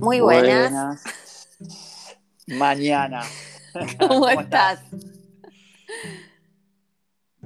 Muy 0.00 0.20
buenas. 0.20 1.02
Mañana. 2.46 3.22
¿Cómo, 4.00 4.28
estás? 4.28 4.82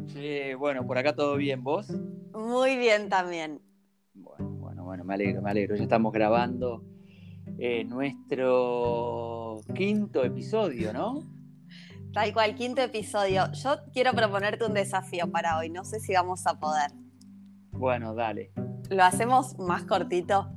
Sí, 0.06 0.54
bueno, 0.54 0.86
por 0.86 0.96
acá 0.96 1.14
todo 1.14 1.36
bien, 1.36 1.62
¿vos? 1.62 1.90
Muy 2.32 2.78
bien 2.78 3.08
también. 3.08 3.60
Bueno, 4.14 4.48
bueno, 4.50 4.84
bueno, 4.84 5.04
me 5.04 5.14
alegro, 5.14 5.42
me 5.42 5.50
alegro. 5.50 5.76
Ya 5.76 5.82
estamos 5.82 6.12
grabando 6.12 6.82
eh, 7.58 7.84
nuestro 7.84 9.60
quinto 9.74 10.24
episodio, 10.24 10.92
¿no? 10.92 11.22
Tal 12.12 12.32
cual, 12.32 12.54
quinto 12.54 12.80
episodio. 12.80 13.50
Yo 13.52 13.76
quiero 13.92 14.12
proponerte 14.12 14.64
un 14.64 14.74
desafío 14.74 15.30
para 15.30 15.58
hoy. 15.58 15.68
No 15.68 15.84
sé 15.84 16.00
si 16.00 16.14
vamos 16.14 16.46
a 16.46 16.58
poder. 16.58 16.92
Bueno, 17.72 18.14
dale. 18.14 18.52
¿Lo 18.88 19.02
hacemos 19.02 19.58
más 19.58 19.82
cortito? 19.82 20.56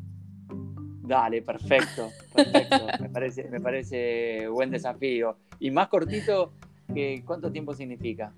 Dale, 1.08 1.42
perfecto, 1.42 2.12
perfecto. 2.34 2.86
me, 3.00 3.10
parece, 3.10 3.44
me 3.46 3.62
parece 3.62 4.48
buen 4.50 4.70
desafío. 4.70 5.38
Y 5.58 5.72
más 5.72 5.88
cortito, 5.88 6.52
que 6.94 7.24
¿cuánto 7.26 7.50
tiempo 7.50 7.74
significa? 7.74 8.34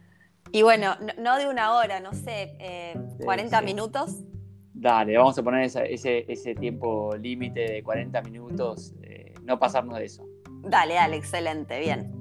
Y 0.51 0.61
bueno, 0.61 0.95
no, 1.17 1.37
de 1.37 1.47
una 1.47 1.73
hora, 1.73 1.99
no 1.99 2.13
sé, 2.13 2.93
40 3.23 3.57
eh, 3.57 3.61
minutos. 3.63 4.23
Dale, 4.71 5.17
vamos 5.17 5.37
a 5.39 5.43
poner 5.43 5.63
ese, 5.65 6.55
tiempo 6.59 7.15
límite 7.15 7.59
de 7.59 7.83
40 7.83 8.21
minutos, 8.21 8.93
eh, 9.01 9.33
no 9.43 9.57
pasarnos 9.57 9.97
de 9.97 10.05
eso. 10.05 10.27
Dale, 10.61 10.93
dale, 10.93 11.15
excelente, 11.15 11.79
bien. 11.79 12.11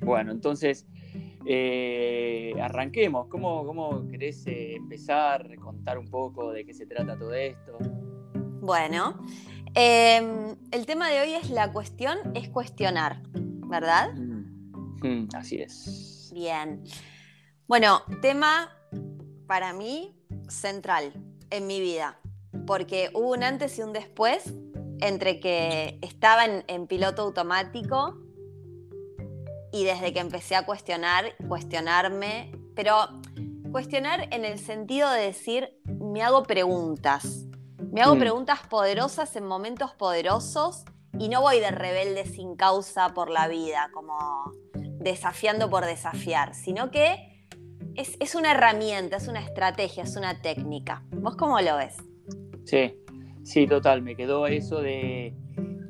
Bueno, 0.00 0.32
entonces, 0.32 0.86
eh, 1.46 2.54
arranquemos. 2.62 3.28
¿Cómo, 3.28 3.66
cómo 3.66 4.08
querés 4.08 4.42
empezar, 4.46 5.54
contar 5.56 5.98
un 5.98 6.08
poco 6.08 6.50
de 6.52 6.64
qué 6.64 6.72
se 6.72 6.86
trata 6.86 7.18
todo 7.18 7.34
esto? 7.34 7.76
Bueno, 8.66 9.14
em, 9.76 10.56
el 10.72 10.86
tema 10.86 11.08
de 11.08 11.20
hoy 11.20 11.34
es 11.34 11.50
la 11.50 11.72
cuestión, 11.72 12.18
es 12.34 12.48
cuestionar, 12.48 13.22
¿verdad? 13.34 14.12
Mm, 14.14 14.98
mm, 15.02 15.28
así 15.34 15.60
es. 15.60 16.30
Bien. 16.34 16.82
Bueno, 17.68 18.02
tema 18.20 18.70
para 19.46 19.72
mí 19.72 20.16
central 20.48 21.12
en 21.50 21.66
mi 21.66 21.80
vida, 21.80 22.18
porque 22.66 23.10
hubo 23.14 23.30
un 23.30 23.42
antes 23.42 23.78
y 23.78 23.82
un 23.82 23.92
después 23.92 24.52
entre 25.00 25.40
que 25.40 25.98
estaba 26.02 26.44
en, 26.44 26.86
piloto 26.86 27.22
automático 27.22 28.18
y 29.72 29.84
desde 29.84 30.12
que 30.12 30.20
empecé 30.20 30.56
a 30.56 30.64
cuestionar, 30.64 31.36
cuestionarme, 31.48 32.52
pero 32.74 33.20
cuestionar 33.72 34.28
en 34.32 34.44
el 34.44 34.58
sentido 34.58 35.10
de 35.10 35.22
decir, 35.22 35.76
me 35.84 36.22
hago 36.22 36.44
preguntas, 36.44 37.45
me 37.96 38.02
hago 38.02 38.14
mm. 38.14 38.18
preguntas 38.18 38.58
poderosas 38.68 39.34
en 39.36 39.46
momentos 39.46 39.94
poderosos 39.94 40.84
y 41.18 41.30
no 41.30 41.40
voy 41.40 41.60
de 41.60 41.70
rebelde 41.70 42.26
sin 42.26 42.54
causa 42.54 43.14
por 43.14 43.30
la 43.30 43.48
vida, 43.48 43.88
como 43.94 44.18
desafiando 45.00 45.70
por 45.70 45.86
desafiar, 45.86 46.54
sino 46.54 46.90
que 46.90 47.48
es, 47.94 48.34
una 48.34 48.50
herramienta, 48.50 49.16
es 49.16 49.28
una 49.28 49.40
estrategia, 49.40 50.02
es 50.02 50.14
una 50.14 50.42
técnica. 50.42 51.04
¿Vos 51.10 51.36
cómo 51.36 51.58
lo 51.62 51.78
ves? 51.78 51.96
Sí, 52.66 52.92
sí, 53.42 53.66
total. 53.66 54.02
Me 54.02 54.14
quedó 54.14 54.46
eso 54.46 54.82
de, 54.82 55.34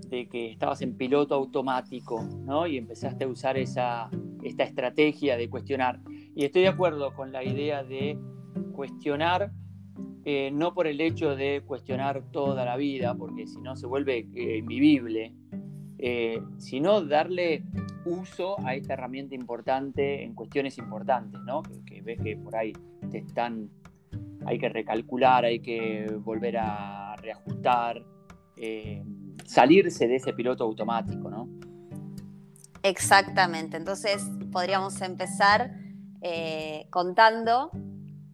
que 0.08 0.52
estabas 0.52 0.82
en 0.82 0.96
piloto 0.96 1.34
automático, 1.34 2.22
¿no? 2.22 2.68
Y 2.68 2.76
empezaste 2.76 3.24
a 3.24 3.26
usar 3.26 3.58
esa, 3.58 4.10
esta 4.44 4.62
estrategia 4.62 5.36
de 5.36 5.50
cuestionar. 5.50 5.98
Y 6.36 6.44
estoy 6.44 6.62
de 6.62 6.68
acuerdo 6.68 7.12
con 7.16 7.32
la 7.32 7.42
idea 7.42 7.82
de 7.82 8.16
cuestionar, 8.76 9.50
eh, 10.28 10.50
no 10.50 10.74
por 10.74 10.88
el 10.88 11.00
hecho 11.00 11.36
de 11.36 11.62
cuestionar 11.64 12.20
toda 12.32 12.64
la 12.64 12.76
vida, 12.76 13.14
porque 13.14 13.46
si 13.46 13.60
no 13.60 13.76
se 13.76 13.86
vuelve 13.86 14.28
eh, 14.34 14.56
invivible, 14.56 15.32
eh, 15.98 16.42
sino 16.58 17.00
darle 17.02 17.62
uso 18.04 18.56
a 18.66 18.74
esta 18.74 18.94
herramienta 18.94 19.36
importante 19.36 20.24
en 20.24 20.34
cuestiones 20.34 20.78
importantes, 20.78 21.40
¿no? 21.42 21.62
Que, 21.62 22.02
ves 22.02 22.18
que 22.20 22.36
por 22.36 22.56
ahí 22.56 22.72
te 23.12 23.18
están, 23.18 23.70
hay 24.46 24.58
que 24.58 24.68
recalcular, 24.68 25.44
hay 25.44 25.60
que 25.60 26.12
volver 26.24 26.56
a 26.58 27.14
reajustar, 27.22 28.04
salirse 29.44 30.08
de 30.08 30.16
ese 30.16 30.32
piloto 30.32 30.64
automático, 30.64 31.30
¿no? 31.30 31.48
Exactamente, 32.82 33.76
entonces 33.76 34.28
podríamos 34.50 35.00
empezar 35.02 35.70
contando 36.90 37.70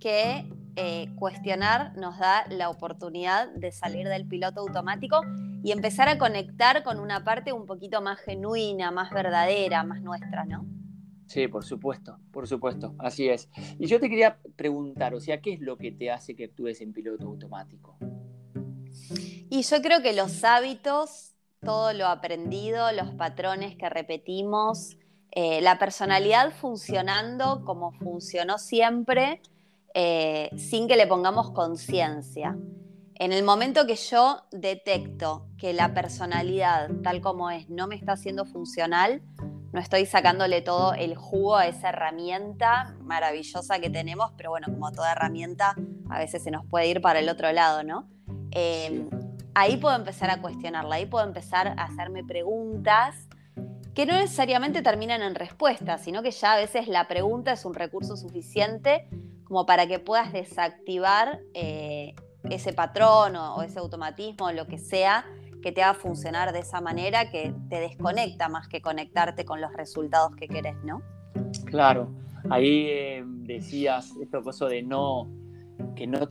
que 0.00 0.50
eh, 0.76 1.08
cuestionar 1.16 1.96
nos 1.96 2.18
da 2.18 2.46
la 2.48 2.70
oportunidad 2.70 3.48
de 3.48 3.72
salir 3.72 4.08
del 4.08 4.26
piloto 4.26 4.60
automático 4.60 5.20
y 5.62 5.70
empezar 5.72 6.08
a 6.08 6.18
conectar 6.18 6.82
con 6.82 6.98
una 6.98 7.24
parte 7.24 7.52
un 7.52 7.66
poquito 7.66 8.00
más 8.00 8.18
genuina, 8.20 8.90
más 8.90 9.10
verdadera, 9.10 9.84
más 9.84 10.00
nuestra, 10.00 10.44
¿no? 10.44 10.66
Sí, 11.26 11.48
por 11.48 11.64
supuesto, 11.64 12.18
por 12.30 12.46
supuesto, 12.46 12.94
así 12.98 13.28
es. 13.28 13.48
Y 13.78 13.86
yo 13.86 14.00
te 14.00 14.08
quería 14.08 14.38
preguntar, 14.56 15.14
o 15.14 15.20
sea, 15.20 15.40
¿qué 15.40 15.54
es 15.54 15.60
lo 15.60 15.78
que 15.78 15.92
te 15.92 16.10
hace 16.10 16.34
que 16.34 16.44
actúes 16.44 16.80
en 16.80 16.92
piloto 16.92 17.26
automático? 17.26 17.96
Y 19.50 19.62
yo 19.62 19.82
creo 19.82 20.02
que 20.02 20.14
los 20.14 20.44
hábitos, 20.44 21.34
todo 21.60 21.92
lo 21.92 22.06
aprendido, 22.06 22.90
los 22.92 23.10
patrones 23.14 23.76
que 23.76 23.88
repetimos, 23.88 24.96
eh, 25.30 25.60
la 25.62 25.78
personalidad 25.78 26.52
funcionando 26.52 27.64
como 27.64 27.92
funcionó 27.92 28.58
siempre, 28.58 29.40
eh, 29.94 30.50
sin 30.56 30.88
que 30.88 30.96
le 30.96 31.06
pongamos 31.06 31.50
conciencia. 31.50 32.56
En 33.14 33.32
el 33.32 33.44
momento 33.44 33.86
que 33.86 33.96
yo 33.96 34.42
detecto 34.50 35.46
que 35.58 35.72
la 35.72 35.94
personalidad 35.94 36.90
tal 37.02 37.20
como 37.20 37.50
es 37.50 37.68
no 37.68 37.86
me 37.86 37.94
está 37.94 38.12
haciendo 38.12 38.44
funcional, 38.44 39.22
no 39.72 39.80
estoy 39.80 40.06
sacándole 40.06 40.60
todo 40.60 40.92
el 40.94 41.14
jugo 41.14 41.56
a 41.56 41.66
esa 41.66 41.90
herramienta 41.90 42.96
maravillosa 43.00 43.78
que 43.78 43.90
tenemos, 43.90 44.32
pero 44.36 44.50
bueno, 44.50 44.66
como 44.70 44.92
toda 44.92 45.12
herramienta, 45.12 45.76
a 46.10 46.18
veces 46.18 46.42
se 46.42 46.50
nos 46.50 46.66
puede 46.66 46.88
ir 46.88 47.00
para 47.00 47.20
el 47.20 47.28
otro 47.28 47.52
lado, 47.52 47.82
¿no? 47.82 48.08
Em, 48.50 49.08
ahí 49.54 49.78
puedo 49.78 49.96
empezar 49.96 50.30
a 50.30 50.42
cuestionarla, 50.42 50.96
ahí 50.96 51.06
puedo 51.06 51.24
empezar 51.24 51.68
a 51.68 51.84
hacerme 51.84 52.22
preguntas 52.22 53.28
que 53.94 54.04
no 54.04 54.14
necesariamente 54.14 54.82
terminan 54.82 55.22
en 55.22 55.34
respuestas, 55.34 56.02
sino 56.02 56.22
que 56.22 56.30
ya 56.30 56.54
a 56.54 56.56
veces 56.56 56.88
la 56.88 57.08
pregunta 57.08 57.52
es 57.52 57.64
un 57.64 57.74
recurso 57.74 58.16
suficiente 58.16 59.08
como 59.52 59.66
para 59.66 59.86
que 59.86 59.98
puedas 59.98 60.32
desactivar 60.32 61.42
eh, 61.52 62.14
ese 62.44 62.72
patrón 62.72 63.36
o, 63.36 63.60
ese 63.60 63.80
automatismo, 63.80 64.46
o 64.46 64.52
lo 64.52 64.66
que 64.66 64.78
sea, 64.78 65.26
que 65.60 65.72
te 65.72 65.82
haga 65.82 65.92
funcionar 65.92 66.54
de 66.54 66.60
esa 66.60 66.80
manera, 66.80 67.30
que 67.30 67.54
te 67.68 67.78
desconecta 67.78 68.48
más 68.48 68.66
que 68.66 68.80
conectarte 68.80 69.44
con 69.44 69.60
los 69.60 69.70
resultados 69.74 70.34
que 70.36 70.48
querés, 70.48 70.76
¿no? 70.84 71.02
Claro, 71.66 72.10
ahí 72.48 72.86
eh, 72.88 73.24
decías 73.26 74.14
esto 74.22 74.42
cosa 74.42 74.68
de 74.68 74.82
no, 74.82 75.28
que 75.96 76.06
no 76.06 76.26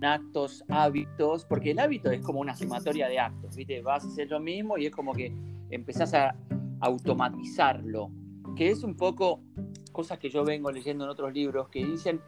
actos, 0.00 0.64
hábitos, 0.70 1.44
porque 1.44 1.72
el 1.72 1.78
hábito 1.78 2.10
es 2.10 2.22
como 2.22 2.40
una 2.40 2.56
sumatoria 2.56 3.06
de 3.06 3.18
actos, 3.18 3.54
¿viste? 3.54 3.82
Vas 3.82 4.02
a 4.06 4.08
hacer 4.08 4.30
lo 4.30 4.40
mismo 4.40 4.78
y 4.78 4.86
es 4.86 4.92
como 4.92 5.12
que 5.12 5.30
empezás 5.68 6.14
a 6.14 6.34
automatizarlo, 6.80 8.10
que 8.56 8.70
es 8.70 8.82
un 8.82 8.96
poco 8.96 9.42
cosas 9.90 10.18
que 10.18 10.30
yo 10.30 10.44
vengo 10.44 10.70
leyendo 10.70 11.04
en 11.04 11.10
otros 11.10 11.32
libros 11.32 11.68
que 11.68 11.84
dicen 11.84 12.20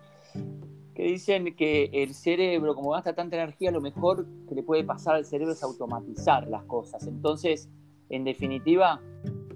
que 0.95 1.05
dicen 1.05 1.57
que 1.57 1.91
el 1.93 2.15
cerebro, 2.15 2.75
como 2.75 2.91
gasta 2.91 3.15
tanta 3.15 3.37
energía, 3.37 3.71
lo 3.71 3.81
mejor 3.81 4.27
que 4.49 4.55
le 4.55 4.63
puede 4.63 4.85
pasar 4.85 5.15
al 5.15 5.25
cerebro 5.25 5.55
es 5.55 5.63
automatizar 5.63 6.47
las 6.49 6.65
cosas. 6.65 7.07
Entonces, 7.07 7.71
en 8.11 8.25
definitiva, 8.25 9.01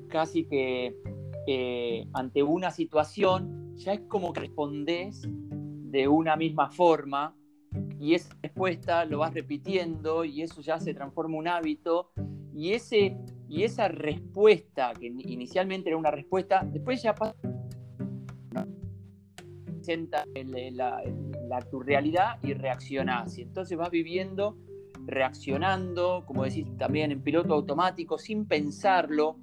casi 0.08 0.44
que 0.44 0.96
eh, 1.46 2.06
ante 2.14 2.42
una 2.42 2.70
situación, 2.70 3.74
ya 3.76 3.92
es 3.92 4.00
como 4.08 4.32
que 4.32 4.40
respondes 4.40 5.28
de 5.28 6.08
una 6.08 6.36
misma 6.36 6.70
forma 6.70 7.36
y 8.00 8.14
esa 8.14 8.34
respuesta 8.42 9.04
lo 9.04 9.18
vas 9.18 9.34
repitiendo 9.34 10.24
y 10.24 10.42
eso 10.42 10.62
ya 10.62 10.80
se 10.80 10.94
transforma 10.94 11.34
en 11.34 11.40
un 11.40 11.48
hábito 11.48 12.10
y, 12.54 12.72
ese, 12.72 13.18
y 13.48 13.64
esa 13.64 13.88
respuesta, 13.88 14.94
que 14.98 15.06
inicialmente 15.06 15.90
era 15.90 15.98
una 15.98 16.10
respuesta, 16.10 16.66
después 16.66 17.02
ya 17.02 17.14
pasa 17.14 17.36
la, 20.72 21.02
la, 21.48 21.60
tu 21.70 21.80
realidad 21.80 22.38
y 22.42 22.54
reaccionás. 22.54 23.38
Y 23.38 23.42
entonces 23.42 23.76
vas 23.76 23.90
viviendo, 23.90 24.56
reaccionando, 25.06 26.24
como 26.26 26.44
decís, 26.44 26.66
también 26.78 27.12
en 27.12 27.22
piloto 27.22 27.54
automático, 27.54 28.18
sin 28.18 28.46
pensarlo. 28.46 29.38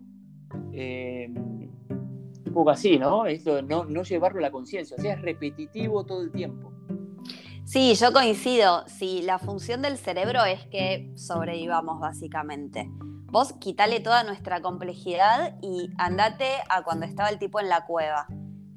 Eh, 0.71 1.27
un 1.29 2.53
poco 2.53 2.69
así, 2.69 2.99
¿no? 2.99 3.25
Esto, 3.25 3.61
no, 3.63 3.85
no 3.85 4.03
llevarlo 4.03 4.39
a 4.39 4.43
la 4.43 4.51
conciencia, 4.51 4.95
o 4.97 5.01
sea, 5.01 5.13
es 5.13 5.21
repetitivo 5.21 6.05
todo 6.05 6.21
el 6.21 6.31
tiempo. 6.31 6.71
Sí, 7.65 7.95
yo 7.95 8.11
coincido. 8.11 8.83
Sí, 8.87 9.21
la 9.23 9.39
función 9.39 9.81
del 9.81 9.97
cerebro 9.97 10.43
es 10.43 10.65
que 10.67 11.11
sobrevivamos 11.15 11.99
básicamente. 11.99 12.89
Vos 13.33 13.53
quitale 13.53 13.99
toda 13.99 14.23
nuestra 14.23 14.61
complejidad 14.61 15.57
y 15.61 15.89
andate 15.97 16.49
a 16.69 16.83
cuando 16.83 17.05
estaba 17.05 17.29
el 17.29 17.39
tipo 17.39 17.59
en 17.59 17.69
la 17.69 17.85
cueva. 17.85 18.27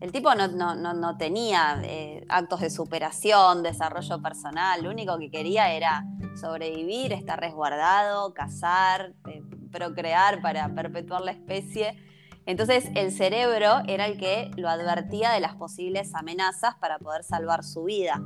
El 0.00 0.12
tipo 0.12 0.34
no, 0.34 1.16
tenía 1.16 1.80
eh, 1.82 2.24
actos 2.28 2.60
de 2.60 2.68
superación, 2.68 3.62
desarrollo 3.62 4.20
personal, 4.20 4.82
lo 4.82 4.90
único 4.90 5.18
que 5.18 5.30
quería 5.30 5.72
era 5.72 6.04
sobrevivir, 6.38 7.14
estar 7.14 7.40
resguardado, 7.40 8.34
cazar, 8.34 9.14
eh, 9.26 9.42
procrear 9.72 10.42
para 10.42 10.68
perpetuar 10.74 11.22
la 11.22 11.30
especie. 11.30 11.96
Entonces 12.44 12.90
el 12.94 13.10
cerebro 13.10 13.82
era 13.88 14.06
el 14.06 14.18
que 14.18 14.50
lo 14.56 14.68
advertía 14.68 15.30
de 15.30 15.40
las 15.40 15.54
posibles 15.54 16.14
amenazas 16.14 16.74
para 16.76 16.98
poder 16.98 17.24
salvar 17.24 17.64
su 17.64 17.84
vida. 17.84 18.20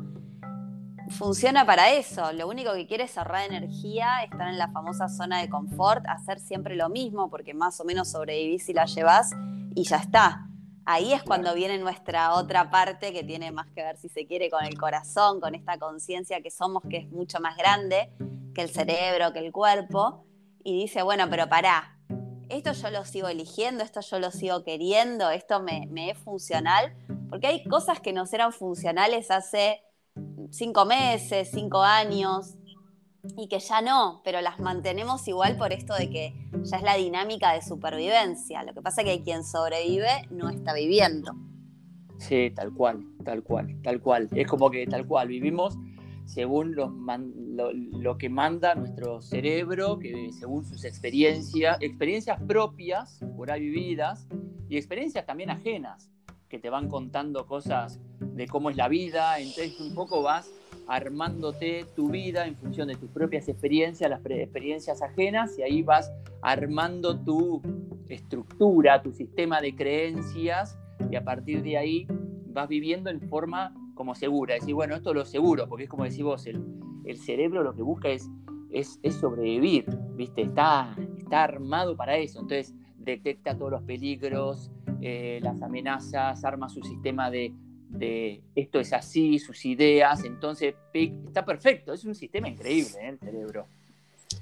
Funciona 1.11 1.65
para 1.65 1.91
eso, 1.91 2.33
lo 2.33 2.49
único 2.49 2.73
que 2.75 2.87
quiere 2.87 3.05
es 3.05 3.17
ahorrar 3.17 3.49
energía, 3.49 4.23
estar 4.25 4.49
en 4.49 4.59
la 4.59 4.71
famosa 4.71 5.09
zona 5.09 5.41
de 5.41 5.49
confort, 5.49 6.05
hacer 6.09 6.41
siempre 6.41 6.77
lo 6.77 6.89
mismo, 6.89 7.31
porque 7.31 7.55
más 7.55 7.81
o 7.81 7.85
menos 7.85 8.11
sobrevivís 8.11 8.69
y 8.69 8.75
la 8.75 8.87
llevas 8.87 9.31
y 9.75 9.85
ya 9.85 9.97
está. 9.97 10.50
Ahí 10.93 11.13
es 11.13 11.23
cuando 11.23 11.55
viene 11.55 11.79
nuestra 11.79 12.35
otra 12.35 12.69
parte 12.69 13.13
que 13.13 13.23
tiene 13.23 13.53
más 13.53 13.71
que 13.71 13.81
ver, 13.81 13.97
si 13.97 14.09
se 14.09 14.27
quiere, 14.27 14.51
con 14.51 14.65
el 14.65 14.77
corazón, 14.77 15.41
con 15.41 15.55
esta 15.55 15.79
conciencia 15.79 16.41
que 16.41 16.51
somos, 16.51 16.83
que 16.91 16.97
es 16.97 17.09
mucho 17.13 17.39
más 17.39 17.57
grande 17.57 18.11
que 18.57 18.63
el 18.63 18.71
cerebro, 18.71 19.33
que 19.33 19.39
el 19.39 19.53
cuerpo, 19.53 20.25
y 20.65 20.77
dice, 20.77 21.03
bueno, 21.03 21.31
pero 21.31 21.49
pará, 21.49 21.97
esto 22.49 22.73
yo 22.73 22.91
lo 22.91 23.05
sigo 23.05 23.29
eligiendo, 23.29 23.85
esto 23.85 24.01
yo 24.01 24.19
lo 24.19 24.33
sigo 24.33 24.65
queriendo, 24.65 25.31
esto 25.31 25.63
me, 25.63 25.87
me 25.93 26.11
es 26.11 26.19
funcional, 26.19 26.93
porque 27.29 27.47
hay 27.47 27.63
cosas 27.63 28.01
que 28.01 28.13
nos 28.13 28.33
eran 28.33 28.53
funcionales 28.53 29.31
hace 29.31 29.85
cinco 30.51 30.87
meses, 30.87 31.51
cinco 31.53 31.83
años, 31.83 32.57
y 33.37 33.49
que 33.49 33.59
ya 33.59 33.81
no, 33.81 34.23
pero 34.25 34.41
las 34.41 34.59
mantenemos 34.61 35.27
igual 35.29 35.57
por 35.57 35.73
esto 35.73 35.95
de 35.95 36.11
que 36.11 36.35
ya 36.63 36.79
es 36.79 36.83
la 36.83 36.97
dinámica 36.97 37.53
de 37.53 37.63
supervivencia. 37.63 38.63
Lo 38.63 38.75
que 38.75 38.83
pasa 38.83 39.03
es 39.03 39.09
que 39.09 39.23
quien 39.23 39.45
sobrevive 39.45 40.27
no 40.31 40.49
está 40.49 40.73
viviendo. 40.75 41.35
Sí, 42.19 42.51
tal 42.55 42.73
cual, 42.73 43.05
tal 43.25 43.43
cual, 43.43 43.81
tal 43.83 44.01
cual. 44.01 44.29
Es 44.35 44.47
como 44.47 44.71
que 44.71 44.87
tal 44.87 45.07
cual, 45.07 45.29
vivimos 45.29 45.79
según 46.31 46.77
lo, 46.77 48.19
que 48.19 48.29
manda 48.29 48.77
nuestro 48.77 49.21
cerebro, 49.21 49.99
que 49.99 50.31
según 50.33 50.65
sus 50.65 50.85
experiencias, 50.85 51.77
experiencias 51.81 52.41
propias, 52.47 53.19
por 53.37 53.51
ahí 53.51 53.63
vividas, 53.63 54.29
y 54.69 54.77
experiencias 54.77 55.27
también 55.27 55.51
ajenas, 55.51 56.09
que 56.49 56.61
te 56.61 56.71
van 56.71 56.89
contando 56.89 57.47
cosas 57.47 57.99
de 58.21 58.47
cómo 58.47 58.71
es 58.71 58.77
la 58.77 58.87
vida, 58.87 59.41
entonces 59.41 59.81
un 59.81 59.95
poco 59.95 60.23
vas 60.23 60.49
armándote 60.87 61.87
tu 61.95 62.11
vida 62.11 62.47
en 62.47 62.57
función 62.57 62.89
de 62.89 62.97
tus 62.97 63.11
propias 63.11 63.49
experiencias, 63.49 64.11
las 64.11 64.21
experiencias 64.25 65.03
ajenas, 65.03 65.59
y 65.59 65.63
ahí 65.63 65.83
vas 65.83 66.13
armando 66.43 67.19
tu 67.19 67.63
estructura, 68.09 69.03
tu 69.03 69.13
sistema 69.13 69.61
de 69.61 69.75
creencias, 69.75 70.79
y 71.11 71.17
a 71.17 71.25
partir 71.25 71.63
de 71.63 71.77
ahí 71.77 72.07
vas 72.53 72.69
viviendo 72.69 73.11
en 73.11 73.21
forma 73.21 73.75
como 73.95 74.15
segura. 74.15 74.55
Decir, 74.55 74.75
bueno, 74.75 74.97
esto 74.97 75.11
es 75.11 75.17
lo 75.17 75.25
seguro, 75.25 75.69
porque 75.69 75.85
es 75.85 75.91
como 75.91 76.05
decís 76.05 76.23
vos, 76.23 76.47
el, 76.47 76.65
cerebro 77.17 77.63
lo 77.63 77.75
que 77.75 77.83
busca 77.83 78.09
es, 78.09 78.31
es, 78.71 79.01
sobrevivir, 79.21 79.85
¿viste? 80.15 80.43
Está, 80.43 80.97
está 81.19 81.45
armado 81.45 81.97
para 81.97 82.17
eso. 82.17 82.41
Entonces 82.41 82.75
detecta 82.99 83.57
todos 83.57 83.73
los 83.73 83.83
peligros, 83.83 84.71
eh, 85.01 85.41
las 85.43 85.61
amenazas, 85.61 86.45
arma 86.45 86.69
su 86.69 86.83
sistema 86.83 87.31
de, 87.31 87.53
de 88.01 88.43
esto 88.55 88.81
es 88.81 88.93
así, 88.93 89.39
sus 89.39 89.65
ideas. 89.65 90.25
Entonces, 90.25 90.75
está 90.93 91.45
perfecto, 91.45 91.93
es 91.93 92.05
un 92.05 92.15
sistema 92.15 92.49
increíble 92.49 92.99
¿eh? 93.01 93.09
el 93.11 93.19
cerebro. 93.19 93.67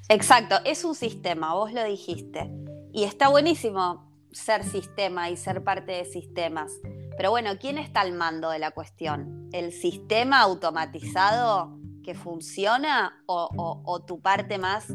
Exacto, 0.09 0.57
es 0.65 0.85
un 0.85 0.95
sistema, 0.95 1.55
vos 1.55 1.73
lo 1.73 1.85
dijiste. 1.85 2.49
Y 2.93 3.05
está 3.05 3.29
buenísimo 3.29 4.09
ser 4.33 4.65
sistema 4.65 5.29
y 5.31 5.37
ser 5.37 5.65
parte 5.65 5.93
de 5.93 6.05
sistemas. 6.05 6.73
Pero 7.17 7.31
bueno, 7.31 7.51
¿quién 7.61 7.79
está 7.79 8.01
al 8.01 8.13
mando 8.13 8.51
de 8.51 8.61
la 8.61 8.71
cuestión? 8.71 9.49
¿El 9.53 9.73
sistema 9.73 10.41
automatizado 10.41 11.77
que 12.05 12.15
funciona 12.15 13.23
o, 13.27 14.05
tu 14.07 14.21
parte 14.21 14.57
más, 14.57 14.87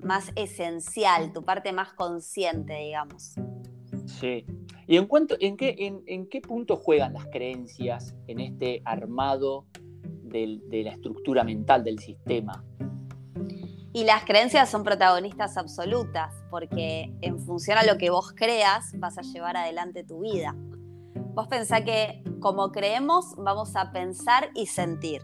más 0.00 0.32
esencial, 0.36 1.32
tu 1.32 1.44
parte 1.44 1.72
más 1.72 1.92
consciente, 1.92 2.74
digamos? 2.74 3.34
Sí, 4.06 4.46
¿Y 4.88 4.96
en, 4.96 5.06
cuanto, 5.06 5.36
en, 5.40 5.56
qué, 5.56 6.02
en, 6.06 6.28
qué 6.28 6.40
punto 6.40 6.76
juegan 6.76 7.14
las 7.14 7.26
creencias 7.26 8.14
en 8.28 8.38
este 8.38 8.82
armado 8.84 9.66
de 10.22 10.82
la 10.84 10.90
estructura 10.90 11.42
mental 11.42 11.82
del 11.82 11.98
sistema? 11.98 12.64
Y 13.92 14.04
las 14.04 14.24
creencias 14.24 14.70
son 14.70 14.84
protagonistas 14.84 15.56
absolutas, 15.56 16.34
porque 16.50 17.12
en 17.20 17.40
función 17.40 17.78
a 17.78 17.84
lo 17.84 17.98
que 17.98 18.10
vos 18.10 18.32
creas, 18.36 18.92
vas 18.98 19.18
a 19.18 19.22
llevar 19.22 19.56
adelante 19.56 20.04
tu 20.04 20.20
vida. 20.20 20.54
Vos 21.34 21.48
pensá 21.48 21.82
que 21.82 22.22
como 22.38 22.70
creemos, 22.70 23.34
vamos 23.36 23.74
a 23.74 23.90
pensar 23.90 24.50
y 24.54 24.66
sentir. 24.66 25.22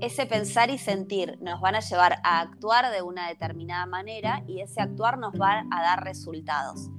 Ese 0.00 0.26
pensar 0.26 0.70
y 0.70 0.78
sentir 0.78 1.38
nos 1.40 1.60
van 1.60 1.76
a 1.76 1.80
llevar 1.80 2.16
a 2.24 2.40
actuar 2.40 2.90
de 2.90 3.02
una 3.02 3.28
determinada 3.28 3.86
manera 3.86 4.42
y 4.48 4.62
ese 4.62 4.80
actuar 4.80 5.18
nos 5.18 5.34
va 5.34 5.64
a 5.70 5.82
dar 5.82 6.02
resultados 6.02 6.90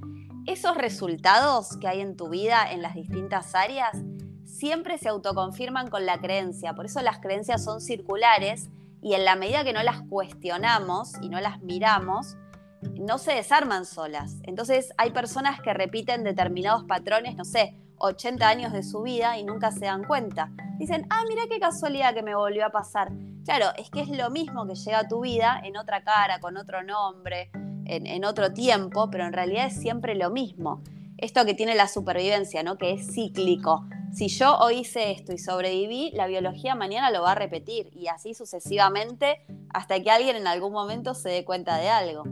esos 0.48 0.76
resultados 0.78 1.76
que 1.76 1.88
hay 1.88 2.00
en 2.00 2.16
tu 2.16 2.30
vida 2.30 2.72
en 2.72 2.80
las 2.80 2.94
distintas 2.94 3.54
áreas 3.54 3.98
siempre 4.44 4.96
se 4.96 5.10
autoconfirman 5.10 5.88
con 5.90 6.06
la 6.06 6.18
creencia. 6.18 6.74
Por 6.74 6.86
eso 6.86 7.02
las 7.02 7.18
creencias 7.18 7.62
son 7.62 7.82
circulares 7.82 8.70
y 9.02 9.12
en 9.12 9.26
la 9.26 9.36
medida 9.36 9.62
que 9.62 9.74
no 9.74 9.82
las 9.82 10.00
cuestionamos 10.08 11.12
y 11.20 11.28
no 11.28 11.38
las 11.38 11.60
miramos, 11.60 12.38
no 12.80 13.18
se 13.18 13.34
desarman 13.34 13.84
solas. 13.84 14.36
Entonces 14.44 14.94
hay 14.96 15.10
personas 15.10 15.60
que 15.60 15.74
repiten 15.74 16.24
determinados 16.24 16.84
patrones, 16.84 17.36
no 17.36 17.44
sé, 17.44 17.74
80 17.98 18.48
años 18.48 18.72
de 18.72 18.82
su 18.82 19.02
vida 19.02 19.36
y 19.36 19.44
nunca 19.44 19.70
se 19.70 19.84
dan 19.84 20.04
cuenta. 20.04 20.50
Dicen, 20.78 21.06
ah, 21.10 21.24
mira 21.28 21.42
qué 21.50 21.60
casualidad 21.60 22.14
que 22.14 22.22
me 22.22 22.34
volvió 22.34 22.64
a 22.64 22.70
pasar. 22.70 23.12
Claro, 23.44 23.66
es 23.76 23.90
que 23.90 24.00
es 24.00 24.08
lo 24.08 24.30
mismo 24.30 24.66
que 24.66 24.76
llega 24.76 25.00
a 25.00 25.08
tu 25.08 25.20
vida 25.20 25.60
en 25.62 25.76
otra 25.76 26.02
cara, 26.04 26.40
con 26.40 26.56
otro 26.56 26.82
nombre, 26.82 27.50
en, 27.88 28.24
otro 28.24 28.52
tiempo, 28.52 29.10
pero 29.10 29.24
en 29.24 29.32
realidad 29.32 29.66
es 29.66 29.80
siempre 29.80 30.14
lo 30.14 30.30
mismo. 30.30 30.82
Esto 31.16 31.44
que 31.44 31.54
tiene 31.54 31.74
la 31.74 31.88
supervivencia, 31.88 32.62
¿no? 32.62 32.78
Que 32.78 32.92
es 32.92 33.12
cíclico. 33.12 33.86
Si 34.12 34.28
yo 34.28 34.56
hoy 34.58 34.80
hice 34.80 35.10
esto 35.10 35.32
y 35.32 35.38
sobreviví, 35.38 36.12
la 36.12 36.26
biología 36.26 36.74
mañana 36.74 37.10
lo 37.10 37.22
va 37.22 37.32
a 37.32 37.34
repetir 37.34 37.90
y 37.92 38.06
así 38.06 38.34
sucesivamente 38.34 39.44
hasta 39.70 40.00
que 40.02 40.10
alguien 40.10 40.36
en 40.36 40.46
algún 40.46 40.72
momento 40.72 41.14
se 41.14 41.28
dé 41.30 41.44
cuenta 41.44 41.78
de 41.78 41.88
algo. 41.88 42.24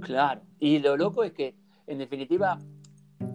Claro, 0.00 0.42
y 0.58 0.78
lo 0.78 0.96
loco 0.96 1.24
es 1.24 1.32
que, 1.32 1.54
en 1.86 1.98
definitiva, 1.98 2.58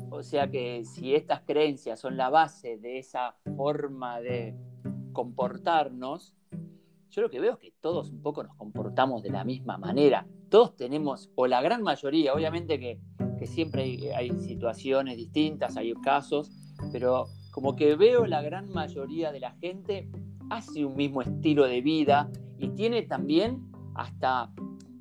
o 0.10 0.24
sea 0.24 0.50
que 0.50 0.84
si 0.86 1.14
estas 1.14 1.42
creencias 1.42 2.00
son 2.00 2.18
la 2.18 2.30
base 2.30 2.78
de 2.78 3.00
esa 3.00 3.36
forma 3.56 4.20
de 4.22 4.56
comportarnos, 5.14 6.36
yo 7.12 7.22
lo 7.22 7.30
que 7.30 7.40
veo 7.40 7.54
es 7.54 7.60
que 7.60 7.74
todos 7.80 8.10
un 8.10 8.22
poco 8.22 8.44
nos 8.44 8.56
comportamos 8.56 9.24
de 9.24 9.30
la 9.30 9.44
misma 9.44 9.78
manera. 9.78 10.26
Todos 10.50 10.76
tenemos, 10.76 11.30
o 11.36 11.48
la 11.48 11.62
gran 11.62 11.84
mayoría, 11.84 12.34
obviamente 12.34 12.80
que, 12.80 13.00
siempre 13.46 14.14
hay, 14.16 14.32
situaciones 14.40 15.16
distintas, 15.16 15.78
hay 15.78 15.94
casos, 15.94 16.52
pero 16.92 17.28
como 17.52 17.76
que 17.76 17.96
veo 17.96 18.26
la 18.26 18.42
gran 18.42 18.70
mayoría 18.70 19.32
de 19.32 19.40
la 19.40 19.52
gente 19.52 20.10
hace 20.50 20.84
un 20.84 20.96
mismo 20.96 21.22
estilo 21.22 21.66
de 21.66 21.82
vida 21.82 22.30
y 22.58 22.70
tiene 22.70 23.04
también 23.04 23.72
hasta 23.96 24.52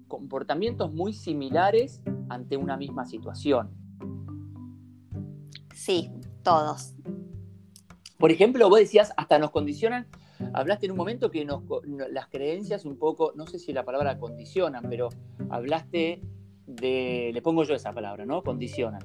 comportamientos 0.06 0.92
muy 0.92 1.12
similares 1.12 2.00
ante 2.28 2.56
una 2.56 2.76
misma 2.76 3.06
situación. 3.06 3.70
Sí, 5.74 6.10
todos. 6.42 6.94
Por 8.18 8.30
ejemplo, 8.30 8.68
vos 8.68 8.78
decías, 8.78 9.12
hasta 9.16 9.38
nos 9.38 9.50
condicionan 9.50 10.06
Hablaste 10.52 10.86
en 10.86 10.92
un 10.92 10.98
momento 10.98 11.30
que 11.30 11.46
las 12.10 12.28
creencias 12.28 12.84
un 12.84 12.96
poco, 12.96 13.32
no 13.34 13.46
sé 13.46 13.58
si 13.58 13.72
la 13.72 13.84
palabra 13.84 14.18
condicionan, 14.18 14.84
pero 14.88 15.08
hablaste 15.50 16.22
de, 16.66 17.30
le 17.32 17.42
pongo 17.42 17.64
yo 17.64 17.74
esa 17.74 17.92
palabra, 17.92 18.24
¿no? 18.24 18.42
Condicionan. 18.42 19.00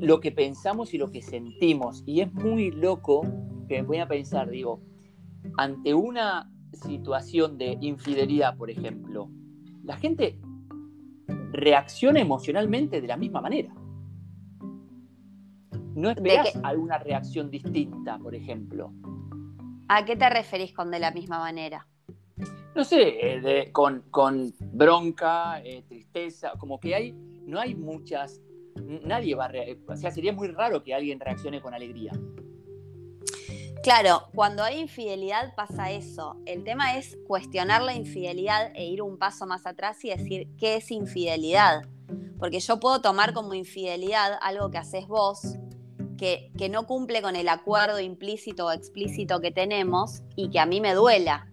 Lo 0.00 0.20
que 0.20 0.32
pensamos 0.32 0.92
y 0.94 0.98
lo 0.98 1.10
que 1.10 1.22
sentimos. 1.22 2.02
Y 2.06 2.20
es 2.20 2.32
muy 2.32 2.70
loco 2.70 3.22
que 3.68 3.82
me 3.82 3.88
voy 3.88 3.98
a 3.98 4.08
pensar, 4.08 4.50
digo, 4.50 4.80
ante 5.56 5.94
una 5.94 6.50
situación 6.72 7.56
de 7.58 7.78
infidelidad, 7.80 8.56
por 8.56 8.70
ejemplo, 8.70 9.30
la 9.84 9.96
gente 9.96 10.38
reacciona 11.52 12.20
emocionalmente 12.20 13.00
de 13.00 13.06
la 13.06 13.16
misma 13.16 13.40
manera. 13.40 13.72
No 15.94 16.10
esperas 16.10 16.54
alguna 16.62 16.98
reacción 16.98 17.50
distinta, 17.50 18.18
por 18.18 18.34
ejemplo. 18.34 18.92
¿A 19.88 20.04
qué 20.04 20.16
te 20.16 20.28
referís 20.28 20.72
con 20.72 20.90
de 20.90 20.98
la 20.98 21.10
misma 21.10 21.38
manera? 21.38 21.86
No 22.74 22.84
sé, 22.84 23.38
eh, 23.38 23.72
con, 23.72 24.04
bronca, 24.60 25.62
eh, 25.64 25.84
tristeza, 25.88 26.52
como 26.58 26.78
que 26.78 26.94
hay, 26.94 27.12
no 27.12 27.58
hay 27.58 27.74
muchas, 27.74 28.40
nadie 28.74 29.34
va 29.34 29.46
a, 29.46 29.52
o 29.92 29.96
sea, 29.96 30.10
sería 30.10 30.32
muy 30.32 30.48
raro 30.48 30.82
que 30.82 30.92
alguien 30.92 31.18
reaccione 31.20 31.60
con 31.62 31.72
alegría. 31.72 32.12
Claro, 33.82 34.28
cuando 34.34 34.64
hay 34.64 34.80
infidelidad 34.80 35.54
pasa 35.54 35.92
eso. 35.92 36.36
El 36.44 36.64
tema 36.64 36.98
es 36.98 37.16
cuestionar 37.26 37.82
la 37.82 37.94
infidelidad 37.94 38.72
e 38.74 38.84
ir 38.84 39.00
un 39.00 39.16
paso 39.16 39.46
más 39.46 39.64
atrás 39.64 40.04
y 40.04 40.10
decir 40.10 40.48
qué 40.58 40.76
es 40.76 40.90
infidelidad. 40.90 41.82
Porque 42.38 42.58
yo 42.58 42.80
puedo 42.80 43.00
tomar 43.00 43.32
como 43.32 43.54
infidelidad 43.54 44.38
algo 44.42 44.70
que 44.70 44.78
haces 44.78 45.06
vos 45.06 45.56
que, 46.16 46.50
no 46.70 46.86
cumple 46.86 47.22
con 47.22 47.36
el 47.36 47.48
acuerdo 47.48 48.00
implícito 48.00 48.66
o 48.66 48.72
explícito 48.72 49.40
que 49.40 49.50
tenemos 49.50 50.22
y 50.34 50.50
que 50.50 50.60
a 50.60 50.66
mí 50.66 50.80
me 50.80 50.94
duela. 50.94 51.48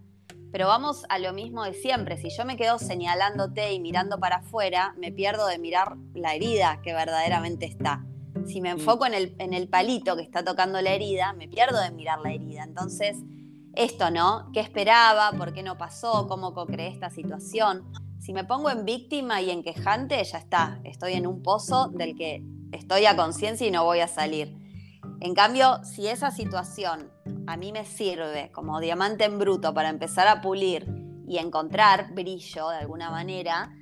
Pero 0.52 0.68
vamos 0.68 1.04
a 1.08 1.18
lo 1.18 1.32
mismo 1.32 1.64
de 1.64 1.74
siempre. 1.74 2.16
Si 2.16 2.30
yo 2.30 2.44
me 2.44 2.56
quedo 2.56 2.78
señalándote 2.78 3.72
y 3.72 3.80
mirando 3.80 4.18
para 4.18 4.36
afuera, 4.36 4.94
me 4.98 5.10
pierdo 5.10 5.46
de 5.46 5.58
mirar 5.58 5.96
la 6.14 6.34
herida 6.34 6.80
que 6.82 6.92
verdaderamente 6.92 7.66
está. 7.66 8.04
Si 8.46 8.60
me 8.60 8.70
enfoco 8.70 9.06
en 9.06 9.14
el, 9.54 9.68
palito 9.68 10.16
que 10.16 10.22
está 10.22 10.44
tocando 10.44 10.80
la 10.80 10.90
herida, 10.90 11.32
me 11.32 11.48
pierdo 11.48 11.80
de 11.80 11.90
mirar 11.90 12.20
la 12.20 12.32
herida. 12.32 12.64
Entonces, 12.64 13.16
esto, 13.74 14.10
¿no? 14.10 14.50
¿Qué 14.52 14.60
esperaba? 14.60 15.32
¿Por 15.36 15.52
qué 15.52 15.62
no 15.62 15.76
pasó? 15.76 16.26
¿Cómo 16.28 16.54
co-creé 16.54 16.88
esta 16.88 17.10
situación? 17.10 17.90
Si 18.20 18.32
me 18.32 18.44
pongo 18.44 18.70
en 18.70 18.84
víctima 18.84 19.42
y 19.42 19.50
en 19.50 19.62
quejante, 19.62 20.22
ya 20.24 20.38
está. 20.38 20.80
Estoy 20.84 21.14
en 21.14 21.26
un 21.26 21.42
pozo 21.42 21.88
del 21.88 22.16
que 22.16 22.42
estoy 22.74 23.06
a 23.06 23.16
conciencia 23.16 23.66
y 23.66 23.70
no 23.70 23.84
voy 23.84 24.00
a 24.00 24.08
salir. 24.08 24.56
En 25.20 25.34
cambio, 25.34 25.82
si 25.84 26.06
esa 26.06 26.30
situación 26.30 27.10
a 27.46 27.56
mí 27.56 27.72
me 27.72 27.84
sirve 27.84 28.50
como 28.52 28.80
diamante 28.80 29.24
en 29.24 29.38
bruto 29.38 29.72
para 29.72 29.88
empezar 29.88 30.28
a 30.28 30.40
pulir 30.40 30.86
y 31.26 31.38
encontrar 31.38 32.12
brillo 32.14 32.68
de 32.68 32.76
alguna 32.76 33.10
manera, 33.10 33.72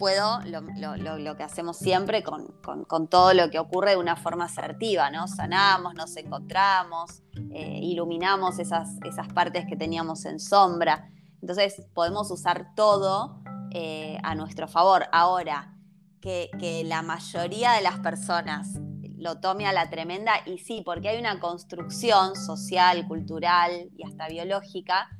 puedo, 0.00 0.40
lo, 0.46 1.36
que 1.36 1.42
hacemos 1.42 1.76
siempre 1.76 2.22
con, 2.22 3.08
todo 3.08 3.34
lo 3.34 3.50
que 3.50 3.58
ocurre 3.58 3.90
de 3.90 3.96
una 3.98 4.16
forma 4.16 4.46
asertiva, 4.46 5.10
¿no? 5.10 5.28
Sanamos, 5.28 5.94
nos 5.94 6.16
encontramos, 6.16 7.22
eh, 7.52 7.80
iluminamos 7.82 8.58
esas, 8.58 8.96
esas 9.04 9.28
partes 9.28 9.66
que 9.68 9.76
teníamos 9.76 10.24
en 10.24 10.40
sombra. 10.40 11.10
Entonces 11.42 11.86
podemos 11.92 12.30
usar 12.30 12.74
todo 12.74 13.42
eh, 13.72 14.18
a 14.22 14.34
nuestro 14.34 14.68
favor. 14.68 15.04
Ahora, 15.12 15.74
que, 16.20 16.50
que 16.58 16.84
la 16.84 17.02
mayoría 17.02 17.72
de 17.72 17.82
las 17.82 17.98
personas 18.00 18.78
lo 19.20 19.38
tome 19.38 19.66
a 19.66 19.72
la 19.72 19.90
tremenda 19.90 20.32
y 20.46 20.58
sí, 20.58 20.82
porque 20.84 21.10
hay 21.10 21.20
una 21.20 21.38
construcción 21.40 22.36
social, 22.36 23.06
cultural 23.06 23.90
y 23.96 24.06
hasta 24.06 24.28
biológica 24.28 25.10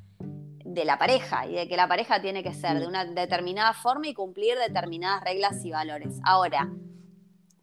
de 0.65 0.85
la 0.85 0.97
pareja 0.97 1.45
y 1.45 1.53
de 1.53 1.67
que 1.67 1.77
la 1.77 1.87
pareja 1.87 2.21
tiene 2.21 2.43
que 2.43 2.53
ser 2.53 2.79
de 2.79 2.87
una 2.87 3.05
determinada 3.05 3.73
forma 3.73 4.07
y 4.07 4.13
cumplir 4.13 4.57
determinadas 4.57 5.23
reglas 5.23 5.63
y 5.63 5.71
valores. 5.71 6.19
Ahora, 6.23 6.71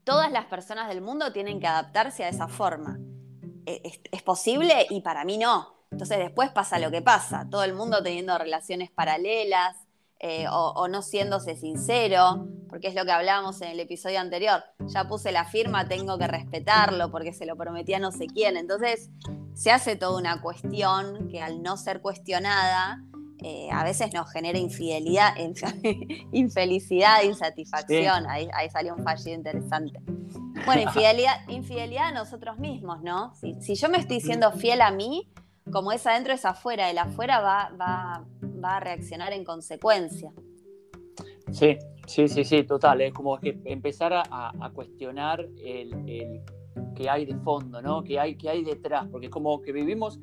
todas 0.05 0.31
las 0.31 0.47
personas 0.47 0.89
del 0.89 1.01
mundo 1.01 1.33
tienen 1.33 1.59
que 1.59 1.67
adaptarse 1.67 2.25
a 2.25 2.29
esa 2.29 2.47
forma. 2.47 2.99
¿E-, 3.67 3.81
¿Es, 3.85 4.01
es 4.11 4.23
posible? 4.23 4.87
Y 4.91 5.01
para 5.01 5.25
mí 5.25 5.39
no. 5.39 5.75
Entonces 5.91 6.19
después 6.19 6.51
pasa 6.51 6.79
lo 6.79 6.91
que 6.91 7.03
pasa, 7.03 7.49
todo 7.51 7.65
el 7.65 7.75
mundo 7.75 8.03
teniendo 8.03 8.37
relaciones 8.37 8.91
paralelas, 8.91 9.88
eh, 10.21 10.47
o, 10.51 10.89
no 10.89 11.03
siéndose 11.03 11.57
sincero, 11.57 12.49
porque 12.69 12.89
es 12.89 12.95
lo 12.95 13.05
que 13.05 13.13
hablábamos 13.13 13.61
en 13.63 13.69
el 13.69 13.81
episodio 13.81 14.21
anterior. 14.21 14.63
Ya 14.87 15.09
puse 15.09 15.33
la 15.33 15.45
firma, 15.45 15.89
tengo 15.89 16.19
que 16.19 16.27
respetarlo 16.27 17.11
porque 17.11 17.33
se 17.33 17.47
lo 17.47 17.57
prometí 17.57 17.95
a 17.95 17.99
no 17.99 18.11
sé 18.11 18.27
quién. 18.27 18.57
Entonces 18.57 19.11
se 19.55 19.71
hace 19.71 19.97
toda 19.97 20.19
una 20.19 20.41
cuestión 20.41 21.29
que 21.29 21.41
al 21.41 21.63
no 21.63 21.77
ser 21.77 22.01
cuestionada, 22.01 23.03
eh, 23.43 23.69
a 23.71 23.85
veces 23.85 24.13
nos 24.13 24.31
genera 24.33 24.59
infidelidad, 24.59 25.35
infelicidad, 26.33 27.23
insatisfacción. 27.23 28.27
Ahí, 28.29 28.49
salió 28.73 28.95
un 28.95 29.05
fallido 29.05 29.37
interesante. 29.37 30.01
Bueno, 30.67 30.83
infidelidad, 30.83 31.49
infidelidad 31.49 32.09
a 32.09 32.13
nosotros 32.13 32.59
mismos, 32.59 33.01
¿no? 33.03 33.33
Si, 33.37 33.75
yo 33.77 33.89
me 33.89 33.99
estoy 33.99 34.21
siendo 34.21 34.51
fiel 34.53 34.83
a 34.83 34.91
mí, 34.91 35.31
como 35.71 35.93
es 35.93 36.07
adentro 36.07 36.33
es 36.33 36.45
afuera, 36.45 36.91
el 36.91 36.99
afuera 36.99 37.41
va, 37.41 37.71
va, 37.81 38.27
va 38.63 38.77
a 38.77 38.81
reaccionar 38.81 39.33
en 39.33 39.45
consecuencia. 39.45 40.33
Sí, 41.51 41.79
sí, 42.07 42.29
sí, 42.29 42.45
sí, 42.45 42.63
total. 42.65 43.01
Es 43.01 43.13
como 43.13 43.39
que 43.39 43.59
empezar 43.65 44.13
a, 44.13 44.71
cuestionar 44.75 45.49
el, 45.63 46.43
que 46.95 47.09
hay 47.09 47.25
de 47.25 47.37
fondo, 47.37 47.81
¿no? 47.81 48.05
¿Qué 48.05 48.19
hay, 48.19 48.37
qué 48.37 48.51
hay 48.51 48.65
detrás? 48.65 49.07
Porque 49.11 49.27
es 49.27 49.33
como 49.33 49.61
que 49.63 49.73
vivimos 49.73 50.21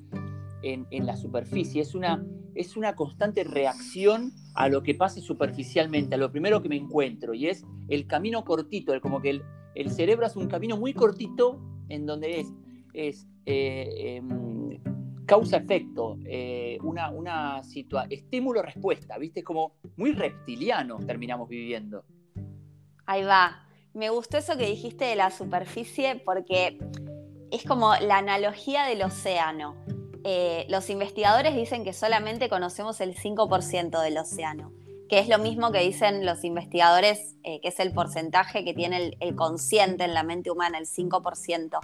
en, 0.62 1.06
la 1.06 1.16
superficie. 1.16 1.82
Es 1.82 1.96
una, 1.96 2.24
es 2.54 2.78
una 2.78 2.96
constante 2.96 3.44
reacción 3.44 4.32
a 4.54 4.70
lo 4.70 4.84
que 4.84 4.94
pase 4.94 5.22
superficialmente, 5.22 6.16
a 6.16 6.18
lo 6.18 6.32
primero 6.32 6.62
que 6.62 6.70
me 6.70 6.78
encuentro. 6.78 7.34
Y 7.34 7.48
es 7.48 7.66
el 7.90 8.08
camino 8.08 8.44
cortito, 8.44 8.94
el, 8.94 9.02
como 9.02 9.22
que 9.22 9.32
el, 9.32 9.44
el 9.74 9.92
cerebro 9.92 10.26
hace 10.26 10.40
un 10.40 10.48
camino 10.48 10.78
muy 10.78 10.94
cortito 10.94 11.60
en 11.90 12.06
donde 12.06 12.40
es, 12.40 12.54
es 12.94 13.28
eh, 13.46 14.18
em, 14.18 14.45
causa-efecto, 15.26 16.18
eh, 16.26 16.78
una, 16.84 17.10
una 17.10 17.64
situación, 17.64 18.12
estímulo-respuesta, 18.12 19.18
¿viste? 19.18 19.44
Como 19.44 19.76
muy 19.98 20.14
reptiliano 20.14 21.00
terminamos 21.06 21.50
viviendo. 21.50 22.06
Ahí 23.06 23.24
va. 23.24 23.68
Me 23.94 24.10
gustó 24.10 24.38
eso 24.38 24.58
que 24.58 24.66
dijiste 24.66 25.06
de 25.06 25.16
la 25.16 25.32
superficie 25.32 26.22
porque 26.24 26.78
es 27.52 27.64
como 27.64 27.96
la 27.96 28.18
analogía 28.18 28.84
del 28.86 29.04
océano. 29.04 29.76
Eh, 30.24 30.66
los 30.70 30.90
investigadores 30.90 31.56
dicen 31.56 31.84
que 31.84 31.94
solamente 31.94 32.50
conocemos 32.50 33.00
el 33.00 33.16
5% 33.16 34.02
del 34.02 34.18
océano, 34.18 34.74
que 35.08 35.20
es 35.20 35.30
lo 35.30 35.38
mismo 35.38 35.72
que 35.72 35.80
dicen 35.80 36.26
los 36.26 36.44
investigadores, 36.44 37.36
eh, 37.44 37.62
que 37.62 37.70
es 37.70 37.80
el 37.80 37.94
porcentaje 37.94 38.66
que 38.66 38.74
tiene 38.74 38.98
el, 38.98 39.18
el 39.20 39.36
consciente 39.36 40.04
en 40.04 40.14
la 40.14 40.24
mente 40.24 40.52
humana, 40.52 40.80
el 40.80 40.88
5%. 40.88 41.80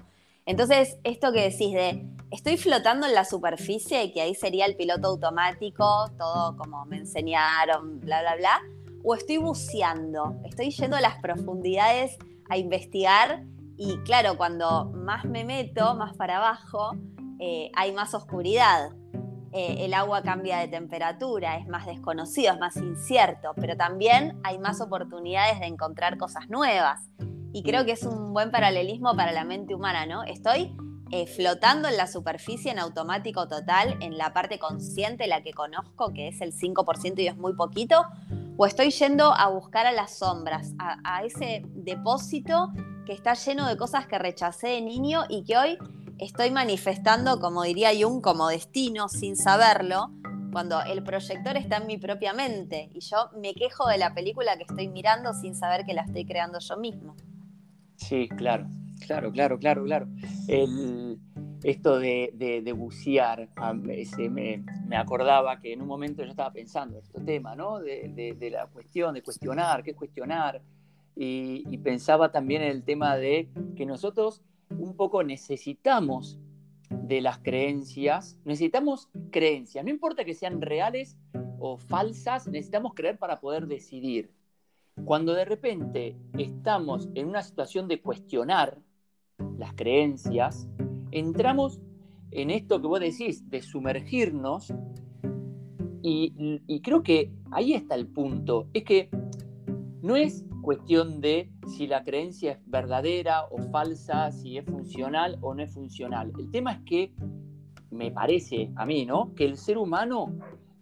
Entonces, 0.45 0.97
esto 1.03 1.31
que 1.31 1.49
decís 1.49 1.73
de, 1.73 2.05
estoy 2.31 2.57
flotando 2.57 3.07
en 3.07 3.13
la 3.13 3.25
superficie, 3.25 4.11
que 4.11 4.21
ahí 4.21 4.35
sería 4.35 4.65
el 4.65 4.75
piloto 4.75 5.09
automático, 5.09 6.09
todo 6.17 6.57
como 6.57 6.85
me 6.85 6.97
enseñaron, 6.97 7.99
bla, 7.99 8.21
bla, 8.21 8.35
bla, 8.35 8.61
o 9.03 9.15
estoy 9.15 9.37
buceando, 9.37 10.35
estoy 10.45 10.71
yendo 10.71 10.97
a 10.97 11.01
las 11.01 11.19
profundidades 11.21 12.17
a 12.49 12.57
investigar 12.57 13.43
y 13.77 13.97
claro, 13.99 14.37
cuando 14.37 14.91
más 14.93 15.25
me 15.25 15.43
meto, 15.43 15.95
más 15.95 16.15
para 16.15 16.37
abajo, 16.37 16.91
eh, 17.39 17.71
hay 17.75 17.91
más 17.91 18.13
oscuridad. 18.13 18.91
Eh, 19.53 19.77
el 19.85 19.93
agua 19.93 20.21
cambia 20.21 20.59
de 20.59 20.67
temperatura, 20.67 21.57
es 21.57 21.67
más 21.67 21.87
desconocido, 21.87 22.53
es 22.53 22.59
más 22.59 22.77
incierto, 22.77 23.53
pero 23.55 23.75
también 23.75 24.39
hay 24.43 24.59
más 24.59 24.79
oportunidades 24.81 25.59
de 25.59 25.65
encontrar 25.65 26.17
cosas 26.17 26.47
nuevas. 26.49 27.09
Y 27.53 27.63
creo 27.63 27.85
que 27.85 27.91
es 27.91 28.03
un 28.03 28.33
buen 28.33 28.51
paralelismo 28.51 29.15
para 29.15 29.31
la 29.31 29.43
mente 29.43 29.75
humana, 29.75 30.05
¿no? 30.05 30.23
Estoy 30.23 30.75
eh, 31.13 31.27
flotando 31.27 31.89
en 31.89 31.97
la 31.97 32.07
superficie 32.07 32.71
en 32.71 32.79
automático 32.79 33.45
total, 33.49 33.97
en 33.99 34.17
la 34.17 34.31
parte 34.31 34.59
consciente, 34.59 35.27
la 35.27 35.43
que 35.43 35.51
conozco, 35.51 36.13
que 36.13 36.29
es 36.29 36.39
el 36.39 36.53
5% 36.53 37.19
y 37.19 37.27
es 37.27 37.35
muy 37.35 37.53
poquito, 37.53 38.05
o 38.55 38.65
estoy 38.65 38.91
yendo 38.91 39.33
a 39.33 39.49
buscar 39.49 39.85
a 39.85 39.91
las 39.91 40.19
sombras, 40.19 40.73
a, 40.79 41.23
ese 41.25 41.63
depósito 41.73 42.71
que 43.05 43.11
está 43.11 43.33
lleno 43.33 43.67
de 43.67 43.75
cosas 43.75 44.07
que 44.07 44.19
rechacé 44.19 44.67
de 44.69 44.81
niño 44.81 45.23
y 45.27 45.43
que 45.43 45.57
hoy 45.57 45.77
estoy 46.17 46.49
manifestando, 46.49 47.41
como 47.41 47.63
diría 47.63 47.89
Jung, 47.99 48.21
como 48.21 48.47
destino 48.47 49.09
sin 49.09 49.35
saberlo, 49.35 50.11
cuando 50.53 50.81
el 50.81 51.03
proyector 51.03 51.57
está 51.57 51.77
en 51.77 51.87
mi 51.87 51.97
propia 51.97 52.31
mente 52.31 52.89
y 52.93 53.01
yo 53.01 53.29
me 53.35 53.53
quejo 53.53 53.87
de 53.87 53.97
la 53.97 54.13
película 54.13 54.55
que 54.55 54.63
estoy 54.63 54.87
mirando 54.87 55.33
sin 55.33 55.55
saber 55.55 55.85
que 55.85 55.93
la 55.93 56.03
estoy 56.03 56.25
creando 56.25 56.59
yo 56.59 56.77
mismo. 56.77 57.17
Sí, 58.01 58.27
claro, 58.29 58.67
claro, 59.05 59.31
claro, 59.31 59.59
claro, 59.59 59.83
claro. 59.83 60.07
esto 61.63 61.99
de, 61.99 62.73
bucear, 62.75 63.49
me, 64.31 64.97
acordaba 64.97 65.59
que 65.59 65.73
en 65.73 65.81
un 65.81 65.87
momento 65.87 66.23
yo 66.23 66.29
estaba 66.31 66.51
pensando 66.51 66.97
en 66.97 67.03
este 67.03 67.21
tema, 67.21 67.55
¿no? 67.55 67.79
De, 67.79 68.49
la 68.51 68.65
cuestión, 68.67 69.13
de 69.13 69.21
cuestionar, 69.21 69.83
qué 69.83 69.91
es 69.91 69.95
cuestionar, 69.95 70.61
y, 71.15 71.77
pensaba 71.77 72.31
también 72.31 72.63
en 72.63 72.71
el 72.71 72.83
tema 72.83 73.15
de 73.17 73.49
que 73.75 73.85
nosotros 73.85 74.41
un 74.69 74.95
poco 74.95 75.23
necesitamos 75.23 76.39
de 76.89 77.21
las 77.21 77.37
creencias, 77.37 78.39
necesitamos 78.45 79.09
creencias, 79.31 79.85
no 79.85 79.91
importa 79.91 80.25
que 80.25 80.33
sean 80.33 80.59
reales 80.59 81.17
o 81.59 81.77
falsas, 81.77 82.47
necesitamos 82.47 82.93
creer 82.95 83.17
para 83.17 83.39
poder 83.39 83.67
decidir. 83.67 84.31
Cuando 85.05 85.33
de 85.33 85.45
repente 85.45 86.15
estamos 86.37 87.09
en 87.15 87.27
una 87.27 87.41
situación 87.41 87.87
de 87.87 88.01
cuestionar 88.01 88.79
las 89.57 89.73
creencias, 89.73 90.67
entramos 91.11 91.81
en 92.31 92.49
esto 92.49 92.81
que 92.81 92.87
vos 92.87 92.99
decís, 92.99 93.49
de 93.49 93.61
sumergirnos, 93.61 94.73
y, 96.03 96.81
creo 96.81 97.03
que 97.03 97.31
ahí 97.51 97.73
está 97.73 97.95
el 97.95 98.07
punto, 98.07 98.67
es 98.73 98.83
que 98.83 99.09
no 100.01 100.15
es 100.15 100.45
cuestión 100.61 101.21
de 101.21 101.51
si 101.67 101.87
la 101.87 102.03
creencia 102.03 102.53
es 102.53 102.59
verdadera 102.65 103.45
o 103.45 103.59
falsa, 103.71 104.31
si 104.31 104.57
es 104.57 104.65
funcional 104.65 105.37
o 105.41 105.53
no 105.53 105.63
es 105.63 105.73
funcional. 105.73 106.31
El 106.39 106.49
tema 106.49 106.73
es 106.73 106.79
que 106.85 107.13
me 107.91 108.11
parece 108.11 108.71
a 108.75 108.85
mí, 108.85 109.05
¿no? 109.05 109.33
Que 109.35 109.45
el 109.45 109.57
ser 109.57 109.77
humano 109.77 110.33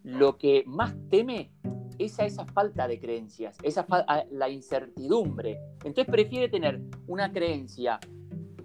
lo 0.04 0.38
que 0.38 0.64
más 0.66 0.96
teme 1.10 1.52
esa, 2.00 2.26
esa 2.26 2.46
falta 2.46 2.88
de 2.88 3.00
creencias, 3.00 3.58
esa 3.62 3.86
la 4.32 4.50
incertidumbre. 4.50 5.60
Entonces 5.84 6.06
prefiere 6.06 6.50
tener 6.50 6.82
una 7.08 7.32
creencia 7.32 8.00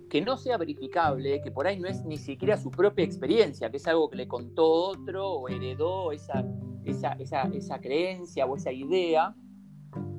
que 0.09 0.21
no 0.21 0.37
sea 0.37 0.57
verificable, 0.57 1.43
que 1.43 1.51
por 1.51 1.67
ahí 1.67 1.79
no 1.81 1.89
es 1.89 2.05
ni 2.05 2.17
siquiera 2.17 2.57
su 2.57 2.71
propia 2.71 3.05
experiencia, 3.05 3.69
que 3.71 3.79
es 3.79 3.87
algo 3.89 4.09
que 4.09 4.17
le 4.17 4.29
contó 4.29 4.65
otro 4.65 5.29
o 5.29 5.49
heredó 5.49 6.13
esa, 6.13 6.45
esa, 6.85 7.81
creencia 7.81 8.47
o 8.47 8.55
esa 8.55 8.71
idea, 8.71 9.35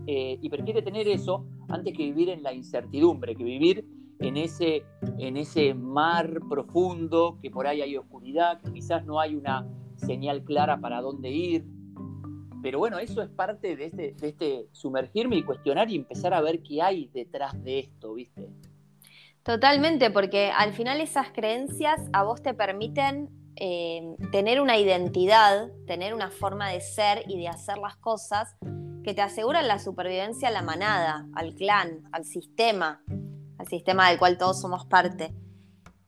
eh, 0.06 0.38
y 0.42 0.50
prefiere 0.50 0.82
tener 0.82 1.08
eso 1.08 1.48
antes 1.70 1.96
que 1.96 2.04
vivir 2.04 2.30
en 2.30 2.44
la 2.44 2.54
incertidumbre, 2.54 3.36
que 3.36 3.44
vivir 3.46 3.86
en 4.20 4.38
ese, 4.38 4.84
en 5.18 5.38
ese 5.38 5.74
mar 5.74 6.42
profundo, 6.50 7.38
que 7.42 7.50
por 7.50 7.68
ahí 7.68 7.82
hay 7.82 7.96
oscuridad, 7.98 8.62
que 8.62 8.74
quizás 8.74 9.06
no 9.06 9.20
hay 9.20 9.36
una 9.36 9.68
señal 9.96 10.44
clara 10.44 10.80
para 10.80 11.02
dónde 11.02 11.30
ir. 11.30 11.66
Pero 12.66 12.80
bueno, 12.80 12.98
eso 12.98 13.22
es 13.22 13.30
parte 13.30 13.76
de 13.76 13.86
este, 13.86 14.14
de 14.14 14.28
este 14.28 14.66
sumergirme 14.72 15.36
y 15.36 15.44
cuestionar 15.44 15.88
y 15.92 15.98
empezar 15.98 16.34
a 16.34 16.42
ver 16.42 16.64
qué 16.64 16.82
hay 16.82 17.12
detrás 17.14 17.64
de 17.64 17.78
esto, 17.78 18.16
¿viste? 18.16 18.50
Totalmente, 19.44 20.10
porque 20.10 20.50
al 20.50 20.74
final 20.74 21.00
esas 21.00 21.30
creencias 21.30 22.02
a 22.12 22.24
vos 22.24 22.42
te 22.42 22.56
permiten 22.56 23.30
eh, 23.56 24.16
tener 24.32 24.62
una 24.62 24.80
identidad, 24.80 25.70
tener 25.86 26.16
una 26.16 26.32
forma 26.32 26.72
de 26.72 26.82
ser 26.82 27.22
y 27.28 27.38
de 27.38 27.50
hacer 27.50 27.78
las 27.78 27.98
cosas 27.98 28.56
que 29.04 29.14
te 29.14 29.22
aseguran 29.22 29.68
la 29.68 29.78
supervivencia 29.78 30.48
a 30.48 30.52
la 30.52 30.64
manada, 30.64 31.28
al 31.36 31.54
clan, 31.54 32.02
al 32.12 32.26
sistema, 32.26 33.04
al 33.60 33.68
sistema 33.68 34.10
del 34.10 34.18
cual 34.18 34.40
todos 34.40 34.60
somos 34.60 34.88
parte. 34.88 35.36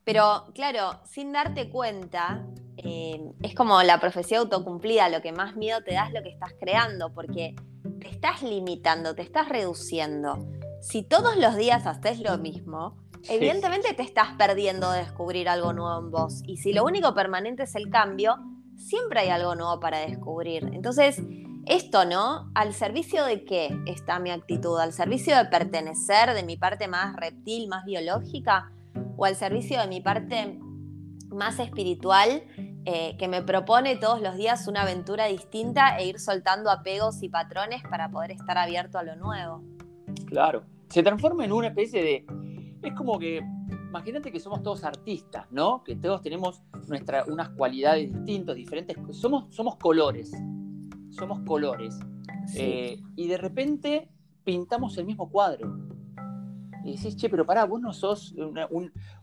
Pero 0.08 0.46
claro, 0.54 1.00
sin 1.04 1.32
darte 1.32 1.68
cuenta, 1.68 2.42
eh, 2.78 3.30
es 3.42 3.54
como 3.54 3.82
la 3.82 4.00
profecía 4.00 4.38
autocumplida, 4.38 5.10
lo 5.10 5.20
que 5.20 5.32
más 5.32 5.54
miedo 5.54 5.82
te 5.82 5.92
da 5.92 6.06
es 6.06 6.14
lo 6.14 6.22
que 6.22 6.30
estás 6.30 6.54
creando, 6.58 7.12
porque 7.12 7.54
te 8.00 8.08
estás 8.08 8.42
limitando, 8.42 9.14
te 9.14 9.20
estás 9.20 9.50
reduciendo. 9.50 10.48
Si 10.80 11.02
todos 11.02 11.36
los 11.36 11.56
días 11.56 11.86
haces 11.86 12.20
lo 12.20 12.38
mismo, 12.38 12.96
evidentemente 13.28 13.92
te 13.92 14.02
estás 14.02 14.28
perdiendo 14.38 14.90
de 14.92 15.00
descubrir 15.00 15.46
algo 15.46 15.74
nuevo 15.74 15.98
en 15.98 16.10
vos. 16.10 16.40
Y 16.46 16.56
si 16.56 16.72
lo 16.72 16.86
único 16.86 17.12
permanente 17.12 17.64
es 17.64 17.74
el 17.74 17.90
cambio, 17.90 18.38
siempre 18.78 19.20
hay 19.20 19.28
algo 19.28 19.56
nuevo 19.56 19.78
para 19.78 19.98
descubrir. 19.98 20.70
Entonces, 20.72 21.20
esto, 21.66 22.06
¿no? 22.06 22.50
¿Al 22.54 22.72
servicio 22.72 23.26
de 23.26 23.44
qué 23.44 23.78
está 23.84 24.20
mi 24.20 24.30
actitud? 24.30 24.80
¿Al 24.80 24.94
servicio 24.94 25.36
de 25.36 25.44
pertenecer, 25.44 26.32
de 26.32 26.44
mi 26.44 26.56
parte 26.56 26.88
más 26.88 27.14
reptil, 27.14 27.68
más 27.68 27.84
biológica? 27.84 28.72
¿O 29.16 29.24
al 29.24 29.36
servicio 29.36 29.80
de 29.80 29.86
mi 29.88 30.00
parte 30.00 30.58
más 31.28 31.58
espiritual 31.58 32.42
eh, 32.84 33.16
que 33.18 33.28
me 33.28 33.42
propone 33.42 33.96
todos 33.96 34.20
los 34.20 34.36
días 34.36 34.66
una 34.68 34.82
aventura 34.82 35.26
distinta 35.26 35.98
e 35.98 36.06
ir 36.06 36.20
soltando 36.20 36.70
apegos 36.70 37.22
y 37.22 37.28
patrones 37.28 37.82
para 37.90 38.10
poder 38.10 38.30
estar 38.32 38.56
abierto 38.58 38.98
a 38.98 39.02
lo 39.02 39.16
nuevo? 39.16 39.62
Claro, 40.26 40.64
se 40.88 41.02
transforma 41.02 41.44
en 41.44 41.52
una 41.52 41.68
especie 41.68 42.02
de... 42.02 42.26
Es 42.82 42.94
como 42.94 43.18
que 43.18 43.42
imagínate 43.88 44.30
que 44.30 44.38
somos 44.38 44.62
todos 44.62 44.84
artistas, 44.84 45.46
¿no? 45.50 45.82
Que 45.82 45.96
todos 45.96 46.22
tenemos 46.22 46.62
nuestra, 46.88 47.24
unas 47.26 47.48
cualidades 47.50 48.12
distintas, 48.12 48.54
diferentes. 48.54 48.96
Somos, 49.16 49.54
somos 49.54 49.76
colores 49.76 50.32
somos 51.18 51.40
colores. 51.40 51.98
Eh, 52.54 53.00
y 53.16 53.28
de 53.28 53.36
repente 53.36 54.08
pintamos 54.44 54.96
el 54.98 55.04
mismo 55.04 55.30
cuadro. 55.30 55.76
Y 56.88 56.96
decís, 56.96 57.16
che, 57.16 57.28
pero 57.28 57.44
pará, 57.44 57.64
vos 57.66 57.80
no 57.80 57.92
sos 57.92 58.34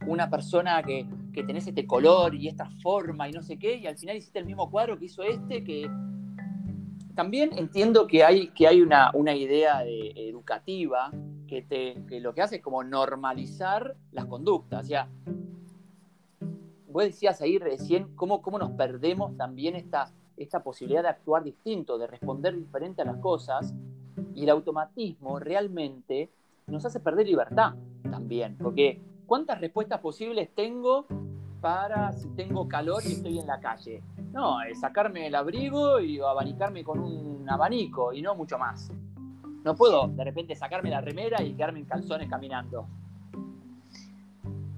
una, 0.05 0.29
persona 0.29 0.83
que, 0.83 1.07
que, 1.33 1.43
tenés 1.43 1.65
este 1.65 1.87
color 1.87 2.35
y 2.35 2.47
esta 2.47 2.69
forma 2.83 3.27
y 3.27 3.31
no 3.31 3.41
sé 3.41 3.57
qué, 3.57 3.77
y 3.77 3.87
al 3.87 3.97
final 3.97 4.17
hiciste 4.17 4.37
el 4.37 4.45
mismo 4.45 4.69
cuadro 4.69 4.99
que 4.99 5.05
hizo 5.05 5.23
este, 5.23 5.63
que 5.63 5.89
también 7.15 7.57
entiendo 7.57 8.05
que 8.05 8.23
hay, 8.23 8.49
que 8.49 8.67
hay 8.67 8.81
una, 8.81 9.09
una 9.15 9.33
idea 9.35 9.83
educativa 9.83 11.11
que, 11.47 11.63
te, 11.63 12.05
que 12.07 12.19
lo 12.19 12.35
que 12.35 12.43
hace 12.43 12.57
es 12.57 12.61
como 12.61 12.83
normalizar 12.83 13.95
las 14.11 14.25
conductas. 14.25 14.83
O 14.83 14.87
sea, 14.87 15.09
vos 16.87 17.03
decías 17.03 17.41
ahí 17.41 17.57
recién 17.57 18.15
cómo, 18.15 18.43
cómo 18.43 18.59
nos 18.59 18.71
perdemos 18.71 19.35
también 19.37 19.75
esta, 19.75 20.11
esta 20.37 20.61
posibilidad 20.61 21.01
de 21.01 21.09
actuar 21.09 21.43
distinto, 21.43 21.97
de 21.97 22.05
responder 22.05 22.55
diferente 22.55 23.01
a 23.01 23.05
las 23.05 23.17
cosas, 23.17 23.73
y 24.35 24.43
el 24.43 24.49
automatismo 24.49 25.39
realmente 25.39 26.29
nos 26.67 26.85
hace 26.85 26.99
perder 26.99 27.27
libertad 27.27 27.73
también, 28.09 28.57
porque 28.57 29.01
¿cuántas 29.25 29.59
respuestas 29.59 29.99
posibles 29.99 30.49
tengo 30.55 31.05
para 31.61 32.11
si 32.13 32.29
tengo 32.29 32.67
calor 32.67 33.03
y 33.05 33.13
estoy 33.13 33.39
en 33.39 33.47
la 33.47 33.59
calle? 33.59 34.03
No, 34.31 34.61
es 34.61 34.79
sacarme 34.79 35.27
el 35.27 35.35
abrigo 35.35 35.99
y 35.99 36.19
abanicarme 36.19 36.83
con 36.83 36.99
un 36.99 37.49
abanico 37.49 38.13
y 38.13 38.21
no 38.21 38.35
mucho 38.35 38.57
más. 38.57 38.91
No 39.63 39.75
puedo 39.75 40.07
de 40.07 40.23
repente 40.23 40.55
sacarme 40.55 40.89
la 40.89 41.01
remera 41.01 41.41
y 41.41 41.53
quedarme 41.53 41.79
en 41.79 41.85
calzones 41.85 42.29
caminando. 42.29 42.87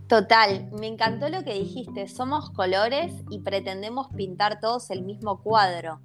Total, 0.08 0.70
me 0.80 0.88
encantó 0.88 1.28
lo 1.28 1.44
que 1.44 1.54
dijiste, 1.54 2.08
somos 2.08 2.50
colores 2.52 3.14
y 3.30 3.40
pretendemos 3.40 4.08
pintar 4.16 4.62
todos 4.62 4.90
el 4.90 5.04
mismo 5.04 5.42
cuadro. 5.42 6.00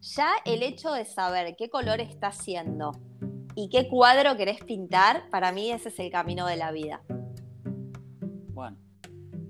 Ya 0.00 0.28
el 0.44 0.62
hecho 0.62 0.92
de 0.92 1.04
saber 1.04 1.56
qué 1.56 1.68
color 1.68 2.00
está 2.00 2.28
haciendo 2.28 2.92
y 3.54 3.68
qué 3.68 3.88
cuadro 3.88 4.36
querés 4.36 4.62
pintar, 4.64 5.28
para 5.30 5.52
mí 5.52 5.70
ese 5.70 5.88
es 5.88 5.98
el 5.98 6.10
camino 6.10 6.46
de 6.46 6.56
la 6.56 6.72
vida. 6.72 7.02
Bueno, 8.52 8.76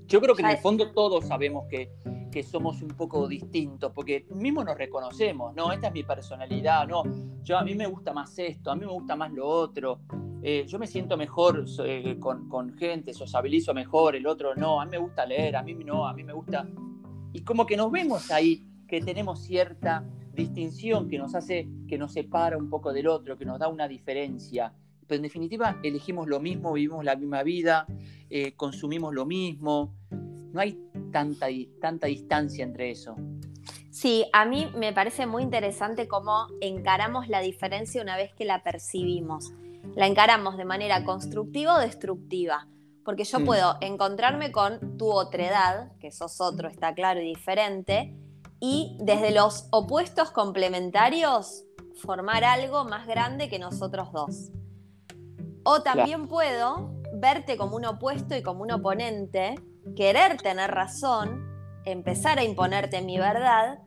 yo 0.07 0.21
creo 0.21 0.35
que 0.35 0.43
en 0.43 0.51
el 0.51 0.59
fondo 0.59 0.93
todos 0.93 1.27
sabemos 1.27 1.67
que, 1.69 1.93
que 2.31 2.43
somos 2.43 2.83
un 2.83 2.89
poco 2.89 3.29
distintos, 3.29 3.93
porque 3.95 4.27
mismo 4.31 4.65
nos 4.65 4.77
reconocemos, 4.77 5.55
no, 5.55 5.73
esta 5.73 5.89
es 5.89 5.93
mi 5.93 6.03
personalidad, 6.03 6.87
no, 6.87 7.05
yo 7.43 7.59
a 7.59 7.63
mí 7.63 7.75
me 7.75 7.87
gusta 7.87 8.13
más 8.13 8.39
esto, 8.39 8.71
a 8.71 8.75
mí 8.75 8.85
me 8.85 8.93
gusta 8.93 9.15
más 9.15 9.31
lo 9.33 9.47
otro. 9.47 10.01
Eh, 10.43 10.67
yo 10.67 10.79
me 10.79 10.87
siento 10.87 11.17
mejor 11.17 11.65
eh, 11.85 12.19
con, 12.19 12.77
gente, 12.77 13.15
sociabilizo 13.15 13.73
mejor, 13.73 14.17
el 14.17 14.27
otro 14.27 14.55
no, 14.55 14.81
a 14.81 14.85
mí 14.85 14.91
me 14.91 14.99
gusta 14.99 15.25
leer, 15.25 15.57
a 15.57 15.63
mí 15.63 15.75
no, 15.75 16.07
a 16.07 16.13
mí 16.13 16.23
me 16.23 16.33
gusta... 16.33 16.67
Y 17.33 17.43
como 17.43 17.65
que 17.65 17.77
nos 17.77 17.91
vemos 17.91 18.31
ahí, 18.31 18.67
que 18.87 19.01
tenemos 19.01 19.41
cierta 19.41 20.05
distinción 20.35 21.09
que 21.09 21.19
nos 21.19 21.35
hace, 21.35 21.69
que 21.89 21.99
nos 21.99 22.13
separa 22.13 22.57
un 22.57 22.69
poco 22.71 22.93
del 22.93 23.09
otro, 23.09 23.37
que 23.37 23.45
nos 23.45 23.59
da 23.59 23.69
una 23.69 23.89
diferencia. 23.89 24.73
Pero 25.07 25.17
en 25.17 25.23
definitiva 25.23 25.79
elegimos 25.83 26.29
lo 26.29 26.41
mismo, 26.41 26.73
vivimos 26.73 27.05
la 27.05 27.17
misma 27.17 27.43
vida, 27.43 27.87
eh, 28.31 28.53
consumimos 28.53 29.15
lo 29.15 29.27
mismo. 29.27 29.95
No 30.11 30.61
hay 30.61 30.79
tanta, 31.13 31.47
tanta 31.81 32.07
distancia 32.07 32.65
entre 32.65 32.91
eso. 32.91 33.17
Sí, 33.91 34.25
a 34.33 34.45
mí 34.45 34.67
me 34.77 34.93
parece 34.93 35.27
muy 35.27 35.43
interesante 35.43 36.09
cómo 36.09 36.47
encaramos 36.61 37.29
la 37.29 37.41
diferencia 37.41 38.03
una 38.03 38.17
vez 38.17 38.33
que 38.35 38.45
la 38.45 38.63
percibimos 38.63 39.53
la 39.95 40.07
encaramos 40.07 40.57
de 40.57 40.65
manera 40.65 41.05
constructiva 41.05 41.77
o 41.77 41.81
destructiva. 41.81 42.67
Porque 43.05 43.25
yo 43.25 43.41
mm. 43.41 43.45
puedo 43.45 43.77
encontrarme 43.81 44.51
con 44.51 44.97
tu 44.97 45.11
otredad, 45.11 45.93
que 45.99 46.11
sos 46.11 46.41
otro, 46.41 46.69
está 46.69 46.95
claro 46.95 47.21
y 47.21 47.27
diferente, 47.27 48.15
y 48.67 48.97
desde 48.99 49.31
los 49.31 49.69
opuestos 49.73 50.31
complementarios 50.31 51.67
formar 52.01 52.45
algo 52.45 52.87
más 52.87 53.07
grande 53.07 53.51
que 53.51 53.59
nosotros 53.59 54.11
dos. 54.11 54.53
O 55.65 55.83
también 55.83 56.29
puedo 56.29 56.95
verte 57.13 57.59
como 57.59 57.77
un 57.77 57.85
opuesto 57.85 58.35
y 58.35 58.43
como 58.43 58.63
un 58.63 58.73
oponente, 58.73 59.57
querer 59.95 60.39
tener 60.39 60.71
razón, 60.71 61.45
empezar 61.85 62.39
a 62.39 62.45
imponerte 62.45 63.03
mi 63.03 63.19
verdad 63.19 63.81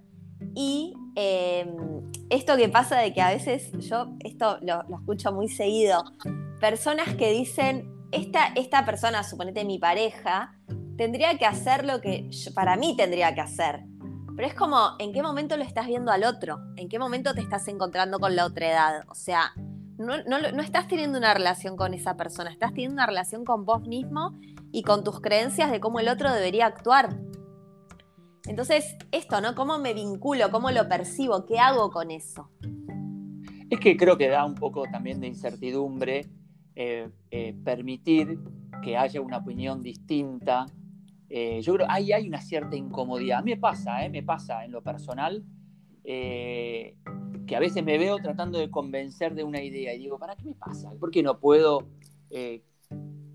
y 0.54 0.94
em, 1.16 2.12
esto 2.30 2.56
que 2.56 2.70
pasa 2.70 3.00
de 3.00 3.16
que 3.16 3.22
a 3.24 3.30
veces 3.30 3.72
yo, 3.80 4.16
esto 4.20 4.60
lo, 4.62 4.84
escucho 4.96 5.32
muy 5.32 5.50
seguido, 5.50 6.04
personas 6.60 7.16
que 7.16 7.32
dicen, 7.32 7.92
esta, 8.12 8.50
esta 8.56 8.86
persona, 8.86 9.24
suponete 9.24 9.66
mi 9.66 9.80
pareja, 9.80 10.56
tendría 10.98 11.36
que 11.40 11.48
hacer 11.48 11.84
lo 11.84 12.00
que 12.00 12.30
para 12.54 12.76
mí 12.76 12.96
tendría 12.96 13.34
que 13.34 13.42
hacer. 13.42 13.88
Pero 14.38 14.48
es 14.48 14.54
como, 14.54 14.92
¿en 15.00 15.14
qué 15.14 15.24
momento 15.24 15.58
lo 15.58 15.64
estás 15.64 15.88
viendo 15.88 16.12
al 16.12 16.24
otro? 16.24 16.60
¿En 16.76 16.90
qué 16.90 17.00
momento 17.00 17.34
te 17.34 17.42
estás 17.42 17.68
encontrando 17.68 18.20
con 18.20 18.36
la 18.36 18.46
otra 18.46 18.70
edad? 18.70 19.04
O 19.10 19.16
sea, 19.16 19.52
no, 19.98 20.16
no 20.28 20.62
estás 20.62 20.88
teniendo 20.88 21.18
una 21.18 21.34
relación 21.34 21.76
con 21.76 21.96
esa 21.96 22.16
persona, 22.18 22.52
estás 22.52 22.70
teniendo 22.70 22.94
una 22.94 23.08
relación 23.08 23.44
con 23.44 23.66
vos 23.66 23.82
mismo 23.88 24.38
y 24.72 24.84
con 24.84 25.04
tus 25.04 25.22
creencias 25.22 25.72
de 25.72 25.80
cómo 25.80 26.00
el 26.00 26.08
otro 26.08 26.32
debería 26.32 26.68
actuar. 26.68 27.18
Entonces, 28.46 28.96
esto, 29.12 29.42
¿no? 29.42 29.56
¿Cómo 29.56 29.80
me 29.80 29.96
vinculo? 29.96 30.52
¿Cómo 30.52 30.70
lo 30.70 30.88
percibo? 30.88 31.48
¿Qué 31.48 31.58
hago 31.58 31.90
con 31.90 32.12
eso? 32.12 32.52
Es 33.72 33.80
que 33.80 33.98
creo 33.98 34.20
que 34.20 34.30
da 34.30 34.46
un 34.46 34.54
poco 34.54 34.84
también 34.84 35.20
de 35.20 35.28
incertidumbre 35.28 36.30
eh, 36.76 37.10
eh, 37.32 37.56
permitir 37.66 38.40
que 38.84 38.98
haya 38.98 39.20
una 39.20 39.38
opinión 39.38 39.82
distinta. 39.82 40.68
Eh, 41.30 41.62
yo 41.62 41.74
creo 41.74 41.88
ahí 41.90 42.12
hay 42.12 42.28
una 42.28 42.42
cierta 42.42 42.76
incomodidad. 42.76 43.40
A 43.40 43.42
mí 43.42 43.52
me 43.52 43.58
pasa, 43.58 43.98
me 44.10 44.24
pasa 44.24 44.66
en 44.66 44.72
lo 44.72 44.82
personal, 44.82 45.44
que 46.04 47.56
a 47.56 47.60
veces 47.60 47.84
me 47.84 47.98
veo 47.98 48.18
tratando 48.18 48.60
de 48.60 48.72
convencer 48.72 49.36
de 49.36 49.44
una 49.44 49.62
idea 49.62 49.94
y 49.94 50.00
digo, 50.00 50.18
¿para 50.18 50.38
qué 50.38 50.46
me 50.46 50.54
pasa? 50.54 50.92
¿Por 50.98 51.12
qué 51.12 51.22
no 51.22 51.40
puedo 51.40 51.86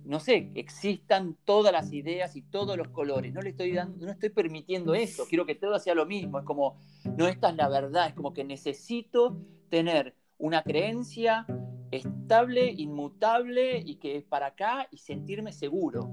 no 0.05 0.20
sé, 0.20 0.50
existan 0.55 1.37
todas 1.44 1.72
las 1.72 1.92
ideas 1.92 2.35
y 2.37 2.42
todos 2.42 2.76
los 2.76 2.88
colores. 2.88 3.33
No 3.33 3.40
le 3.40 3.50
estoy 3.50 3.72
dando, 3.72 4.05
no 4.05 4.12
estoy 4.12 4.31
permitiendo 4.31 4.94
eso. 4.94 5.24
Quiero 5.28 5.46
que 5.46 5.55
todo 5.55 5.78
sea 5.78 5.94
lo 5.94 6.07
mismo. 6.07 6.38
Es 6.38 6.44
como, 6.44 6.76
no, 7.16 7.26
esta 7.28 7.50
es 7.50 7.57
la 7.57 7.68
verdad. 7.68 8.09
Es 8.09 8.14
como 8.14 8.33
que 8.33 8.44
necesito 8.44 9.38
tener 9.68 10.14
una 10.38 10.62
creencia 10.62 11.46
estable, 11.90 12.72
inmutable 12.76 13.78
y 13.78 13.96
que 13.96 14.16
es 14.16 14.24
para 14.24 14.46
acá 14.46 14.88
y 14.90 14.98
sentirme 14.98 15.52
seguro. 15.52 16.11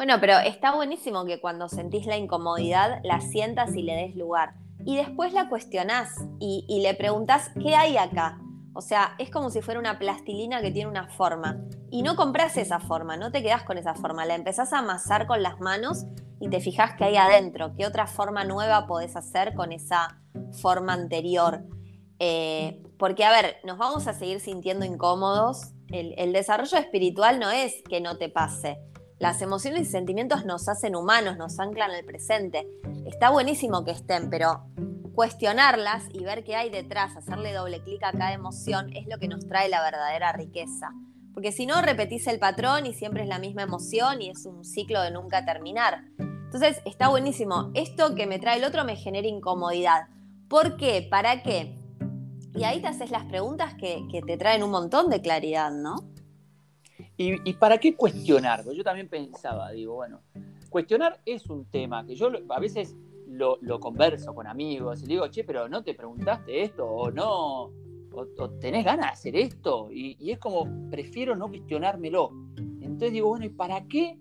Bueno, 0.00 0.14
pero 0.18 0.38
está 0.38 0.74
buenísimo 0.74 1.26
que 1.26 1.42
cuando 1.42 1.68
sentís 1.68 2.06
la 2.06 2.16
incomodidad 2.16 3.00
la 3.04 3.20
sientas 3.20 3.76
y 3.76 3.82
le 3.82 3.94
des 3.96 4.16
lugar. 4.16 4.54
Y 4.86 4.96
después 4.96 5.34
la 5.34 5.50
cuestionás 5.50 6.14
y, 6.38 6.80
le 6.82 6.94
preguntás, 6.94 7.50
¿qué 7.60 7.74
hay 7.74 7.98
acá? 7.98 8.38
O 8.72 8.80
sea, 8.80 9.14
es 9.18 9.28
como 9.28 9.50
si 9.50 9.60
fuera 9.60 9.78
una 9.78 9.98
plastilina 9.98 10.62
que 10.62 10.70
tiene 10.70 10.88
una 10.88 11.08
forma. 11.08 11.58
Y 11.90 12.00
no 12.00 12.16
compras 12.16 12.56
esa 12.56 12.80
forma, 12.80 13.18
no 13.18 13.30
te 13.30 13.42
quedas 13.42 13.62
con 13.64 13.76
esa 13.76 13.92
forma, 13.92 14.24
la 14.24 14.36
empezás 14.36 14.72
a 14.72 14.78
amasar 14.78 15.26
con 15.26 15.42
las 15.42 15.60
manos 15.60 16.06
y 16.40 16.48
te 16.48 16.60
fijas 16.60 16.94
que 16.94 17.04
hay 17.04 17.16
adentro, 17.16 17.74
qué 17.76 17.84
otra 17.84 18.06
forma 18.06 18.44
nueva 18.44 18.86
podés 18.86 19.16
hacer 19.16 19.52
con 19.52 19.70
esa 19.70 20.18
forma 20.62 20.94
anterior. 20.94 21.60
Eh, 22.20 22.82
porque, 22.98 23.26
a 23.26 23.32
ver, 23.32 23.56
nos 23.64 23.76
vamos 23.76 24.06
a 24.06 24.14
seguir 24.14 24.40
sintiendo 24.40 24.86
incómodos. 24.86 25.74
El, 25.88 26.32
desarrollo 26.32 26.78
espiritual 26.78 27.38
no 27.38 27.50
es 27.50 27.82
que 27.86 28.00
no 28.00 28.16
te 28.16 28.30
pase. 28.30 28.78
Las 29.20 29.42
emociones 29.42 29.82
y 29.82 29.90
sentimientos 29.90 30.46
nos 30.46 30.66
hacen 30.66 30.96
humanos, 30.96 31.36
nos 31.36 31.60
anclan 31.60 31.90
el 31.90 32.06
presente. 32.06 32.66
Está 33.04 33.28
buenísimo 33.28 33.84
que 33.84 33.90
estén, 33.90 34.30
pero 34.30 34.64
cuestionarlas 35.14 36.04
y 36.10 36.24
ver 36.24 36.42
qué 36.42 36.56
hay 36.56 36.70
detrás, 36.70 37.14
hacerle 37.18 37.52
doble 37.52 37.82
clic 37.82 38.02
a 38.02 38.12
cada 38.12 38.32
emoción, 38.32 38.90
es 38.96 39.06
lo 39.06 39.18
que 39.18 39.28
nos 39.28 39.46
trae 39.46 39.68
la 39.68 39.82
verdadera 39.82 40.32
riqueza. 40.32 40.92
Porque 41.34 41.52
si 41.52 41.66
no, 41.66 41.82
repetís 41.82 42.26
el 42.28 42.38
patrón 42.38 42.86
y 42.86 42.94
siempre 42.94 43.24
es 43.24 43.28
la 43.28 43.38
misma 43.38 43.60
emoción 43.60 44.22
y 44.22 44.30
es 44.30 44.46
un 44.46 44.64
ciclo 44.64 45.02
de 45.02 45.10
nunca 45.10 45.44
terminar. 45.44 46.02
Entonces, 46.18 46.80
está 46.86 47.08
buenísimo. 47.08 47.72
Esto 47.74 48.14
que 48.14 48.26
me 48.26 48.38
trae 48.38 48.56
el 48.56 48.64
otro 48.64 48.86
me 48.86 48.96
genera 48.96 49.28
incomodidad. 49.28 50.08
¿Por 50.48 50.78
qué? 50.78 51.06
¿Para 51.10 51.42
qué? 51.42 51.78
Y 52.54 52.64
ahí 52.64 52.80
te 52.80 52.88
haces 52.88 53.10
las 53.10 53.26
preguntas 53.26 53.74
que, 53.74 54.02
te 54.26 54.36
traen 54.38 54.62
un 54.62 54.70
montón 54.70 55.10
de 55.10 55.20
claridad, 55.20 55.70
¿no? 55.72 55.96
¿Y, 57.22 57.52
para 57.52 57.76
qué 57.76 57.94
cuestionar? 57.94 58.64
Yo 58.72 58.82
también 58.82 59.06
pensaba, 59.06 59.72
digo, 59.72 59.96
bueno, 59.96 60.22
cuestionar 60.70 61.20
es 61.26 61.50
un 61.50 61.66
tema 61.66 62.06
que 62.06 62.14
yo 62.14 62.30
a 62.48 62.58
veces 62.58 62.96
lo, 63.28 63.58
converso 63.78 64.34
con 64.34 64.46
amigos 64.46 65.02
y 65.02 65.06
digo, 65.06 65.28
che, 65.28 65.44
pero 65.44 65.68
no 65.68 65.84
te 65.84 65.92
preguntaste 65.92 66.62
esto 66.62 66.86
o 66.86 67.10
no, 67.10 67.72
o, 68.12 68.50
tenés 68.58 68.86
ganas 68.86 69.04
de 69.04 69.12
hacer 69.12 69.36
esto. 69.36 69.90
Y, 69.92 70.30
es 70.30 70.38
como, 70.38 70.66
prefiero 70.88 71.36
no 71.36 71.48
cuestionármelo. 71.48 72.30
Entonces 72.56 73.12
digo, 73.12 73.28
bueno, 73.28 73.44
¿y 73.44 73.50
para 73.50 73.86
qué 73.86 74.18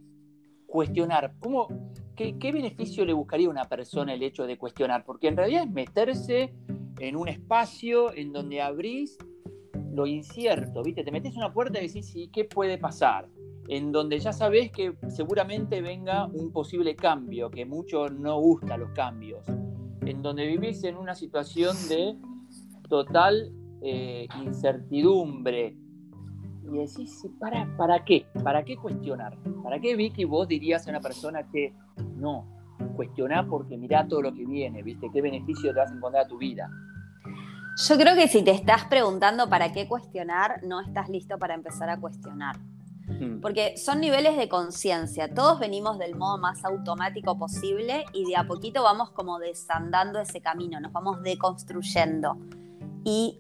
cuestionar? 0.68 1.36
¿Cómo, 1.40 1.70
qué, 2.18 2.38
qué, 2.38 2.52
beneficio 2.52 3.06
le 3.06 3.14
buscaría 3.14 3.48
a 3.48 3.52
una 3.52 3.70
persona 3.70 4.14
el 4.14 4.24
hecho 4.24 4.46
de 4.46 4.58
cuestionar? 4.58 5.06
Porque 5.06 5.30
en 5.30 5.38
realidad 5.38 5.64
es 5.64 5.72
meterse 5.72 6.54
en 7.00 7.16
un 7.16 7.30
espacio 7.30 8.14
en 8.14 8.34
donde 8.34 8.62
abrís 8.62 9.18
lo 9.92 10.06
incierto, 10.06 10.84
¿viste? 10.84 11.04
Te 11.04 11.12
metes 11.12 11.36
una 11.36 11.52
puerta 11.52 11.80
y 11.80 11.88
decís, 11.88 12.08
sí, 12.08 12.30
¿qué 12.32 12.46
puede 12.46 12.78
pasar? 12.78 13.28
En 13.68 13.92
donde 13.92 14.20
ya 14.20 14.34
sabés 14.34 14.72
que 14.72 14.96
seguramente 15.10 15.82
venga 15.82 16.26
un 16.28 16.52
posible 16.52 16.96
cambio, 16.96 17.52
que 17.52 17.66
mucho 17.66 18.08
no 18.10 18.40
gusta 18.40 18.78
los 18.78 18.92
cambios. 18.92 19.46
En 20.06 20.22
donde 20.22 20.48
vivís 20.48 20.84
en 20.84 20.98
una 20.98 21.14
situación 21.14 21.76
de 21.88 22.16
total 22.88 23.54
eh, 23.82 24.28
incertidumbre. 24.44 25.78
Y 26.64 26.78
decís, 26.78 27.28
¿para, 27.40 27.76
¿para 27.78 28.04
qué? 28.04 28.26
¿Para 28.44 28.64
qué 28.64 28.76
cuestionar? 28.76 29.38
¿Para 29.64 29.80
qué, 29.80 29.96
Vicky, 29.96 30.26
vos 30.26 30.48
dirías 30.48 30.86
a 30.88 30.92
una 30.92 31.00
persona 31.00 31.48
que 31.50 31.74
no, 32.16 32.48
cuestionar 32.96 33.48
porque 33.48 33.78
mirá 33.78 34.08
todo 34.08 34.22
lo 34.22 34.34
que 34.34 34.46
viene, 34.46 34.84
¿viste? 34.84 35.10
¿Qué 35.12 35.22
beneficio 35.22 35.74
te 35.74 35.80
vas 35.80 35.92
a 35.92 35.96
encontrar 35.96 36.26
a 36.26 36.28
tu 36.28 36.38
vida? 36.38 36.70
Yo 37.88 37.98
creo 37.98 38.14
que 38.14 38.28
si 38.28 38.44
te 38.44 38.52
estás 38.52 38.86
preguntando 38.86 39.50
para 39.50 39.72
qué 39.72 39.88
cuestionar, 39.88 40.62
no 40.64 40.82
estás 40.82 41.08
listo 41.08 41.38
para 41.38 41.54
empezar 41.54 41.90
a 41.90 41.98
cuestionar. 41.98 42.58
Hmm. 43.08 43.40
Porque 43.40 43.78
son 43.78 44.02
niveles 44.02 44.36
de 44.36 44.50
conciencia. 44.50 45.34
Todos 45.34 45.60
venimos 45.60 45.98
del 45.98 46.16
modo 46.16 46.38
más 46.38 46.66
automático 46.66 47.38
posible 47.38 48.04
y 48.14 48.26
de 48.26 48.36
a 48.36 48.46
poquito 48.46 48.84
vamos 48.84 49.12
como 49.12 49.40
desandando 49.40 50.20
ese 50.20 50.42
camino, 50.42 50.82
nos 50.82 50.92
vamos 50.92 51.24
deconstruyendo. 51.24 52.38
Y 53.06 53.40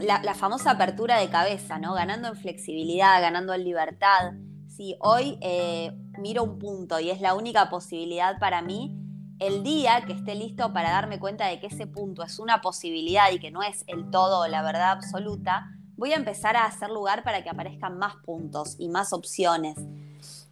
la, 0.00 0.34
famosa 0.34 0.70
apertura 0.70 1.18
de 1.18 1.28
cabeza, 1.28 1.78
¿no? 1.78 1.92
Ganando 1.92 2.28
en 2.28 2.36
flexibilidad, 2.36 3.20
ganando 3.20 3.52
en 3.52 3.64
libertad. 3.64 4.32
Si 4.66 4.96
hoy 5.00 5.38
eh, 5.42 5.92
miro 6.18 6.42
un 6.42 6.58
punto 6.58 7.00
y 7.00 7.10
es 7.10 7.20
la 7.20 7.34
única 7.34 7.68
posibilidad 7.68 8.38
para 8.38 8.62
mí, 8.62 8.96
el 9.38 9.62
día 9.62 10.02
que 10.06 10.12
esté 10.12 10.34
listo 10.34 10.72
para 10.72 10.90
darme 10.90 11.18
cuenta 11.18 11.46
de 11.46 11.60
que 11.60 11.66
ese 11.66 11.86
punto 11.86 12.22
es 12.22 12.38
una 12.38 12.60
posibilidad 12.60 13.30
y 13.30 13.38
que 13.38 13.50
no 13.50 13.62
es 13.62 13.84
el 13.86 14.10
todo 14.10 14.40
o 14.40 14.46
la 14.46 14.62
verdad 14.62 14.92
absoluta, 14.92 15.72
voy 15.96 16.12
a 16.12 16.16
empezar 16.16 16.56
a 16.56 16.64
hacer 16.64 16.90
lugar 16.90 17.22
para 17.22 17.42
que 17.42 17.50
aparezcan 17.50 17.98
más 17.98 18.16
puntos 18.24 18.76
y 18.78 18.88
más 18.88 19.12
opciones. 19.12 19.76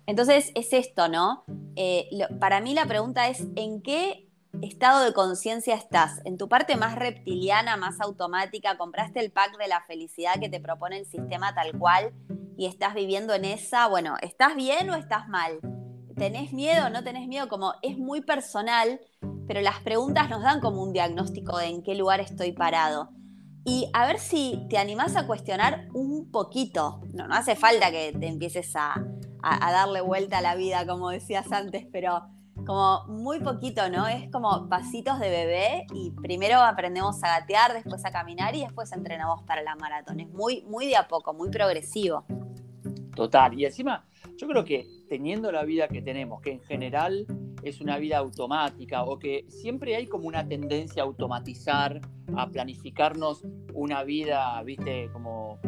Entonces 0.07 0.53
es 0.55 0.73
esto, 0.73 1.09
¿no? 1.09 1.45
Eh, 1.77 2.09
para 2.39 2.61
mí 2.61 2.75
la 2.75 2.87
pregunta 2.87 3.29
es, 3.29 3.47
¿en 3.57 3.81
qué 3.81 4.29
estado 4.63 5.05
de 5.05 5.13
conciencia 5.13 5.75
estás? 5.75 6.21
¿En 6.25 6.37
tu 6.37 6.49
parte 6.49 6.77
más 6.77 6.95
reptiliana, 6.95 7.77
más 7.77 8.01
automática? 8.01 8.77
¿Compraste 8.77 9.21
el 9.21 9.33
pack 9.33 9.57
de 9.59 9.69
la 9.69 9.83
felicidad 9.83 10.39
que 10.41 10.49
te 10.49 10.61
propone 10.61 10.99
el 10.99 11.07
sistema 11.07 11.55
tal 11.55 11.79
cual 11.79 12.13
y 12.57 12.67
estás 12.67 12.95
viviendo 12.95 13.35
en 13.35 13.47
esa? 13.47 13.89
Bueno, 13.89 14.17
¿estás 14.21 14.55
bien 14.57 14.91
o 14.91 14.95
estás 14.95 15.29
mal? 15.29 15.59
¿Tenés 16.17 16.53
miedo 16.53 16.87
o 16.87 16.91
no 16.91 17.03
tenés 17.03 17.27
miedo? 17.27 17.49
Como 17.49 17.75
es 17.83 17.99
muy 17.99 18.21
personal, 18.21 19.01
pero 19.47 19.61
las 19.61 19.81
preguntas 19.81 20.31
nos 20.31 20.43
dan 20.43 20.61
como 20.61 20.83
un 20.83 20.93
diagnóstico 20.93 21.59
de 21.59 21.67
en 21.67 21.83
qué 21.83 21.95
lugar 21.95 22.21
estoy 22.21 22.53
parado. 22.53 23.11
Y 23.65 23.89
a 23.95 24.07
ver 24.07 24.19
si 24.19 24.67
te 24.69 24.79
animás 24.79 25.17
a 25.17 25.27
cuestionar 25.27 25.89
un 25.95 26.31
poquito. 26.31 27.01
No, 27.13 27.27
no 27.27 27.35
hace 27.35 27.57
falta 27.57 27.91
que 27.91 28.13
te 28.19 28.27
empieces 28.27 28.77
a, 28.77 29.03
a, 29.43 29.73
darle 29.73 30.03
vuelta 30.03 30.39
a 30.39 30.43
la 30.43 30.55
vida, 30.55 30.87
como 30.87 31.11
decías 31.11 31.51
antes, 31.51 31.87
pero 31.91 32.23
como 32.67 33.05
muy 33.09 33.41
poquito, 33.41 33.89
¿no? 33.91 34.07
Es 34.07 34.31
como 34.31 34.69
pasitos 34.69 35.19
de 35.19 35.31
bebé 35.31 35.87
y 35.95 36.11
primero 36.11 36.61
aprendemos 36.61 37.23
a 37.25 37.41
gatear, 37.41 37.73
después 37.73 38.05
a 38.05 38.13
caminar 38.13 38.55
y 38.55 38.61
después 38.61 38.93
entrenamos 38.93 39.43
para 39.43 39.63
la 39.63 39.75
maratón. 39.77 40.21
Es 40.21 40.29
muy, 40.29 40.63
muy 40.63 40.87
de 40.87 40.97
a 40.97 41.09
poco, 41.09 41.35
muy 41.35 41.51
progresivo. 41.51 42.25
Total. 43.17 43.59
Y 43.59 43.65
encima, 43.65 44.05
yo 44.37 44.47
creo 44.47 44.65
que 44.65 44.87
teniendo 45.15 45.53
la 45.53 45.63
vida 45.63 45.87
que 45.87 46.03
tenemos, 46.03 46.41
que 46.41 46.51
en 46.51 46.61
general 46.63 47.25
es 47.63 47.81
una 47.81 47.99
vida 47.99 48.19
automática 48.19 49.05
o 49.05 49.17
que 49.17 49.45
siempre 49.49 49.95
hay 49.95 50.09
como 50.09 50.27
una 50.27 50.49
tendencia 50.49 51.05
a 51.05 51.07
automatizar, 51.07 52.01
a 52.35 52.51
planificarnos 52.51 53.45
una 53.75 54.03
vida, 54.03 54.61
viste, 54.65 55.09
como, 55.13 55.61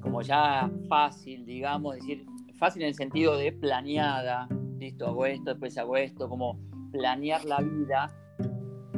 como 0.00 0.22
ya 0.22 0.70
fácil, 0.88 1.44
digamos, 1.44 1.96
decir, 1.96 2.24
fácil 2.54 2.82
en 2.82 2.88
el 2.90 2.94
sentido 2.94 3.36
de 3.36 3.50
planeada, 3.50 4.48
listo, 4.78 5.08
hago 5.08 5.26
esto, 5.26 5.50
después 5.50 5.76
hago 5.78 5.96
esto, 5.96 6.28
como 6.28 6.60
planear 6.92 7.44
la 7.44 7.60
vida, 7.60 8.14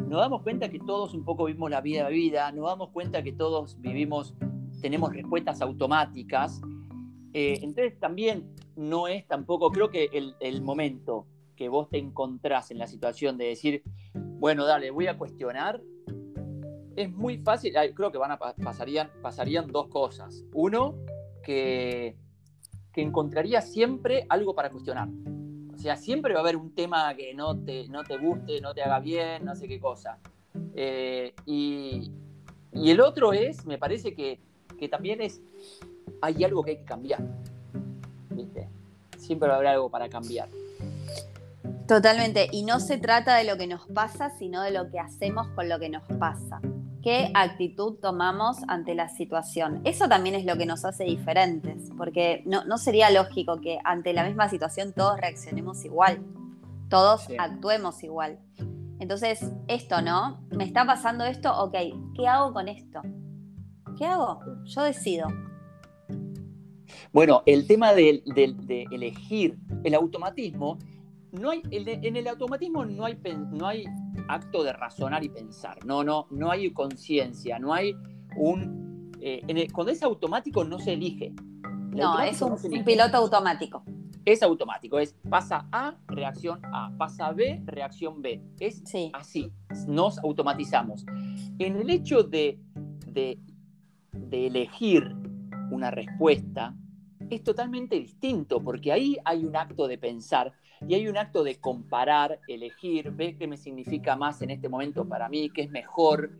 nos 0.06 0.20
damos 0.20 0.42
cuenta 0.42 0.68
que 0.68 0.80
todos 0.80 1.14
un 1.14 1.24
poco 1.24 1.46
vivimos 1.46 1.70
la 1.70 1.80
vida 1.80 2.06
vida, 2.10 2.52
nos 2.52 2.66
damos 2.66 2.90
cuenta 2.90 3.22
que 3.22 3.32
todos 3.32 3.80
vivimos, 3.80 4.34
tenemos 4.82 5.14
respuestas 5.14 5.62
automáticas. 5.62 6.60
Eh, 7.32 7.58
entonces 7.62 7.98
también 7.98 8.54
no 8.76 9.08
es 9.08 9.26
tampoco, 9.26 9.70
creo 9.70 9.90
que 9.90 10.08
el, 10.40 10.62
momento 10.62 11.26
que 11.56 11.68
vos 11.68 11.88
te 11.88 11.98
encontrás 11.98 12.70
en 12.70 12.78
la 12.78 12.86
situación 12.86 13.38
de 13.38 13.46
decir, 13.46 13.82
bueno, 14.14 14.64
dale, 14.64 14.90
voy 14.90 15.06
a 15.06 15.16
cuestionar, 15.16 15.80
es 16.96 17.10
muy 17.10 17.38
fácil, 17.38 17.74
creo 17.94 18.12
que 18.12 18.18
van 18.18 18.32
a, 18.32 18.38
pasarían, 18.38 19.10
pasarían 19.22 19.66
dos 19.68 19.88
cosas. 19.88 20.44
Uno, 20.52 20.96
que, 21.42 22.16
que 22.92 23.02
encontraría 23.02 23.60
siempre 23.60 24.26
algo 24.28 24.54
para 24.54 24.70
cuestionar. 24.70 25.08
O 25.72 25.78
sea, 25.78 25.96
siempre 25.96 26.32
va 26.32 26.40
a 26.40 26.42
haber 26.42 26.56
un 26.56 26.74
tema 26.74 27.14
que 27.14 27.34
no 27.34 27.58
te, 27.58 27.88
no 27.88 28.04
te 28.04 28.16
guste, 28.16 28.60
no 28.60 28.74
te 28.74 28.82
haga 28.82 29.00
bien, 29.00 29.44
no 29.44 29.54
sé 29.54 29.68
qué 29.68 29.80
cosa. 29.80 30.18
Eh, 30.74 31.34
y, 31.46 32.12
y, 32.72 32.90
el 32.90 33.00
otro 33.00 33.32
es, 33.32 33.66
me 33.66 33.76
parece 33.76 34.14
que, 34.14 34.40
que 34.78 34.88
también 34.88 35.20
es 35.20 35.42
hay 36.20 36.44
algo 36.44 36.62
que 36.62 36.72
hay 36.72 36.76
que 36.78 36.84
cambiar. 36.84 37.22
¿Viste? 38.34 38.68
Siempre 39.18 39.48
va 39.48 39.54
a 39.54 39.56
haber 39.58 39.68
algo 39.68 39.90
para 39.90 40.08
cambiar. 40.08 40.48
Totalmente. 41.86 42.48
Y 42.50 42.64
no 42.64 42.80
se 42.80 42.98
trata 42.98 43.36
de 43.36 43.44
lo 43.44 43.56
que 43.56 43.66
nos 43.66 43.86
pasa, 43.86 44.30
sino 44.38 44.62
de 44.62 44.70
lo 44.70 44.90
que 44.90 44.98
hacemos 44.98 45.48
con 45.48 45.68
lo 45.68 45.78
que 45.78 45.88
nos 45.88 46.02
pasa. 46.18 46.60
¿Qué 47.02 47.30
actitud 47.34 47.96
tomamos 48.00 48.56
ante 48.66 48.94
la 48.94 49.10
situación? 49.10 49.82
Eso 49.84 50.08
también 50.08 50.34
es 50.34 50.46
lo 50.46 50.56
que 50.56 50.64
nos 50.64 50.86
hace 50.86 51.04
diferentes, 51.04 51.90
porque 51.98 52.42
no, 52.46 52.78
sería 52.78 53.10
lógico 53.10 53.60
que 53.60 53.78
ante 53.84 54.14
la 54.14 54.24
misma 54.24 54.48
situación 54.48 54.94
todos 54.94 55.20
reaccionemos 55.20 55.84
igual, 55.84 56.22
todos 56.88 57.28
actuemos 57.36 58.02
igual. 58.02 58.38
Entonces, 59.00 59.52
esto, 59.68 60.00
¿no? 60.00 60.40
Me 60.48 60.64
está 60.64 60.86
pasando 60.86 61.24
esto, 61.24 61.54
ok, 61.54 61.74
¿qué 62.16 62.26
hago 62.26 62.54
con 62.54 62.68
esto? 62.68 63.02
¿Qué 63.98 64.06
hago? 64.06 64.40
Yo 64.64 64.82
decido. 64.82 65.28
Bueno, 67.12 67.42
el 67.46 67.66
tema 67.66 67.92
de, 67.92 68.22
elegir 68.90 69.58
el 69.84 69.94
automatismo, 69.94 70.78
no 71.32 71.50
hay, 71.50 71.62
en 71.70 72.16
el 72.16 72.28
automatismo 72.28 72.84
no 72.84 73.04
hay, 73.04 73.18
no 73.50 73.66
hay 73.66 73.84
acto 74.28 74.62
de 74.62 74.72
razonar 74.72 75.24
y 75.24 75.28
pensar, 75.28 75.84
no, 75.84 76.04
no, 76.04 76.26
no 76.30 76.50
hay 76.50 76.70
conciencia, 76.72 77.58
no 77.58 77.72
hay 77.72 77.94
un... 78.36 79.12
Eh, 79.20 79.68
cuando 79.72 79.90
es 79.92 80.02
automático 80.02 80.64
no 80.64 80.78
se 80.78 80.92
elige. 80.92 81.32
no, 81.92 82.20
es 82.20 82.40
un, 82.42 82.56
piloto 82.84 83.16
automático. 83.16 83.82
Es 84.24 84.42
automático, 84.42 84.98
es 84.98 85.14
pasa 85.28 85.66
A, 85.70 85.96
reacción 86.08 86.60
A, 86.64 86.92
pasa 86.96 87.32
B, 87.32 87.62
reacción 87.66 88.22
B. 88.22 88.42
Es 88.58 88.82
así, 89.12 89.52
nos 89.86 90.18
automatizamos. 90.18 91.04
En 91.58 91.76
el 91.76 91.90
hecho 91.90 92.22
de, 92.22 92.58
de 93.06 94.46
elegir 94.46 95.14
una 95.70 95.90
respuesta, 95.90 96.74
es 97.30 97.42
totalmente 97.42 97.96
distinto, 97.96 98.62
porque 98.62 98.92
ahí 98.92 99.16
hay 99.24 99.44
un 99.44 99.56
acto 99.56 99.86
de 99.86 99.98
pensar 99.98 100.52
y 100.86 100.94
hay 100.94 101.08
un 101.08 101.16
acto 101.16 101.42
de 101.44 101.60
comparar, 101.60 102.40
elegir, 102.48 103.10
ver 103.10 103.36
qué 103.36 103.46
me 103.46 103.56
significa 103.56 104.16
más 104.16 104.42
en 104.42 104.50
este 104.50 104.68
momento 104.68 105.06
para 105.06 105.28
mí, 105.28 105.50
qué 105.50 105.62
es 105.62 105.70
mejor. 105.70 106.30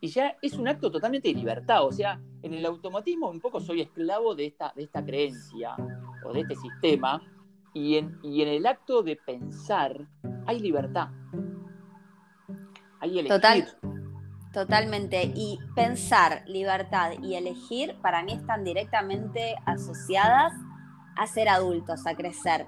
Y 0.00 0.08
ya 0.08 0.36
es 0.42 0.54
un 0.54 0.68
acto 0.68 0.90
totalmente 0.90 1.28
de 1.28 1.34
libertad. 1.34 1.84
O 1.84 1.92
sea, 1.92 2.20
en 2.42 2.54
el 2.54 2.64
automatismo 2.66 3.30
un 3.30 3.40
poco 3.40 3.60
soy 3.60 3.80
esclavo 3.80 4.34
de 4.34 4.46
esta, 4.46 4.72
de 4.76 4.84
esta 4.84 5.04
creencia 5.04 5.74
o 6.24 6.32
de 6.32 6.40
este 6.40 6.54
sistema. 6.56 7.22
Y 7.74 7.96
en, 7.96 8.18
y 8.22 8.42
en 8.42 8.48
el 8.48 8.66
acto 8.66 9.02
de 9.02 9.16
pensar 9.16 10.06
hay 10.46 10.60
libertad. 10.60 11.08
Hay 13.00 13.18
elegir. 13.18 13.28
Total, 13.28 13.78
totalmente. 14.52 15.32
Y 15.34 15.58
pensar, 15.74 16.42
libertad 16.46 17.12
y 17.22 17.34
elegir 17.34 17.96
para 18.02 18.22
mí 18.22 18.32
están 18.32 18.64
directamente 18.64 19.56
asociadas 19.64 20.52
a 21.16 21.26
ser 21.26 21.48
adultos, 21.48 22.06
a 22.06 22.14
crecer. 22.14 22.66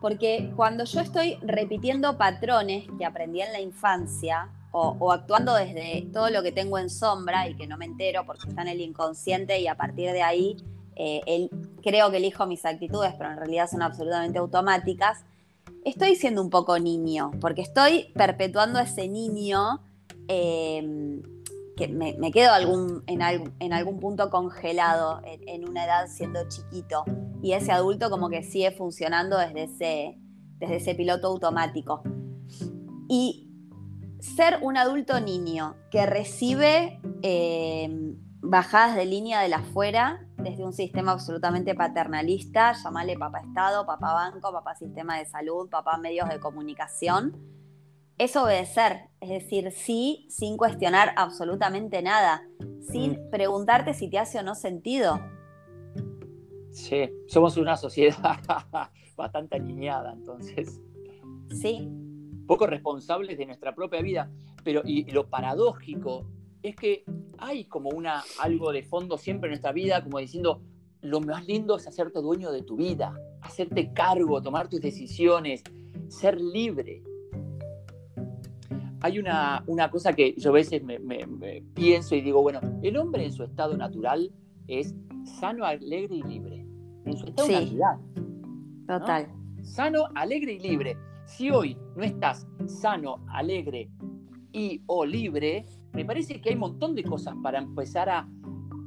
Porque 0.00 0.52
cuando 0.56 0.84
yo 0.84 1.00
estoy 1.00 1.36
repitiendo 1.42 2.16
patrones 2.16 2.86
que 2.98 3.04
aprendí 3.04 3.42
en 3.42 3.52
la 3.52 3.60
infancia 3.60 4.48
o, 4.72 5.12
actuando 5.12 5.54
desde 5.54 6.08
todo 6.12 6.30
lo 6.30 6.42
que 6.42 6.52
tengo 6.52 6.78
en 6.78 6.88
sombra 6.88 7.48
y 7.48 7.56
que 7.56 7.66
no 7.66 7.76
me 7.76 7.84
entero 7.84 8.24
porque 8.24 8.48
está 8.48 8.62
en 8.62 8.68
el 8.68 8.80
inconsciente 8.80 9.60
y 9.60 9.66
a 9.66 9.76
partir 9.76 10.12
de 10.12 10.22
ahí 10.22 10.56
eh, 10.94 11.48
creo 11.82 12.10
que 12.10 12.18
elijo 12.18 12.46
mis 12.46 12.64
actitudes, 12.64 13.14
pero 13.18 13.30
en 13.30 13.36
realidad 13.36 13.68
son 13.68 13.82
absolutamente 13.82 14.38
automáticas, 14.38 15.24
estoy 15.84 16.14
siendo 16.14 16.42
un 16.42 16.50
poco 16.50 16.78
niño, 16.78 17.30
porque 17.40 17.62
estoy 17.62 18.12
perpetuando 18.14 18.78
ese 18.78 19.08
niño 19.08 19.80
eh, 20.32 21.20
que 21.76 21.88
me, 21.88 22.30
quedo 22.30 22.52
algún, 22.52 23.02
en, 23.06 23.72
algún 23.72 23.98
punto 23.98 24.30
congelado 24.30 25.20
en, 25.24 25.68
una 25.68 25.84
edad 25.84 26.06
siendo 26.08 26.46
chiquito 26.48 27.04
y 27.42 27.52
ese 27.52 27.72
adulto 27.72 28.10
como 28.10 28.28
que 28.28 28.42
sigue 28.42 28.70
funcionando 28.70 29.38
desde 29.38 29.64
ese, 29.64 30.18
desde 30.58 30.76
ese 30.76 30.94
piloto 30.94 31.26
automático. 31.28 32.02
Y 33.08 33.50
ser 34.20 34.58
un 34.62 34.76
adulto 34.76 35.20
niño 35.20 35.74
que 35.90 36.06
recibe 36.06 37.00
eh, 37.22 37.88
bajadas 38.40 38.94
de 38.94 39.06
línea 39.06 39.40
de 39.40 39.48
la 39.48 39.56
afuera 39.56 40.28
desde 40.36 40.64
un 40.64 40.72
sistema 40.72 41.12
absolutamente 41.12 41.74
paternalista, 41.74 42.72
llamarle 42.72 43.18
papá 43.18 43.40
Estado, 43.40 43.84
papá 43.84 44.12
banco, 44.12 44.52
papá 44.52 44.76
sistema 44.76 45.18
de 45.18 45.26
salud, 45.26 45.68
papá 45.68 45.96
medios 45.96 46.28
de 46.28 46.38
comunicación, 46.38 47.36
es 48.20 48.36
obedecer, 48.36 49.08
es 49.22 49.30
decir, 49.30 49.72
sí, 49.72 50.26
sin 50.28 50.58
cuestionar 50.58 51.14
absolutamente 51.16 52.02
nada, 52.02 52.46
sin 52.92 53.12
mm. 53.12 53.30
preguntarte 53.30 53.94
si 53.94 54.10
te 54.10 54.18
hace 54.18 54.38
o 54.38 54.42
no 54.42 54.54
sentido. 54.54 55.18
Sí, 56.70 57.08
somos 57.26 57.56
una 57.56 57.78
sociedad 57.78 58.38
bastante 59.16 59.56
alineada, 59.56 60.12
entonces. 60.12 60.82
Sí. 61.48 61.88
Poco 62.46 62.66
responsables 62.66 63.38
de 63.38 63.46
nuestra 63.46 63.74
propia 63.74 64.02
vida, 64.02 64.30
pero 64.64 64.82
y 64.84 65.10
lo 65.10 65.30
paradójico 65.30 66.26
es 66.62 66.76
que 66.76 67.04
hay 67.38 67.64
como 67.64 67.88
una 67.88 68.22
algo 68.38 68.70
de 68.70 68.82
fondo 68.82 69.16
siempre 69.16 69.48
en 69.48 69.52
nuestra 69.52 69.72
vida, 69.72 70.04
como 70.04 70.18
diciendo, 70.18 70.60
lo 71.00 71.22
más 71.22 71.46
lindo 71.46 71.76
es 71.76 71.86
hacerte 71.86 72.20
dueño 72.20 72.52
de 72.52 72.64
tu 72.64 72.76
vida, 72.76 73.18
hacerte 73.40 73.94
cargo, 73.94 74.42
tomar 74.42 74.68
tus 74.68 74.82
decisiones, 74.82 75.62
ser 76.08 76.38
libre 76.38 77.02
hay 79.02 79.18
una, 79.18 79.90
cosa 79.90 80.12
que 80.12 80.34
yo 80.36 80.50
a 80.50 80.54
veces 80.54 80.82
me, 80.82 80.98
pienso 81.74 82.14
y 82.14 82.20
digo, 82.20 82.42
bueno, 82.42 82.60
el 82.82 82.96
hombre 82.96 83.24
en 83.24 83.32
su 83.32 83.44
estado 83.44 83.76
natural 83.76 84.30
es 84.68 84.94
sano, 85.24 85.64
alegre 85.64 86.16
y 86.16 86.22
libre. 86.22 86.66
En 87.06 87.16
su 87.16 87.26
estado 87.26 87.48
natural. 87.48 87.98
Total. 88.86 89.28
Sano, 89.62 90.04
alegre 90.14 90.54
y 90.54 90.58
libre. 90.58 90.96
Si 91.26 91.50
hoy 91.50 91.76
no 91.96 92.02
estás 92.02 92.46
sano, 92.66 93.24
alegre 93.28 93.88
y 94.52 94.82
o 94.86 95.04
libre, 95.04 95.64
me 95.92 96.04
parece 96.04 96.40
que 96.40 96.50
hay 96.50 96.54
un 96.54 96.60
montón 96.60 96.94
de 96.94 97.04
cosas 97.04 97.34
para 97.42 97.58
empezar 97.58 98.08
a 98.08 98.28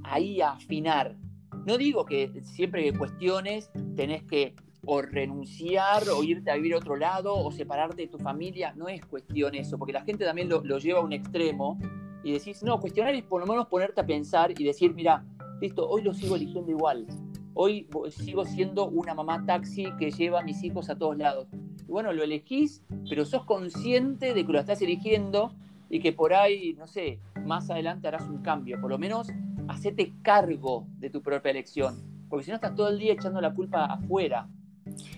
ahí 0.03 0.41
a 0.41 0.51
afinar. 0.51 1.17
No 1.65 1.77
digo 1.77 2.05
que 2.05 2.41
siempre 2.43 2.83
que 2.83 2.97
cuestiones 2.97 3.71
tenés 3.95 4.23
que 4.23 4.55
o 4.85 5.01
renunciar 5.01 6.03
o 6.09 6.23
irte 6.23 6.51
a 6.51 6.55
vivir 6.55 6.73
a 6.73 6.77
otro 6.77 6.95
lado 6.95 7.35
o 7.35 7.51
separarte 7.51 8.03
de 8.03 8.07
tu 8.07 8.19
familia, 8.19 8.73
no 8.75 8.87
es 8.87 9.05
cuestión 9.05 9.55
eso, 9.55 9.77
porque 9.77 9.93
la 9.93 10.03
gente 10.03 10.25
también 10.25 10.49
lo, 10.49 10.61
lleva 10.77 10.99
a 10.99 11.03
un 11.03 11.13
extremo 11.13 11.79
y 12.23 12.33
decís, 12.33 12.63
no, 12.63 12.79
cuestionar 12.79 13.15
es 13.15 13.23
por 13.23 13.41
lo 13.41 13.47
menos 13.47 13.67
ponerte 13.67 14.01
a 14.01 14.05
pensar 14.05 14.51
y 14.59 14.63
decir, 14.63 14.93
mira, 14.93 15.23
listo, 15.61 15.87
hoy 15.87 16.01
lo 16.01 16.13
sigo 16.13 16.35
eligiendo 16.35 16.71
igual, 16.71 17.07
hoy 17.53 17.87
sigo 18.09 18.43
siendo 18.45 18.87
una 18.89 19.13
mamá 19.13 19.45
taxi 19.45 19.85
que 19.97 20.11
lleva 20.11 20.41
a 20.41 20.43
mis 20.43 20.63
hijos 20.63 20.89
a 20.89 20.97
todos 20.97 21.17
lados. 21.17 21.47
Y 21.87 21.91
bueno, 21.91 22.11
lo 22.11 22.23
elegís, 22.23 22.83
pero 23.09 23.25
sos 23.25 23.45
consciente 23.45 24.33
de 24.33 24.45
que 24.45 24.51
lo 24.51 24.59
estás 24.59 24.81
eligiendo 24.81 25.55
y 25.89 25.99
que 25.99 26.11
por 26.11 26.33
ahí, 26.33 26.73
no 26.73 26.87
sé, 26.87 27.19
más 27.45 27.69
adelante 27.69 28.07
harás 28.07 28.27
un 28.27 28.41
cambio, 28.41 28.81
por 28.81 28.89
lo 28.89 28.97
menos 28.97 29.27
hacete 29.69 30.13
cargo 30.23 30.87
de 30.97 31.09
tu 31.09 31.21
propia 31.21 31.51
elección, 31.51 32.25
porque 32.29 32.45
si 32.45 32.51
no 32.51 32.55
estás 32.55 32.75
todo 32.75 32.89
el 32.89 32.99
día 32.99 33.13
echando 33.13 33.39
la 33.39 33.53
culpa 33.53 33.85
afuera 33.85 34.49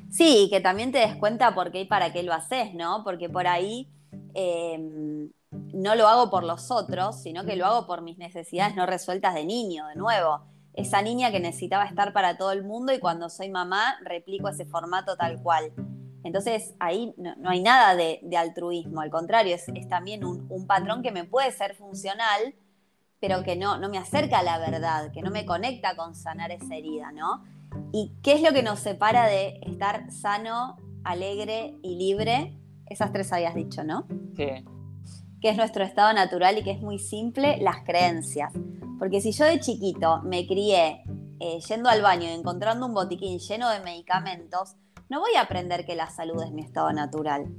Sí, 0.10 0.48
que 0.50 0.62
también 0.62 0.92
te 0.92 1.00
des 1.00 1.16
cuenta 1.16 1.54
por 1.54 1.72
qué 1.72 1.82
y 1.82 1.86
para 1.86 2.14
qué 2.14 2.24
lo 2.24 2.34
haces, 2.34 2.74
¿no? 2.74 3.04
Porque 3.04 3.30
por 3.30 3.48
ahí 3.48 3.90
em, 4.34 5.30
no 5.74 5.96
lo 5.96 6.08
hago 6.08 6.30
por 6.30 6.44
los 6.44 6.72
otros, 6.72 7.22
sino 7.22 7.46
que 7.46 7.56
lo 7.56 7.66
hago 7.66 7.88
por 7.88 8.02
mis 8.02 8.18
necesidades 8.18 8.76
no 8.76 8.86
resueltas 8.86 9.34
de 9.34 9.46
niño, 9.46 9.88
de 9.88 9.96
nuevo. 9.96 10.42
Esa 10.74 11.02
niña 11.02 11.32
que 11.32 11.40
necesitaba 11.40 11.86
estar 11.86 12.14
para 12.14 12.38
todo 12.38 12.52
el 12.52 12.64
mundo 12.64 12.94
y 12.94 13.00
cuando 13.00 13.30
soy 13.30 13.50
mamá 13.50 13.98
replico 14.04 14.50
ese 14.50 14.66
formato 14.66 15.16
tal 15.16 15.42
cual. 15.42 15.72
Entonces 16.24 16.74
ahí 16.80 17.14
no, 17.18 17.50
hay 17.50 17.62
nada 17.62 17.96
de, 17.96 18.20
altruismo, 18.36 19.02
al 19.02 19.12
contrario, 19.12 19.56
es, 19.56 19.66
también 19.88 20.26
un, 20.26 20.48
un, 20.50 20.66
patrón 20.66 21.04
que 21.04 21.12
me 21.12 21.24
puede 21.24 21.52
ser 21.52 21.76
funcional, 21.76 22.56
pero 23.20 23.44
que 23.44 23.56
no, 23.56 23.78
no 23.78 23.90
me 23.90 24.00
acerca 24.00 24.40
a 24.40 24.44
la 24.44 24.58
verdad, 24.58 25.12
que 25.12 25.22
no 25.22 25.30
me 25.30 25.46
conecta 25.46 25.96
con 25.96 26.16
sanar 26.16 26.52
esa 26.52 26.76
herida, 26.76 27.12
¿no? 27.12 27.44
¿Y 27.92 28.14
qué 28.22 28.34
es 28.34 28.42
lo 28.42 28.54
que 28.54 28.64
nos 28.64 28.80
separa 28.80 29.28
de 29.28 29.60
estar 29.64 30.12
sano, 30.12 30.78
alegre 31.04 31.78
y 31.82 31.96
libre? 31.96 32.60
Esas 32.88 33.12
tres 33.12 33.32
habías 33.32 33.56
dicho, 33.56 33.84
¿no? 33.84 34.08
Sí. 34.36 34.66
Que 35.42 35.50
es 35.50 35.58
nuestro 35.58 35.84
estado 35.84 36.14
natural 36.14 36.58
y 36.58 36.64
que 36.64 36.72
es 36.72 36.82
muy 36.82 37.00
simple, 37.00 37.58
las 37.62 37.84
creencias. 37.84 38.54
Porque 39.00 39.22
si 39.22 39.32
yo 39.32 39.46
de 39.46 39.60
chiquito 39.60 40.22
me 40.24 40.48
crié 40.48 41.04
eh, 41.40 41.60
yendo 41.68 41.90
al 41.90 42.02
baño 42.02 42.24
y 42.24 42.34
encontrando 42.34 42.86
un 42.86 42.94
botiquín 42.94 43.40
lleno 43.40 43.70
de 43.70 43.80
medicamentos, 43.82 44.76
no 45.10 45.20
voy 45.20 45.36
a 45.36 45.42
aprender 45.42 45.86
que 45.86 45.96
la 45.96 46.10
salud 46.10 46.42
es 46.44 46.52
mi 46.52 46.62
estado 46.62 46.92
natural. 46.92 47.54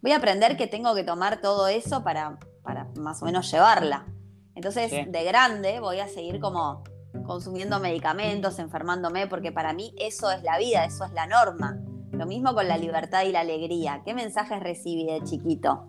Voy 0.00 0.12
a 0.12 0.16
aprender 0.16 0.56
que 0.56 0.66
tengo 0.66 0.94
que 0.94 1.04
tomar 1.04 1.40
todo 1.40 1.68
eso 1.68 2.02
para, 2.04 2.38
para 2.62 2.88
más 2.96 3.22
o 3.22 3.26
menos 3.26 3.50
llevarla. 3.50 4.06
Entonces, 4.54 4.90
de 4.90 5.24
grande 5.24 5.80
voy 5.80 6.00
a 6.00 6.08
seguir 6.08 6.40
como 6.40 6.82
consumiendo 7.24 7.80
medicamentos, 7.80 8.58
enfermándome, 8.58 9.26
porque 9.26 9.52
para 9.52 9.72
mí 9.72 9.94
eso 9.98 10.30
es 10.30 10.42
la 10.42 10.58
vida, 10.58 10.84
eso 10.84 11.04
es 11.04 11.12
la 11.12 11.26
norma. 11.26 11.78
Lo 12.12 12.26
mismo 12.26 12.54
con 12.54 12.66
la 12.68 12.78
libertad 12.78 13.24
y 13.24 13.32
la 13.32 13.40
alegría. 13.40 14.02
¿Qué 14.04 14.14
mensajes 14.14 14.60
recibí 14.60 15.04
de 15.04 15.22
chiquito? 15.24 15.88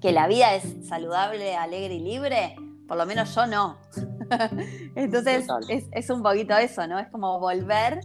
¿Que 0.00 0.12
la 0.12 0.28
vida 0.28 0.54
es 0.54 0.86
saludable, 0.86 1.56
alegre 1.56 1.94
y 1.94 2.00
libre? 2.00 2.56
Por 2.86 2.96
lo 2.96 3.06
menos 3.06 3.34
yo 3.34 3.46
no. 3.46 3.78
Entonces 4.94 5.46
es, 5.92 6.10
un 6.10 6.22
poquito 6.22 6.56
eso, 6.56 6.86
¿no? 6.86 6.98
Es 6.98 7.08
como 7.08 7.40
volver 7.40 8.00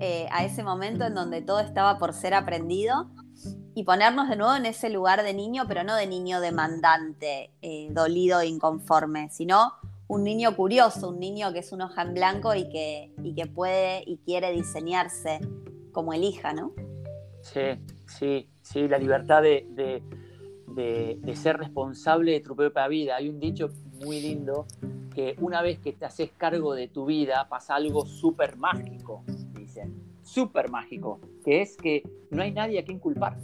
eh, 0.00 0.26
a 0.30 0.44
ese 0.44 0.62
momento 0.62 1.04
en 1.06 1.14
donde 1.14 1.40
todo 1.40 1.60
estaba 1.60 1.98
por 1.98 2.12
ser 2.12 2.34
aprendido 2.34 3.10
y 3.74 3.84
ponernos 3.84 4.28
de 4.28 4.36
nuevo 4.36 4.56
en 4.56 4.66
ese 4.66 4.90
lugar 4.90 5.22
de 5.22 5.32
niño, 5.32 5.64
pero 5.68 5.84
no 5.84 5.94
de 5.94 6.06
niño 6.06 6.40
demandante, 6.40 7.52
eh, 7.62 7.88
dolido 7.92 8.42
inconforme, 8.42 9.30
sino 9.30 9.72
un 10.08 10.24
niño 10.24 10.56
curioso, 10.56 11.10
un 11.10 11.20
niño 11.20 11.52
que 11.52 11.60
es 11.60 11.70
un 11.70 11.82
hoja 11.82 12.02
en 12.02 12.14
blanco 12.14 12.54
y 12.54 12.68
que, 12.70 13.12
y 13.22 13.34
que 13.34 13.46
puede 13.46 14.02
y 14.06 14.16
quiere 14.18 14.50
diseñarse 14.52 15.40
como 15.92 16.14
elija, 16.14 16.54
¿no? 16.54 16.72
Sí, 17.42 17.78
sí, 18.06 18.48
sí, 18.62 18.88
la 18.88 18.98
libertad 18.98 19.42
de, 19.42 20.02
ser 21.34 21.58
responsable 21.58 22.32
de 22.32 22.40
tu 22.40 22.56
propia 22.56 22.88
vida. 22.88 23.16
Hay 23.16 23.28
un 23.28 23.38
dicho 23.38 23.68
muy 24.00 24.20
lindo 24.20 24.66
que 25.14 25.36
una 25.40 25.60
vez 25.62 25.78
que 25.78 25.92
te 25.92 26.06
haces 26.06 26.30
cargo 26.36 26.74
de 26.74 26.88
tu 26.88 27.06
vida 27.06 27.46
pasa 27.48 27.74
algo 27.74 28.06
súper 28.06 28.56
mágico, 28.56 29.24
dicen, 29.54 30.02
súper 30.22 30.70
mágico, 30.70 31.20
que 31.44 31.60
es 31.60 31.76
que 31.76 32.02
no 32.30 32.42
hay 32.42 32.52
nadie 32.52 32.78
a 32.78 32.84
quien 32.84 32.98
culpar. 32.98 33.36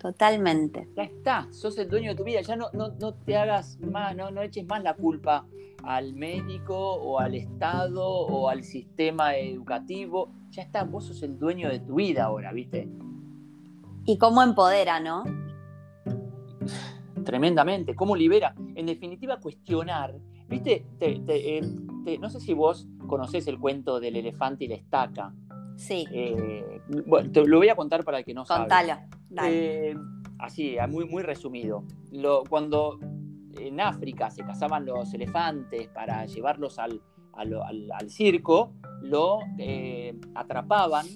Totalmente. 0.00 0.88
Ya 0.96 1.02
está, 1.02 1.48
sos 1.50 1.76
el 1.76 1.88
dueño 1.88 2.12
de 2.12 2.16
tu 2.16 2.24
vida, 2.24 2.40
ya 2.40 2.56
no, 2.56 2.70
no, 2.72 2.88
no 2.98 3.12
te 3.12 3.36
hagas 3.36 3.78
más, 3.80 4.16
no, 4.16 4.30
no 4.30 4.40
eches 4.40 4.66
más 4.66 4.82
la 4.82 4.94
culpa 4.94 5.44
al 5.82 6.14
médico 6.14 6.74
o 6.74 7.18
al 7.18 7.34
Estado 7.34 8.02
o 8.02 8.48
al 8.48 8.64
sistema 8.64 9.36
educativo. 9.36 10.32
Ya 10.52 10.62
está, 10.62 10.84
vos 10.84 11.04
sos 11.04 11.22
el 11.22 11.38
dueño 11.38 11.68
de 11.68 11.80
tu 11.80 11.96
vida 11.96 12.24
ahora, 12.24 12.50
¿viste? 12.52 12.88
Y 14.06 14.16
cómo 14.16 14.42
empodera, 14.42 15.00
¿no? 15.00 15.24
Tremendamente, 17.22 17.94
cómo 17.94 18.16
libera. 18.16 18.54
En 18.74 18.86
definitiva, 18.86 19.38
cuestionar. 19.38 20.14
¿Viste? 20.48 20.86
Eh, 20.98 22.18
no 22.18 22.30
sé 22.30 22.40
si 22.40 22.54
vos 22.54 22.88
conocés 23.06 23.46
el 23.46 23.58
cuento 23.58 24.00
del 24.00 24.16
elefante 24.16 24.64
y 24.64 24.68
la 24.68 24.76
estaca. 24.76 25.34
Sí. 25.76 26.06
Eh, 26.10 26.80
bueno, 27.06 27.30
te 27.30 27.46
lo 27.46 27.58
voy 27.58 27.68
a 27.68 27.76
contar 27.76 28.02
para 28.02 28.18
el 28.18 28.24
que 28.24 28.32
no 28.32 28.46
sabe. 28.46 28.62
Contalo. 28.62 29.19
Eh, 29.44 29.94
así, 30.38 30.76
muy, 30.88 31.06
muy 31.06 31.22
resumido. 31.22 31.84
Lo, 32.10 32.44
cuando 32.44 32.98
en 33.58 33.80
África 33.80 34.30
se 34.30 34.44
cazaban 34.44 34.86
los 34.86 35.12
elefantes 35.14 35.88
para 35.88 36.26
llevarlos 36.26 36.78
al, 36.78 37.02
al, 37.34 38.10
circo, 38.10 38.72
lo 39.02 39.38
eh, 39.58 40.18
atrapaban 40.34 41.06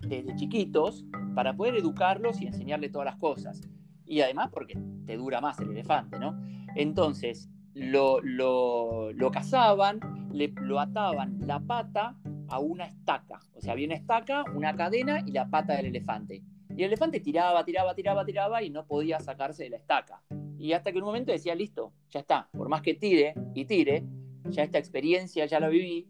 desde 0.00 0.34
chiquitos 0.36 1.04
para 1.34 1.54
poder 1.54 1.76
educarlos 1.76 2.40
y 2.40 2.46
enseñarle 2.46 2.88
todas 2.88 3.06
las 3.06 3.16
cosas. 3.16 3.60
Y 4.06 4.20
además 4.22 4.50
porque 4.52 4.78
te 5.06 5.16
dura 5.16 5.40
más 5.40 5.58
el 5.60 5.70
elefante, 5.70 6.18
¿no? 6.18 6.40
Entonces, 6.74 7.48
lo, 7.74 8.20
lo, 8.22 9.30
cazaban, 9.30 10.00
le, 10.32 10.52
lo 10.60 10.80
ataban 10.80 11.38
la 11.46 11.60
pata 11.60 12.16
a 12.48 12.58
una 12.58 12.86
estaca. 12.86 13.40
O 13.54 13.60
sea, 13.60 13.72
había 13.72 13.86
una 13.86 13.94
estaca, 13.94 14.44
una 14.54 14.74
cadena 14.74 15.22
y 15.24 15.32
la 15.32 15.48
pata 15.48 15.74
del 15.74 15.86
elefante. 15.86 16.42
Y 16.80 16.82
el 16.82 16.92
elefante 16.92 17.20
tiraba, 17.20 17.62
tiraba, 17.62 17.94
tiraba, 17.94 18.24
tiraba 18.24 18.62
y 18.62 18.70
no 18.70 18.86
podía 18.86 19.20
sacarse 19.20 19.64
de 19.64 19.68
la 19.68 19.76
estaca. 19.76 20.22
Y 20.58 20.72
hasta 20.72 20.90
que 20.90 20.96
en 20.96 21.04
un 21.04 21.08
momento 21.08 21.30
decía, 21.30 21.54
listo, 21.54 21.92
ya 22.08 22.20
está. 22.20 22.48
Por 22.52 22.70
más 22.70 22.80
que 22.80 22.94
tire 22.94 23.34
y 23.54 23.66
tire, 23.66 24.02
ya 24.44 24.62
esta 24.62 24.78
experiencia 24.78 25.44
ya 25.44 25.60
la 25.60 25.68
viví, 25.68 26.08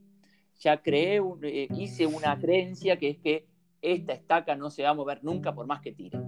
ya 0.60 0.80
creé, 0.80 1.20
eh, 1.42 1.66
hice 1.74 2.06
una 2.06 2.38
creencia 2.38 3.00
que 3.00 3.10
es 3.10 3.18
que 3.18 3.48
esta 3.82 4.12
estaca 4.12 4.54
no 4.54 4.70
se 4.70 4.84
va 4.84 4.90
a 4.90 4.94
mover 4.94 5.24
nunca 5.24 5.52
por 5.52 5.66
más 5.66 5.80
que 5.80 5.90
tire. 5.90 6.20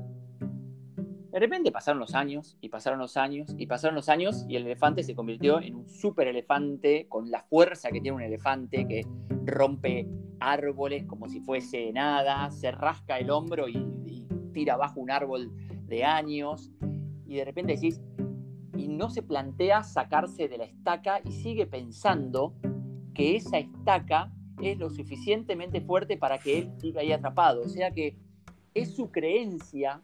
De 1.30 1.38
repente 1.38 1.70
pasaron 1.70 2.00
los 2.00 2.16
años 2.16 2.58
y 2.60 2.68
pasaron 2.68 2.98
los 2.98 3.16
años 3.16 3.54
y 3.56 3.68
pasaron 3.68 3.94
los 3.94 4.08
años 4.08 4.44
y 4.48 4.56
el 4.56 4.66
elefante 4.66 5.04
se 5.04 5.14
convirtió 5.14 5.60
en 5.60 5.76
un 5.76 5.88
super 5.88 6.26
elefante 6.26 7.06
con 7.08 7.30
la 7.30 7.44
fuerza 7.44 7.90
que 7.92 8.00
tiene 8.00 8.16
un 8.16 8.22
elefante 8.22 8.88
que 8.88 9.06
rompe 9.44 10.08
árboles 10.40 11.04
como 11.04 11.28
si 11.28 11.40
fuese 11.40 11.92
nada, 11.92 12.50
se 12.50 12.72
rasca 12.72 13.18
el 13.18 13.30
hombro 13.30 13.68
y 13.68 14.01
tira 14.52 14.74
abajo 14.74 15.00
un 15.00 15.10
árbol 15.10 15.50
de 15.86 16.04
años 16.04 16.70
y 17.26 17.36
de 17.36 17.44
repente 17.44 17.74
decís, 17.74 18.00
y 18.76 18.88
no 18.88 19.10
se 19.10 19.22
plantea 19.22 19.82
sacarse 19.82 20.48
de 20.48 20.58
la 20.58 20.64
estaca 20.64 21.20
y 21.24 21.32
sigue 21.32 21.66
pensando 21.66 22.54
que 23.14 23.36
esa 23.36 23.58
estaca 23.58 24.32
es 24.60 24.78
lo 24.78 24.90
suficientemente 24.90 25.80
fuerte 25.80 26.16
para 26.16 26.38
que 26.38 26.58
él 26.58 26.70
siga 26.78 27.00
ahí 27.00 27.12
atrapado. 27.12 27.62
O 27.62 27.68
sea 27.68 27.90
que 27.90 28.16
es 28.74 28.94
su 28.94 29.10
creencia 29.10 30.02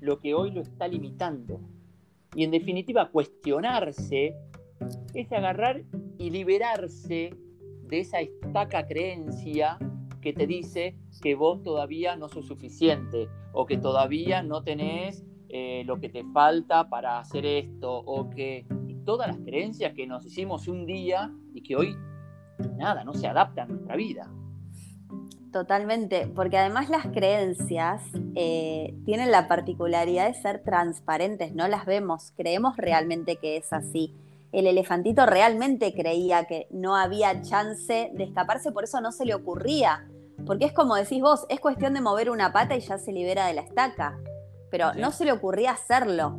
lo 0.00 0.18
que 0.18 0.34
hoy 0.34 0.50
lo 0.50 0.60
está 0.60 0.88
limitando. 0.88 1.60
Y 2.34 2.44
en 2.44 2.50
definitiva, 2.50 3.10
cuestionarse 3.10 4.34
es 5.14 5.32
agarrar 5.32 5.82
y 6.18 6.30
liberarse 6.30 7.34
de 7.84 8.00
esa 8.00 8.20
estaca 8.20 8.86
creencia 8.86 9.78
que 10.22 10.32
te 10.32 10.46
dice 10.46 10.96
que 11.20 11.34
vos 11.34 11.62
todavía 11.62 12.16
no 12.16 12.28
sos 12.28 12.46
suficiente 12.46 13.28
o 13.52 13.66
que 13.66 13.76
todavía 13.76 14.42
no 14.42 14.62
tenés 14.62 15.24
eh, 15.50 15.82
lo 15.84 16.00
que 16.00 16.08
te 16.08 16.24
falta 16.32 16.88
para 16.88 17.18
hacer 17.18 17.44
esto 17.44 17.92
o 17.92 18.30
que 18.30 18.66
todas 19.04 19.28
las 19.28 19.38
creencias 19.38 19.92
que 19.92 20.06
nos 20.06 20.24
hicimos 20.24 20.68
un 20.68 20.86
día 20.86 21.30
y 21.52 21.62
que 21.62 21.76
hoy 21.76 21.94
nada, 22.76 23.04
no 23.04 23.14
se 23.14 23.26
adaptan 23.26 23.70
a 23.70 23.72
nuestra 23.72 23.96
vida. 23.96 24.30
Totalmente, 25.52 26.28
porque 26.28 26.56
además 26.56 26.88
las 26.88 27.06
creencias 27.08 28.02
eh, 28.34 28.94
tienen 29.04 29.30
la 29.30 29.48
particularidad 29.48 30.28
de 30.28 30.34
ser 30.34 30.62
transparentes, 30.64 31.54
no 31.54 31.68
las 31.68 31.84
vemos, 31.84 32.32
creemos 32.36 32.76
realmente 32.78 33.36
que 33.36 33.58
es 33.58 33.70
así. 33.72 34.14
El 34.50 34.66
elefantito 34.66 35.26
realmente 35.26 35.94
creía 35.94 36.44
que 36.44 36.68
no 36.70 36.96
había 36.96 37.42
chance 37.42 38.10
de 38.14 38.24
escaparse, 38.24 38.72
por 38.72 38.84
eso 38.84 39.00
no 39.00 39.12
se 39.12 39.26
le 39.26 39.34
ocurría. 39.34 40.08
Porque 40.46 40.66
es 40.66 40.72
como 40.72 40.96
decís 40.96 41.20
vos, 41.20 41.46
es 41.48 41.60
cuestión 41.60 41.94
de 41.94 42.00
mover 42.00 42.30
una 42.30 42.52
pata 42.52 42.76
y 42.76 42.80
ya 42.80 42.98
se 42.98 43.12
libera 43.12 43.46
de 43.46 43.54
la 43.54 43.62
estaca. 43.62 44.18
Pero 44.70 44.94
no 44.94 45.10
se 45.10 45.24
le 45.24 45.32
ocurría 45.32 45.72
hacerlo. 45.72 46.38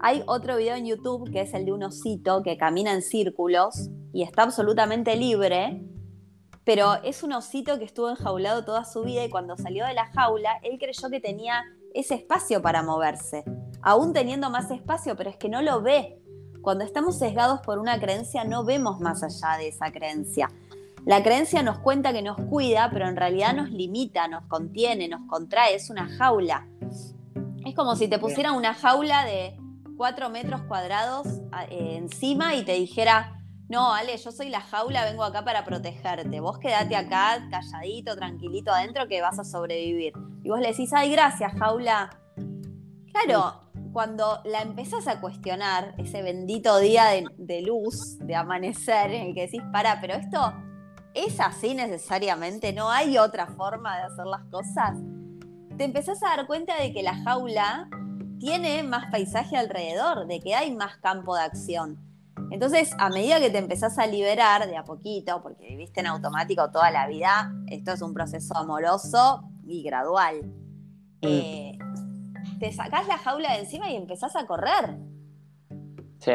Hay 0.00 0.22
otro 0.26 0.56
video 0.56 0.74
en 0.74 0.86
YouTube 0.86 1.30
que 1.30 1.42
es 1.42 1.54
el 1.54 1.64
de 1.64 1.72
un 1.72 1.82
osito 1.82 2.42
que 2.42 2.56
camina 2.56 2.92
en 2.92 3.02
círculos 3.02 3.90
y 4.12 4.22
está 4.22 4.42
absolutamente 4.42 5.16
libre 5.16 5.84
pero 6.64 6.94
es 7.02 7.22
un 7.22 7.32
osito 7.32 7.78
que 7.78 7.84
estuvo 7.84 8.08
enjaulado 8.08 8.64
toda 8.64 8.84
su 8.84 9.02
vida 9.02 9.24
y 9.24 9.30
cuando 9.30 9.56
salió 9.56 9.84
de 9.84 9.94
la 9.94 10.06
jaula, 10.06 10.60
él 10.62 10.78
creyó 10.78 11.10
que 11.10 11.20
tenía 11.20 11.64
ese 11.92 12.14
espacio 12.14 12.62
para 12.62 12.82
moverse, 12.82 13.44
aún 13.82 14.12
teniendo 14.12 14.48
más 14.48 14.70
espacio, 14.70 15.16
pero 15.16 15.30
es 15.30 15.36
que 15.36 15.48
no 15.48 15.60
lo 15.60 15.82
ve. 15.82 16.18
Cuando 16.62 16.84
estamos 16.84 17.18
sesgados 17.18 17.60
por 17.62 17.80
una 17.80 17.98
creencia, 17.98 18.44
no 18.44 18.64
vemos 18.64 19.00
más 19.00 19.24
allá 19.24 19.58
de 19.58 19.68
esa 19.68 19.90
creencia. 19.90 20.48
La 21.04 21.22
creencia 21.22 21.62
nos 21.62 21.80
cuenta 21.80 22.12
que 22.12 22.22
nos 22.22 22.36
cuida, 22.36 22.90
pero 22.92 23.08
en 23.08 23.16
realidad 23.16 23.54
nos 23.54 23.70
limita, 23.70 24.28
nos 24.28 24.44
contiene, 24.46 25.08
nos 25.08 25.22
contrae, 25.26 25.74
es 25.74 25.90
una 25.90 26.08
jaula. 26.16 26.68
Es 27.66 27.74
como 27.74 27.96
si 27.96 28.06
te 28.06 28.18
pusieran 28.18 28.54
una 28.54 28.72
jaula 28.72 29.24
de 29.24 29.56
4 29.96 30.30
metros 30.30 30.62
cuadrados 30.62 31.26
eh, 31.70 31.96
encima 31.96 32.54
y 32.54 32.64
te 32.64 32.74
dijera, 32.74 33.40
no, 33.68 33.92
Ale, 33.92 34.16
yo 34.16 34.30
soy 34.30 34.48
la 34.48 34.60
jaula, 34.60 35.04
vengo 35.04 35.24
acá 35.24 35.44
para 35.44 35.64
protegerte. 35.64 36.40
Vos 36.40 36.58
quedate 36.58 36.94
acá 36.94 37.48
calladito, 37.50 38.14
tranquilito 38.14 38.70
adentro 38.70 39.08
que 39.08 39.20
vas 39.20 39.38
a 39.40 39.44
sobrevivir. 39.44 40.12
Y 40.44 40.50
vos 40.50 40.60
le 40.60 40.68
decís, 40.68 40.92
ay, 40.92 41.10
gracias, 41.10 41.52
jaula. 41.58 42.10
Claro, 43.12 43.62
cuando 43.92 44.40
la 44.44 44.62
empezás 44.62 45.08
a 45.08 45.20
cuestionar, 45.20 45.94
ese 45.98 46.22
bendito 46.22 46.78
día 46.78 47.06
de, 47.36 47.62
luz, 47.62 48.18
de 48.20 48.36
amanecer, 48.36 49.10
en 49.10 49.28
el 49.28 49.34
que 49.34 49.42
decís, 49.42 49.62
para, 49.72 50.00
pero 50.00 50.14
esto 50.14 50.52
es 51.14 51.40
así 51.40 51.74
necesariamente, 51.74 52.72
no 52.72 52.90
hay 52.90 53.18
otra 53.18 53.46
forma 53.46 53.96
de 53.98 54.04
hacer 54.04 54.26
las 54.26 54.44
cosas, 54.44 54.98
te 55.76 55.84
empezás 55.84 56.22
a 56.22 56.36
dar 56.36 56.46
cuenta 56.46 56.76
de 56.80 56.92
que 56.92 57.02
la 57.02 57.14
jaula 57.22 57.88
tiene 58.38 58.82
más 58.82 59.10
paisaje 59.10 59.56
alrededor, 59.56 60.26
de 60.26 60.40
que 60.40 60.54
hay 60.54 60.74
más 60.74 60.96
campo 60.98 61.34
de 61.34 61.42
acción 61.42 62.12
entonces, 62.52 62.94
a 62.98 63.08
medida 63.08 63.40
que 63.40 63.48
te 63.48 63.56
empezás 63.56 63.98
a 63.98 64.06
liberar 64.06 64.66
de 64.66 64.76
a 64.76 64.84
poquito, 64.84 65.42
porque 65.42 65.68
viviste 65.68 66.00
en 66.00 66.06
automático 66.06 66.70
toda 66.70 66.90
la 66.90 67.06
vida, 67.06 67.50
esto 67.66 67.92
es 67.92 68.02
un 68.02 68.12
proceso 68.12 68.54
amoroso 68.54 69.48
y 69.64 69.82
gradual. 69.82 70.42
Mm. 71.22 71.26
Eh, 71.26 71.78
te 72.60 72.70
sacás 72.70 73.08
la 73.08 73.16
jaula 73.16 73.54
de 73.54 73.60
encima 73.60 73.90
y 73.90 73.96
empezás 73.96 74.36
a 74.36 74.46
correr. 74.46 74.98
Sí, 76.18 76.32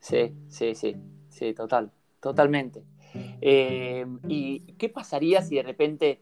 sí, 0.00 0.34
sí, 0.48 0.74
sí, 0.74 0.96
sí, 1.28 1.52
total, 1.52 1.92
totalmente. 2.18 2.82
Eh, 3.14 4.06
¿Y 4.28 4.60
qué 4.78 4.88
pasaría 4.88 5.42
si 5.42 5.56
de 5.56 5.62
repente 5.62 6.20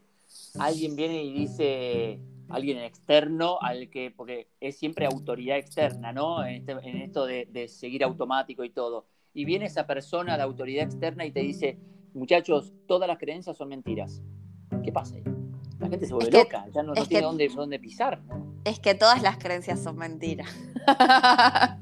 alguien 0.59 0.95
viene 0.95 1.23
y 1.23 1.33
dice, 1.33 2.19
alguien 2.49 2.77
externo 2.79 3.57
al 3.61 3.89
que, 3.89 4.11
porque 4.11 4.47
es 4.59 4.77
siempre 4.77 5.05
autoridad 5.05 5.57
externa, 5.57 6.11
¿no? 6.11 6.45
En, 6.45 6.67
este, 6.69 7.03
esto 7.03 7.25
de, 7.25 7.67
seguir 7.67 8.03
automático 8.03 8.63
y 8.63 8.69
todo. 8.69 9.05
Y 9.33 9.45
viene 9.45 9.65
esa 9.65 9.87
persona, 9.87 10.37
la 10.37 10.43
autoridad 10.43 10.83
externa, 10.83 11.25
y 11.25 11.31
te 11.31 11.39
dice, 11.39 11.79
muchachos, 12.13 12.73
todas 12.87 13.07
las 13.07 13.17
creencias 13.17 13.57
son 13.57 13.69
mentiras. 13.69 14.21
¿Qué 14.83 14.91
pasa 14.91 15.15
ahí? 15.15 15.23
La 15.79 15.89
gente 15.89 16.05
se 16.05 16.13
vuelve 16.13 16.31
loca, 16.31 16.67
ya 16.73 16.83
no, 16.83 16.93
tiene 16.93 17.23
dónde, 17.23 17.47
dónde, 17.47 17.79
pisar. 17.79 18.21
Es 18.65 18.79
que 18.79 18.93
todas 18.93 19.21
las 19.21 19.37
creencias 19.37 19.81
son 19.81 19.97
mentiras. 19.97 20.47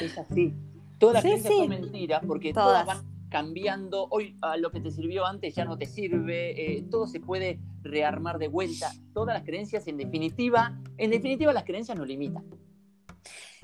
es 0.00 0.18
así. 0.18 0.54
Todas 0.98 1.14
las 1.14 1.22
creencias 1.24 1.54
son 1.54 1.68
mentiras 1.68 2.22
porque 2.26 2.52
todas 2.52 2.86
van 2.86 3.13
cambiando, 3.34 4.06
hoy 4.10 4.38
a 4.42 4.56
lo 4.56 4.70
que 4.70 4.78
te 4.78 4.92
sirvió 4.92 5.26
antes 5.26 5.56
ya 5.56 5.64
no 5.64 5.76
te 5.76 5.86
sirve, 5.86 6.76
eh, 6.76 6.86
todo 6.88 7.08
se 7.08 7.18
puede 7.18 7.58
rearmar 7.82 8.38
de 8.38 8.46
vuelta, 8.46 8.92
todas 9.12 9.34
las 9.34 9.44
creencias 9.44 9.88
en 9.88 9.96
definitiva, 9.96 10.78
en 10.98 11.10
definitiva 11.10 11.52
las 11.52 11.64
creencias 11.64 11.98
nos 11.98 12.06
limitan. 12.06 12.44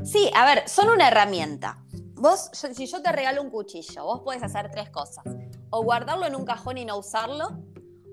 Sí, 0.03 0.29
a 0.35 0.45
ver, 0.45 0.69
son 0.69 0.89
una 0.89 1.07
herramienta. 1.07 1.85
Vos, 2.17 2.51
si 2.53 2.87
yo 2.89 3.01
te 3.01 3.13
regalo 3.13 3.41
un 3.43 3.51
cuchillo, 3.51 4.03
vos 4.03 4.23
puedes 4.25 4.43
hacer 4.43 4.73
tres 4.73 4.91
cosas. 4.91 5.25
O 5.71 5.85
guardarlo 5.85 6.27
en 6.27 6.35
un 6.35 6.45
cajón 6.45 6.77
y 6.77 6.85
no 6.85 6.99
usarlo, 6.99 7.63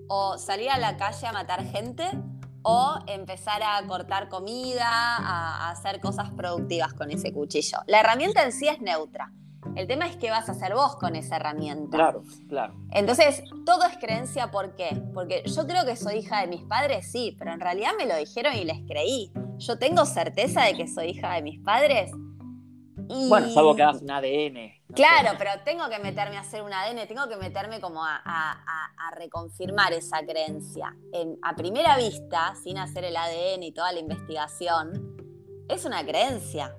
o 0.10 0.38
salir 0.38 0.70
a 0.70 0.78
la 0.78 0.96
calle 0.96 1.26
a 1.26 1.32
matar 1.32 1.66
gente, 1.66 2.04
o 2.62 3.00
empezar 3.08 3.64
a 3.64 3.82
cortar 3.88 4.30
comida, 4.30 4.86
a 4.88 5.72
hacer 5.72 6.02
cosas 6.02 6.30
productivas 6.30 6.94
con 6.94 7.10
ese 7.10 7.34
cuchillo. 7.34 7.80
La 7.88 8.02
herramienta 8.02 8.44
en 8.44 8.52
sí 8.52 8.68
es 8.68 8.80
neutra. 8.80 9.34
El 9.78 9.86
tema 9.86 10.08
es 10.08 10.18
qué 10.18 10.32
vas 10.32 10.50
a 10.50 10.54
hacer 10.54 10.74
vos 10.74 10.96
con 10.96 11.16
esa 11.16 11.36
herramienta. 11.36 11.96
Claro, 11.96 12.24
claro. 12.50 12.74
Entonces, 12.90 13.44
todo 13.64 13.86
es 13.86 13.96
creencia, 13.98 14.50
¿por 14.50 14.76
qué? 14.76 15.04
Porque 15.14 15.44
yo 15.46 15.68
creo 15.68 15.86
que 15.86 15.96
soy 15.96 16.16
hija 16.16 16.42
de 16.42 16.48
mis 16.48 16.64
padres, 16.64 17.12
sí, 17.12 17.36
pero 17.38 17.54
en 17.54 17.60
realidad 17.60 17.92
me 17.96 18.08
lo 18.08 18.16
dijeron 18.16 18.56
y 18.56 18.64
les 18.64 18.80
creí. 18.88 19.32
Yo 19.60 19.78
tengo 19.78 20.04
certeza 20.06 20.64
de 20.64 20.74
que 20.74 20.88
soy 20.88 21.10
hija 21.10 21.36
de 21.36 21.44
mis 21.44 21.60
padres. 21.62 22.10
Bueno, 23.30 23.52
salvo 23.52 23.76
que 23.76 23.84
hagas 23.84 24.02
un 24.02 24.10
ADN. 24.10 24.74
Claro, 24.96 25.38
pero 25.38 25.52
tengo 25.64 25.88
que 25.90 26.00
meterme 26.00 26.38
a 26.38 26.40
hacer 26.40 26.64
un 26.64 26.74
ADN, 26.74 27.08
tengo 27.08 27.30
que 27.30 27.38
meterme 27.38 27.80
como 27.80 28.04
a, 28.04 29.14
reconfirmar 29.16 29.94
esa 29.94 30.26
creencia. 30.26 30.96
a 31.44 31.56
primera 31.56 31.98
vista, 31.98 32.56
sin 32.64 32.80
hacer 32.80 33.04
el 33.04 33.16
ADN 33.16 33.62
y 33.62 33.72
toda 33.74 33.92
la 33.92 34.00
investigación, 34.00 35.16
es 35.70 35.86
una 35.86 36.04
creencia. 36.04 36.76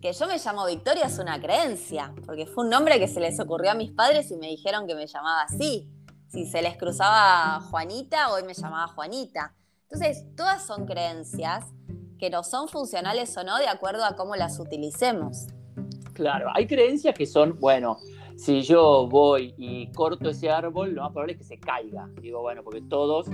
Que 0.00 0.12
yo 0.12 0.26
me 0.26 0.38
llamo 0.38 0.66
Victoria 0.66 1.06
es 1.06 1.18
una 1.18 1.40
creencia, 1.40 2.14
porque 2.24 2.46
fue 2.46 2.64
un 2.64 2.70
nombre 2.70 2.98
que 2.98 3.06
se 3.06 3.20
les 3.20 3.38
ocurrió 3.38 3.72
a 3.72 3.74
mis 3.74 3.90
padres 3.90 4.30
y 4.30 4.36
me 4.36 4.48
dijeron 4.48 4.86
que 4.86 4.94
me 4.94 5.06
llamaba 5.06 5.42
así. 5.42 5.88
Si 6.28 6.46
se 6.46 6.62
les 6.62 6.76
cruzaba 6.76 7.60
Juanita, 7.70 8.32
hoy 8.32 8.42
me 8.44 8.54
llamaba 8.54 8.88
Juanita. 8.88 9.54
Entonces, 9.90 10.24
todas 10.36 10.64
son 10.64 10.86
creencias 10.86 11.66
que 12.18 12.30
no 12.30 12.44
son 12.44 12.68
funcionales 12.68 13.36
o 13.36 13.44
no 13.44 13.58
de 13.58 13.68
acuerdo 13.68 14.04
a 14.04 14.16
cómo 14.16 14.36
las 14.36 14.58
utilicemos. 14.58 15.48
Claro, 16.14 16.48
hay 16.54 16.66
creencias 16.66 17.14
que 17.14 17.26
son, 17.26 17.58
bueno, 17.58 17.98
si 18.36 18.62
yo 18.62 19.06
voy 19.06 19.54
y 19.58 19.90
corto 19.92 20.30
ese 20.30 20.50
árbol, 20.50 20.94
lo 20.94 21.02
más 21.02 21.12
probable 21.12 21.32
es 21.34 21.38
que 21.38 21.44
se 21.44 21.58
caiga. 21.58 22.08
Digo, 22.20 22.40
bueno, 22.40 22.62
porque 22.62 22.80
todos 22.82 23.26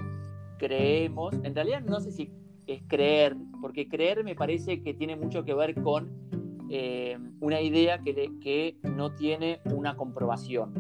creemos, 0.59 1.35
en 1.45 1.55
realidad 1.55 1.83
no 1.83 2.01
sé 2.01 2.11
si 2.11 2.33
es 2.67 2.83
creer, 2.89 3.37
porque 3.61 3.89
creer 3.89 4.25
me 4.25 4.35
parece 4.35 4.83
que 4.83 4.95
tiene 4.95 5.15
mucho 5.15 5.45
que 5.45 5.55
ver 5.55 5.81
con 5.81 6.27
eh, 6.69 7.19
una 7.41 7.61
idea 7.61 7.99
que, 7.99 8.15
que, 8.41 8.77
no 8.83 9.13
tiene 9.13 9.61
una 9.67 9.97
comprobación. 9.97 10.73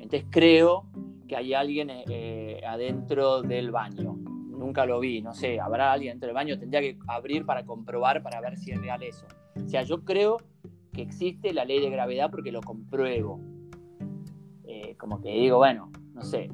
Entonces 0.00 0.24
creo 0.30 0.86
que 1.28 1.36
hay 1.36 1.54
alguien 1.54 1.90
eh, 1.90 2.60
adentro 2.66 3.42
del 3.42 3.70
baño. 3.70 4.16
Nunca 4.16 4.86
lo 4.86 5.00
vi, 5.00 5.20
no 5.20 5.34
sé, 5.34 5.60
habrá 5.60 5.92
alguien 5.92 6.12
dentro 6.12 6.28
del 6.28 6.34
baño, 6.34 6.58
tendría 6.58 6.80
que 6.80 6.96
abrir 7.08 7.44
para 7.44 7.64
comprobar, 7.64 8.22
para 8.22 8.40
ver 8.40 8.56
si 8.56 8.70
es 8.70 8.80
real 8.80 9.02
eso. 9.02 9.26
O 9.56 9.68
sea, 9.68 9.82
yo 9.82 10.04
creo 10.04 10.38
que 10.92 11.02
existe 11.02 11.52
la 11.52 11.64
ley 11.64 11.80
de 11.80 11.90
gravedad 11.90 12.30
porque 12.30 12.52
lo 12.52 12.60
compruebo. 12.62 13.40
Eh, 14.64 14.96
como 14.96 15.20
que 15.20 15.30
digo, 15.30 15.58
bueno, 15.58 15.90
no 16.14 16.22
sé, 16.22 16.48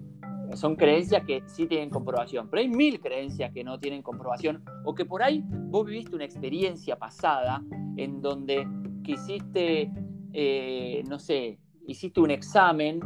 son 0.54 0.76
creencias 0.76 1.24
que 1.24 1.42
sí 1.46 1.66
tienen 1.66 1.90
comprobación, 1.90 2.48
pero 2.48 2.60
hay 2.60 2.68
mil 2.68 3.00
creencias 3.00 3.52
que 3.52 3.62
no 3.62 3.78
tienen 3.78 4.02
comprobación 4.02 4.64
o 4.84 4.94
que 4.94 5.04
por 5.04 5.22
ahí 5.22 5.44
vos 5.46 5.86
viviste 5.86 6.16
una 6.16 6.24
experiencia 6.24 6.96
pasada 6.96 7.62
en 7.96 8.20
donde 8.20 8.66
quisiste, 9.10 9.90
eh, 10.32 11.02
no 11.08 11.18
sé, 11.18 11.58
hiciste 11.86 12.20
un 12.20 12.30
examen 12.30 13.00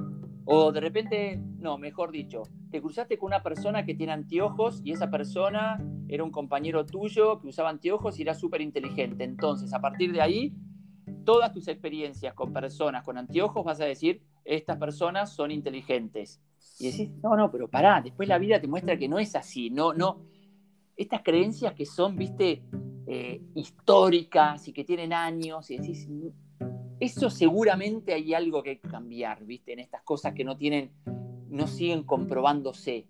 o 0.44 0.70
de 0.70 0.80
repente, 0.80 1.40
no, 1.58 1.78
mejor 1.78 2.10
dicho, 2.10 2.42
te 2.70 2.82
cruzaste 2.82 3.16
con 3.16 3.28
una 3.28 3.42
persona 3.42 3.86
que 3.86 3.94
tiene 3.94 4.12
anteojos 4.12 4.82
y 4.84 4.92
esa 4.92 5.10
persona 5.10 5.82
era 6.08 6.22
un 6.22 6.30
compañero 6.30 6.84
tuyo 6.84 7.40
que 7.40 7.48
usaba 7.48 7.70
anteojos 7.70 8.18
y 8.18 8.22
era 8.22 8.34
súper 8.34 8.60
inteligente. 8.60 9.24
Entonces, 9.24 9.72
a 9.72 9.80
partir 9.80 10.12
de 10.12 10.20
ahí, 10.20 10.52
todas 11.24 11.52
tus 11.54 11.68
experiencias 11.68 12.34
con 12.34 12.52
personas 12.52 13.02
con 13.02 13.16
anteojos 13.16 13.64
vas 13.64 13.80
a 13.80 13.86
decir, 13.86 14.22
estas 14.44 14.76
personas 14.76 15.34
son 15.34 15.50
inteligentes. 15.50 16.42
Y 16.78 16.90
decís, 16.90 17.10
no, 17.22 17.34
no, 17.34 17.50
pero 17.50 17.68
pará, 17.68 18.02
después 18.02 18.28
la 18.28 18.36
vida 18.36 18.60
te 18.60 18.66
muestra 18.66 18.98
que 18.98 19.08
no 19.08 19.18
es 19.18 19.34
así, 19.34 19.70
no, 19.70 19.94
no. 19.94 20.20
Estas 20.96 21.22
creencias 21.22 21.72
que 21.72 21.86
son, 21.86 22.16
viste, 22.16 22.62
eh, 23.06 23.40
históricas 23.54 24.66
y 24.68 24.72
que 24.72 24.84
tienen 24.84 25.12
años, 25.12 25.70
y 25.70 25.78
decís, 25.78 26.08
eso 27.00 27.30
seguramente 27.30 28.14
hay 28.14 28.34
algo 28.34 28.62
que 28.62 28.80
cambiar, 28.80 29.44
viste, 29.44 29.72
en 29.72 29.80
estas 29.80 30.02
cosas 30.02 30.34
que 30.34 30.44
no 30.44 30.56
tienen, 30.56 30.90
no 31.48 31.66
siguen 31.66 32.04
comprobándose. 32.04 33.06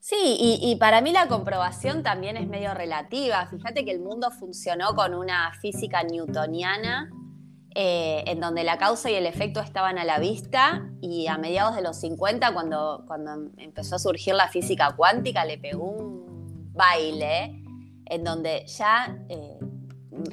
Sí, 0.00 0.16
y, 0.38 0.58
y, 0.60 0.76
para 0.76 1.00
mí 1.00 1.12
la 1.12 1.28
comprobación 1.28 2.02
también 2.02 2.36
es 2.36 2.48
medio 2.48 2.74
relativa. 2.74 3.46
Fíjate 3.46 3.84
que 3.84 3.92
el 3.92 4.00
mundo 4.00 4.32
funcionó 4.32 4.96
con 4.96 5.14
una 5.14 5.52
física 5.60 6.02
newtoniana 6.02 7.08
eh, 7.74 8.24
en 8.26 8.38
donde 8.38 8.64
la 8.64 8.76
causa 8.76 9.10
y 9.10 9.14
el 9.14 9.24
efecto 9.24 9.60
estaban 9.60 9.96
a 9.96 10.04
la 10.04 10.18
vista 10.18 10.90
y 11.00 11.26
a 11.28 11.38
mediados 11.38 11.74
de 11.74 11.80
los 11.80 11.96
50, 12.00 12.52
cuando, 12.52 13.04
cuando 13.06 13.50
empezó 13.56 13.96
a 13.96 13.98
surgir 13.98 14.34
la 14.34 14.48
física 14.48 14.94
cuántica, 14.94 15.46
le 15.46 15.56
pegó 15.56 15.84
un 15.84 16.72
baile 16.74 17.61
en 18.12 18.24
donde 18.24 18.66
ya 18.66 19.18
eh, 19.28 19.58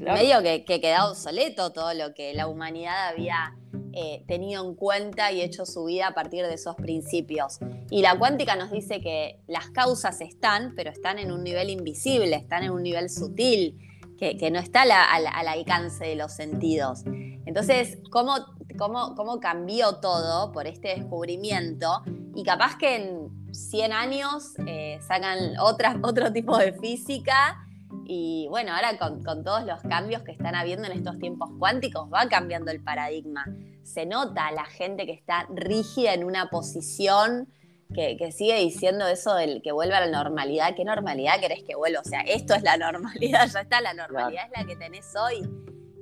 medio 0.02 0.42
que, 0.42 0.66
que 0.66 0.82
quedaba 0.82 1.12
obsoleto 1.12 1.72
todo 1.72 1.94
lo 1.94 2.14
que 2.14 2.34
la 2.34 2.48
humanidad 2.48 3.08
había 3.08 3.56
eh, 3.94 4.24
tenido 4.28 4.64
en 4.68 4.76
cuenta 4.76 5.32
y 5.32 5.42
hecho 5.42 5.66
su 5.66 5.86
vida 5.86 6.08
a 6.08 6.14
partir 6.14 6.46
de 6.46 6.54
esos 6.54 6.76
principios. 6.76 7.60
Y 7.90 8.02
la 8.02 8.20
cuántica 8.20 8.56
nos 8.56 8.72
dice 8.72 9.02
que 9.02 9.40
las 9.48 9.70
causas 9.72 10.22
están, 10.22 10.74
pero 10.76 10.92
están 10.92 11.18
en 11.18 11.32
un 11.32 11.44
nivel 11.44 11.70
invisible, 11.70 12.36
están 12.36 12.64
en 12.64 12.72
un 12.72 12.84
nivel 12.84 13.10
sutil 13.10 13.80
que, 14.18 14.52
no 14.52 14.60
está 14.60 14.82
al, 14.82 15.48
alcance 15.48 16.06
de 16.06 16.16
los 16.16 16.34
sentidos. 16.34 17.04
Entonces, 17.46 17.98
¿cómo, 18.12 18.36
cómo, 18.78 19.16
cómo 19.16 19.40
cambió 19.40 19.96
todo 19.96 20.52
por 20.52 20.68
este 20.68 20.90
descubrimiento? 20.90 22.04
Y 22.36 22.44
capaz 22.44 22.78
que 22.78 22.96
en 22.96 23.54
100 23.54 23.94
años 23.94 24.54
eh, 24.68 25.00
sacan 25.02 25.58
otra, 25.60 26.00
otro 26.04 26.32
tipo 26.32 26.58
de 26.58 26.74
física. 26.74 27.66
Y 28.12 28.48
bueno, 28.50 28.74
ahora 28.74 28.98
con, 28.98 29.24
con, 29.24 29.44
todos 29.44 29.64
los 29.66 29.84
cambios 29.84 30.24
que 30.24 30.32
están 30.32 30.56
habiendo 30.56 30.88
en 30.88 30.94
estos 30.94 31.20
tiempos 31.20 31.52
cuánticos, 31.60 32.10
va 32.12 32.28
cambiando 32.28 32.72
el 32.72 32.84
paradigma. 32.84 33.46
Se 33.84 34.08
nota 34.08 34.50
la 34.52 34.66
gente 34.66 35.06
que 35.06 35.12
está 35.12 35.46
rígida 35.52 36.16
en 36.16 36.24
una 36.24 36.50
posición 36.50 37.48
que, 37.94 38.32
sigue 38.32 38.58
diciendo 38.58 39.08
eso 39.08 39.36
del 39.36 39.62
que 39.62 39.72
vuelva 39.72 39.98
a 39.98 40.08
la 40.08 40.24
normalidad. 40.24 40.74
¿Qué 40.76 40.84
normalidad 40.86 41.40
querés 41.40 41.62
que 41.64 41.76
vuelva? 41.76 42.02
O 42.02 42.04
sea, 42.04 42.22
esto 42.22 42.56
es 42.56 42.64
la 42.64 42.78
normalidad, 42.92 43.48
ya 43.48 43.62
está, 43.62 43.80
la 43.80 43.94
normalidad 43.94 44.46
es 44.46 44.60
la 44.60 44.66
que 44.66 44.76
tenés 44.76 45.16
hoy. 45.16 45.48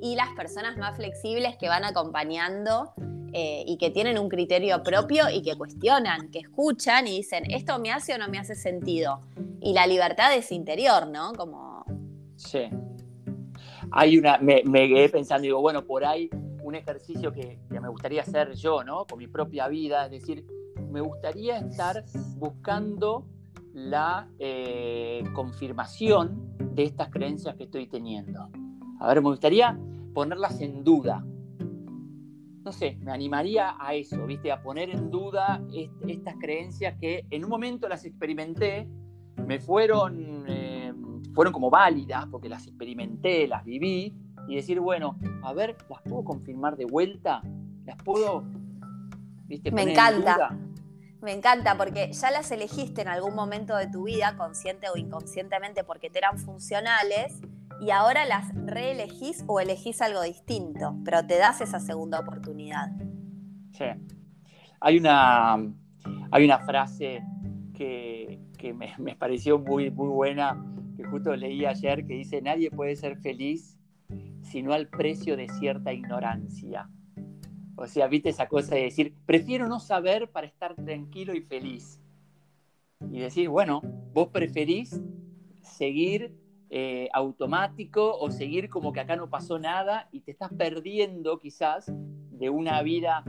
Y 0.02 0.16
las 0.16 0.30
personas 0.30 0.78
más 0.78 0.96
flexibles 0.96 1.58
que 1.58 1.68
van 1.68 1.84
acompañando 1.84 2.94
eh, 3.34 3.66
y 3.68 3.78
que 3.78 3.90
tienen 3.90 4.18
un 4.18 4.30
criterio 4.30 4.82
propio 4.82 5.30
y 5.30 5.42
que 5.42 5.58
cuestionan, 5.58 6.32
que 6.32 6.40
escuchan 6.40 7.06
y 7.08 7.18
dicen, 7.18 7.52
¿esto 7.52 7.80
me 7.80 7.92
hace 7.92 8.14
o 8.14 8.18
no 8.18 8.30
me 8.30 8.40
hace 8.40 8.56
sentido? 8.56 9.24
Y 9.60 9.74
la 9.74 9.88
libertad 9.88 10.34
es 10.34 10.54
interior, 10.54 11.08
¿no? 11.08 11.34
Como... 11.34 11.77
Sí. 12.38 12.70
Hay 13.92 14.18
una, 14.18 14.38
me, 14.38 14.64
quedé 14.64 15.10
pensando, 15.10 15.44
digo, 15.44 15.60
bueno, 15.60 15.86
por 15.86 16.06
ahí 16.06 16.30
un 16.64 16.76
ejercicio 16.76 17.32
que, 17.32 17.60
que 17.70 17.80
me 17.80 17.90
gustaría 17.90 18.22
hacer 18.22 18.54
yo, 18.54 18.84
¿no? 18.84 19.06
Con 19.06 19.20
mi 19.20 19.28
propia 19.28 19.68
vida, 19.68 20.06
es 20.06 20.12
decir, 20.12 20.46
me 20.90 21.02
gustaría 21.02 21.58
estar 21.58 22.04
buscando 22.38 23.26
la 23.74 24.28
eh, 24.40 25.24
confirmación 25.34 26.58
de 26.74 26.84
estas 26.84 27.10
creencias 27.10 27.56
que 27.56 27.66
estoy 27.66 27.88
teniendo. 27.88 28.50
A 29.00 29.08
ver, 29.08 29.22
me 29.22 29.30
gustaría 29.30 29.78
ponerlas 30.14 30.60
en 30.62 30.84
duda. 30.84 31.24
No 32.64 32.72
sé, 32.72 32.98
me 33.00 33.12
animaría 33.12 33.76
a 33.80 33.94
eso, 33.94 34.26
¿viste? 34.26 34.52
A 34.52 34.62
poner 34.62 34.90
en 34.90 35.12
duda 35.12 35.62
estas 36.08 36.36
creencias 36.40 36.96
que 37.00 37.26
en 37.30 37.44
un 37.44 37.50
momento 37.50 37.88
las 37.88 38.04
experimenté, 38.04 38.88
me 39.46 39.60
fueron, 39.60 40.46
eh, 40.48 40.67
fueron 41.38 41.54
como 41.54 41.70
válidas 41.70 42.26
porque 42.32 42.50
las 42.50 42.66
experimenté, 42.66 43.48
las 43.48 43.64
viví, 43.64 44.12
y 44.48 44.56
decir, 44.56 44.80
bueno, 44.80 45.20
a 45.44 45.54
ver, 45.54 45.78
¿las 45.88 46.02
puedo 46.02 46.24
confirmar 46.24 46.76
de 46.78 46.86
vuelta? 46.86 47.44
¿Las 47.86 47.96
puedo, 47.98 48.44
viste? 49.46 49.72
Me 49.72 49.84
encanta. 49.84 50.58
Me 51.22 51.34
encanta 51.34 51.78
porque 51.78 52.12
ya 52.12 52.32
las 52.32 52.50
elegiste 52.50 53.04
en 53.04 53.08
algún 53.08 53.36
momento 53.36 53.76
de 53.76 53.86
tu 53.86 54.06
vida, 54.06 54.36
consciente 54.36 54.88
o 54.90 54.98
inconscientemente, 54.98 55.84
porque 55.84 56.10
te 56.10 56.18
eran 56.18 56.40
funcionales 56.40 57.40
y 57.80 57.92
ahora 57.92 58.26
las 58.26 58.56
reelegís 58.56 59.44
o 59.46 59.60
elegís 59.60 60.02
algo 60.02 60.24
distinto, 60.24 60.96
pero 61.06 61.24
te 61.28 61.38
das 61.38 61.62
esa 61.62 61.80
segunda 61.80 62.20
oportunidad. 62.20 62.90
Sí. 63.74 63.86
Hay 64.80 64.98
una, 64.98 65.54
hay 66.32 66.46
una 66.46 66.58
frase 66.66 67.22
que, 67.76 68.40
me, 68.74 68.96
me, 68.98 69.16
pareció 69.16 69.60
muy, 69.60 69.92
muy 69.92 70.08
buena, 70.08 70.64
que 70.98 71.06
justo 71.06 71.36
leí 71.36 71.66
ayer, 71.66 72.06
que 72.06 72.16
dice, 72.16 72.42
nadie 72.42 72.72
puede 72.72 72.96
ser 72.96 73.18
feliz 73.18 73.78
sino 74.42 74.74
al 74.74 74.88
precio 74.88 75.36
de 75.36 75.50
cierta 75.50 75.94
ignorancia. 75.94 76.90
O 77.76 77.86
sea, 77.86 78.08
viste 78.08 78.30
esa 78.30 78.48
cosa 78.48 78.76
de 78.76 78.84
decir, 78.84 79.14
prefiero 79.26 79.68
no 79.68 79.80
saber 79.80 80.32
para 80.32 80.48
estar 80.48 80.76
tranquilo 80.76 81.34
y 81.36 81.42
feliz. 81.42 82.02
Y 83.12 83.20
decir, 83.20 83.50
bueno, 83.50 83.82
vos 84.14 84.30
preferís 84.30 85.00
seguir 85.62 86.34
eh, 86.70 87.08
automático 87.14 88.18
o 88.18 88.32
seguir 88.32 88.70
como 88.70 88.92
que 88.92 89.02
acá 89.02 89.16
no 89.16 89.30
pasó 89.30 89.60
nada 89.60 90.10
y 90.12 90.22
te 90.22 90.32
estás 90.32 90.52
perdiendo 90.54 91.40
quizás 91.40 91.92
de 92.32 92.50
una 92.50 92.82
vida 92.82 93.24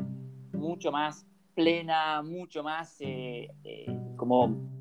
mucho 0.53 0.91
más 0.91 1.27
plena, 1.55 2.23
mucho 2.23 2.63
más 2.63 2.97
eh, 3.01 3.51
eh, 3.65 3.87
como 4.17 4.78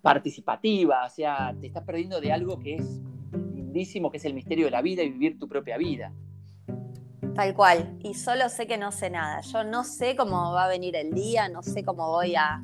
participativa, 0.00 1.04
o 1.06 1.10
sea, 1.10 1.54
te 1.60 1.66
estás 1.66 1.84
perdiendo 1.84 2.20
de 2.20 2.32
algo 2.32 2.58
que 2.58 2.76
es 2.76 3.00
lindísimo, 3.32 4.10
que 4.10 4.16
es 4.16 4.24
el 4.24 4.34
misterio 4.34 4.66
de 4.66 4.70
la 4.70 4.82
vida 4.82 5.02
y 5.02 5.10
vivir 5.10 5.38
tu 5.38 5.48
propia 5.48 5.76
vida. 5.76 6.12
Tal 7.34 7.54
cual. 7.54 7.96
Y 8.00 8.14
solo 8.14 8.48
sé 8.48 8.66
que 8.66 8.76
no 8.76 8.92
sé 8.92 9.10
nada. 9.10 9.40
Yo 9.42 9.64
no 9.64 9.84
sé 9.84 10.16
cómo 10.16 10.52
va 10.52 10.64
a 10.64 10.68
venir 10.68 10.96
el 10.96 11.12
día, 11.12 11.48
no 11.48 11.62
sé 11.62 11.84
cómo 11.84 12.08
voy 12.08 12.34
a, 12.34 12.62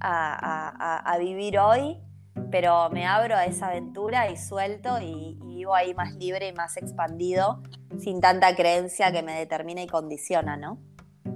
a, 0.00 1.16
vivir 1.18 1.58
hoy, 1.58 1.98
pero 2.50 2.90
me 2.90 3.06
abro 3.06 3.36
a 3.36 3.44
esa 3.44 3.68
aventura 3.68 4.30
y 4.30 4.36
suelto 4.36 5.00
y, 5.00 5.38
vivo 5.44 5.74
ahí 5.74 5.94
más 5.94 6.14
libre 6.14 6.48
y 6.48 6.52
más 6.54 6.78
expandido, 6.78 7.62
sin 7.98 8.20
tanta 8.20 8.56
creencia 8.56 9.12
que 9.12 9.22
me 9.22 9.34
determina 9.34 9.82
y 9.82 9.86
condiciona, 9.86 10.56
¿no? 10.56 10.78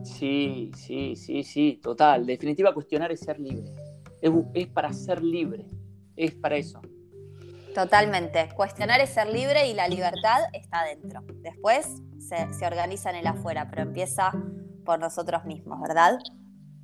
Sí, 0.03 0.71
sí, 0.75 1.15
sí, 1.15 1.43
sí, 1.43 1.79
total. 1.83 2.25
Definitiva 2.25 2.73
cuestionar 2.73 3.13
es 3.13 3.21
ser 3.21 3.39
libre. 3.39 3.71
Es, 4.25 4.33
es 4.55 4.67
para 4.69 4.93
ser 4.93 5.23
libre. 5.23 5.67
Es 6.17 6.35
para 6.35 6.57
eso. 6.57 6.81
Totalmente. 7.75 8.49
Cuestionar 8.55 9.01
es 9.01 9.11
ser 9.11 9.29
libre 9.29 9.69
y 9.69 9.75
la 9.75 9.89
libertad 9.89 10.41
está 10.53 10.85
dentro. 10.85 11.23
Después 11.43 12.03
se, 12.19 12.53
se 12.53 12.67
organiza 12.67 13.11
en 13.11 13.17
el 13.17 13.27
afuera, 13.27 13.69
pero 13.69 13.83
empieza 13.83 14.33
por 14.85 14.99
nosotros 14.99 15.45
mismos, 15.45 15.81
¿verdad? 15.81 16.19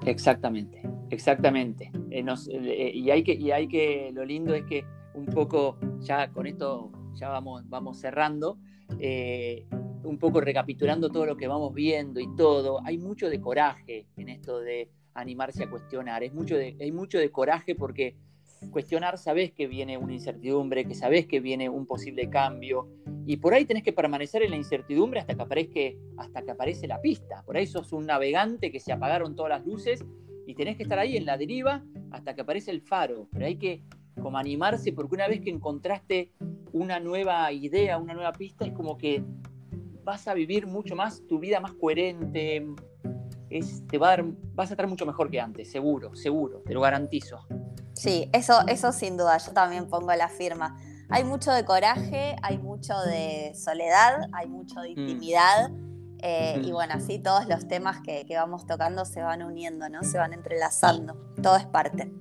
Exactamente, 0.07 0.83
exactamente. 1.11 1.93
Eh, 2.11 2.25
eh, 2.25 2.93
y, 2.95 3.11
hay 3.11 3.23
que, 3.23 3.35
y 3.35 3.51
hay 3.51 3.69
que, 3.69 4.11
lo 4.13 4.25
lindo 4.25 4.55
es 4.55 4.65
que 4.65 4.85
un 5.15 5.27
poco, 5.27 5.79
ya 6.01 6.31
con 6.33 6.47
esto 6.47 6.91
ya 7.15 7.29
vamos, 7.29 7.69
vamos 7.69 8.01
cerrando, 8.01 8.59
eh, 8.99 9.67
un 10.03 10.19
poco 10.19 10.41
recapitulando 10.41 11.11
todo 11.11 11.27
lo 11.27 11.37
que 11.37 11.47
vamos 11.47 11.75
viendo 11.75 12.19
y 12.21 12.35
todo, 12.35 12.81
hay 12.85 12.99
mucho 12.99 13.29
de 13.29 13.41
coraje 13.41 14.07
en 14.17 14.29
esto 14.31 14.61
de 14.61 14.91
animarse 15.15 15.65
a 15.65 15.71
cuestionar, 15.71 16.23
es 16.23 16.33
mucho 16.33 16.57
de, 16.57 16.77
hay 16.81 16.93
mucho 16.93 17.19
de 17.19 17.31
coraje 17.31 17.75
porque 17.75 18.17
cuestionar 18.71 19.17
sabes 19.19 19.53
que 19.53 19.67
viene 19.67 19.97
una 19.97 20.13
incertidumbre, 20.13 20.85
que 20.85 20.95
sabes 20.95 21.27
que 21.27 21.41
viene 21.41 21.69
un 21.69 21.87
posible 21.87 22.29
cambio, 22.29 22.89
y 23.27 23.37
por 23.37 23.55
ahí 23.55 23.65
tenés 23.65 23.83
que 23.83 23.93
permanecer 23.93 24.43
en 24.43 24.51
la 24.51 24.57
incertidumbre 24.57 25.21
hasta 25.21 25.35
que, 25.35 25.43
aparezca, 25.43 25.81
hasta 26.19 26.43
que 26.43 26.51
aparece 26.51 26.87
la 26.87 27.01
pista. 27.01 27.43
Por 27.45 27.57
ahí 27.57 27.67
sos 27.67 27.93
un 27.93 28.07
navegante 28.07 28.71
que 28.71 28.81
se 28.81 28.93
apagaron 28.93 29.37
todas 29.37 29.51
las 29.51 29.67
luces 29.67 30.05
y 30.47 30.55
tenés 30.55 30.77
que 30.77 30.83
estar 30.83 30.99
ahí 30.99 31.17
en 31.17 31.27
la 31.27 31.37
deriva 31.37 31.85
hasta 32.11 32.35
que 32.35 32.41
aparece 32.41 32.71
el 32.71 32.81
faro. 32.81 33.29
Pero 33.33 33.47
hay 33.47 33.57
que 33.57 33.83
como 34.21 34.37
animarse 34.37 34.93
porque 34.93 35.15
una 35.15 35.29
vez 35.29 35.41
que 35.41 35.51
encontraste 35.51 36.33
una 36.73 36.99
nueva 36.99 37.53
idea, 37.53 37.99
una 37.99 38.15
nueva 38.15 38.33
pista, 38.33 38.65
es 38.65 38.73
como 38.73 38.99
que 38.99 39.23
vas 40.03 40.27
a 40.27 40.35
vivir 40.35 40.67
mucho 40.67 40.97
más, 40.97 41.25
tu 41.27 41.39
vida 41.39 41.61
más 41.61 41.73
coherente, 41.75 42.67
es, 43.51 43.87
te 43.87 43.99
va 43.99 44.09
a 44.09 44.11
dar, 44.11 44.25
vas 44.55 44.71
a 44.71 44.75
estar 44.75 44.87
mucho 44.87 45.05
mejor 45.05 45.31
que 45.31 45.41
antes, 45.41 45.71
seguro, 45.71 46.15
seguro, 46.15 46.63
te 46.65 46.73
lo 46.73 46.81
garantizo. 46.81 47.47
Sí, 47.95 48.31
eso, 48.33 48.61
eso 48.67 48.93
sin 48.93 49.17
duda, 49.17 49.37
yo 49.39 49.53
también 49.53 49.89
pongo 49.89 50.15
la 50.15 50.29
firma. 50.29 50.79
Hay 51.11 51.25
mucho 51.25 51.53
de 51.53 51.65
coraje, 51.65 52.37
hay 52.43 52.59
mucho 52.59 52.95
de 53.01 53.53
soledad, 53.55 54.29
hay 54.33 54.49
mucho 54.49 54.81
de 54.81 54.91
mm. 54.91 54.99
intimidad. 54.99 55.71
Eh, 56.23 56.63
y 56.63 56.71
mm. 56.71 56.73
bueno, 56.73 56.95
así 56.95 57.19
todos 57.19 57.47
los 57.49 57.67
temas 57.67 58.01
que, 58.01 58.25
vamos 58.31 58.67
tocando 58.67 59.05
se 59.05 59.23
van 59.23 59.43
uniendo, 59.43 59.89
¿no? 59.89 60.03
Se 60.05 60.19
van 60.19 60.33
entrelazando. 60.33 61.15
Todo 61.43 61.57
es 61.57 61.67
parte. 61.67 62.13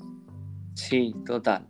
Sí, 0.73 1.13
total. 1.25 1.67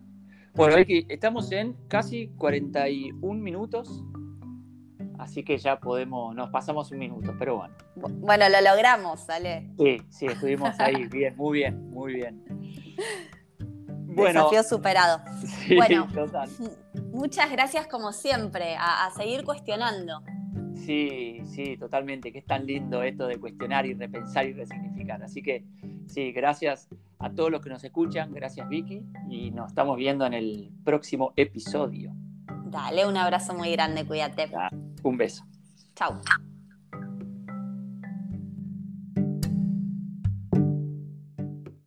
Bueno, 0.54 0.76
estamos 1.08 1.52
en 1.52 1.74
casi 1.88 2.28
41 2.36 3.42
minutos. 3.42 4.02
Así 5.20 5.44
que 5.44 5.58
ya 5.58 5.78
podemos, 5.78 6.34
nos 6.34 6.48
pasamos 6.48 6.90
un 6.92 6.98
minuto, 6.98 7.34
pero 7.38 7.58
bueno. 7.58 7.74
Bueno, 7.94 8.48
lo 8.48 8.60
logramos, 8.62 9.20
¿sale? 9.20 9.68
Sí, 9.78 10.02
sí, 10.08 10.26
estuvimos 10.26 10.80
ahí, 10.80 11.04
bien, 11.10 11.36
muy 11.36 11.58
bien, 11.58 11.90
muy 11.90 12.14
bien. 12.14 12.42
Bueno, 14.14 14.40
Desafío 14.40 14.62
superado. 14.62 15.20
bueno, 15.76 16.08
muchas 17.12 17.50
gracias 17.50 17.86
como 17.86 18.12
siempre, 18.12 18.76
a, 18.78 19.10
seguir 19.14 19.44
cuestionando. 19.44 20.22
Sí, 20.74 21.42
sí, 21.44 21.76
totalmente, 21.76 22.32
que 22.32 22.38
es 22.38 22.46
tan 22.46 22.64
lindo 22.64 23.02
esto 23.02 23.26
de 23.26 23.38
cuestionar 23.38 23.84
y 23.84 23.92
repensar 23.92 24.46
y 24.46 24.54
resignificar. 24.54 25.22
Así 25.22 25.42
que 25.42 25.66
sí, 26.06 26.32
gracias 26.32 26.88
a 27.18 27.30
todos 27.30 27.50
los 27.50 27.60
que 27.60 27.68
nos 27.68 27.84
escuchan, 27.84 28.32
gracias 28.32 28.66
Vicky, 28.70 29.02
y 29.28 29.50
nos 29.50 29.68
estamos 29.68 29.98
viendo 29.98 30.24
en 30.24 30.32
el 30.32 30.70
próximo 30.82 31.34
episodio. 31.36 32.10
Dale, 32.64 33.06
un 33.06 33.18
abrazo 33.18 33.52
muy 33.52 33.70
grande, 33.72 34.06
cuídate. 34.06 34.50
Un 35.08 35.16
beso. 35.16 35.44
Chao. 35.94 36.20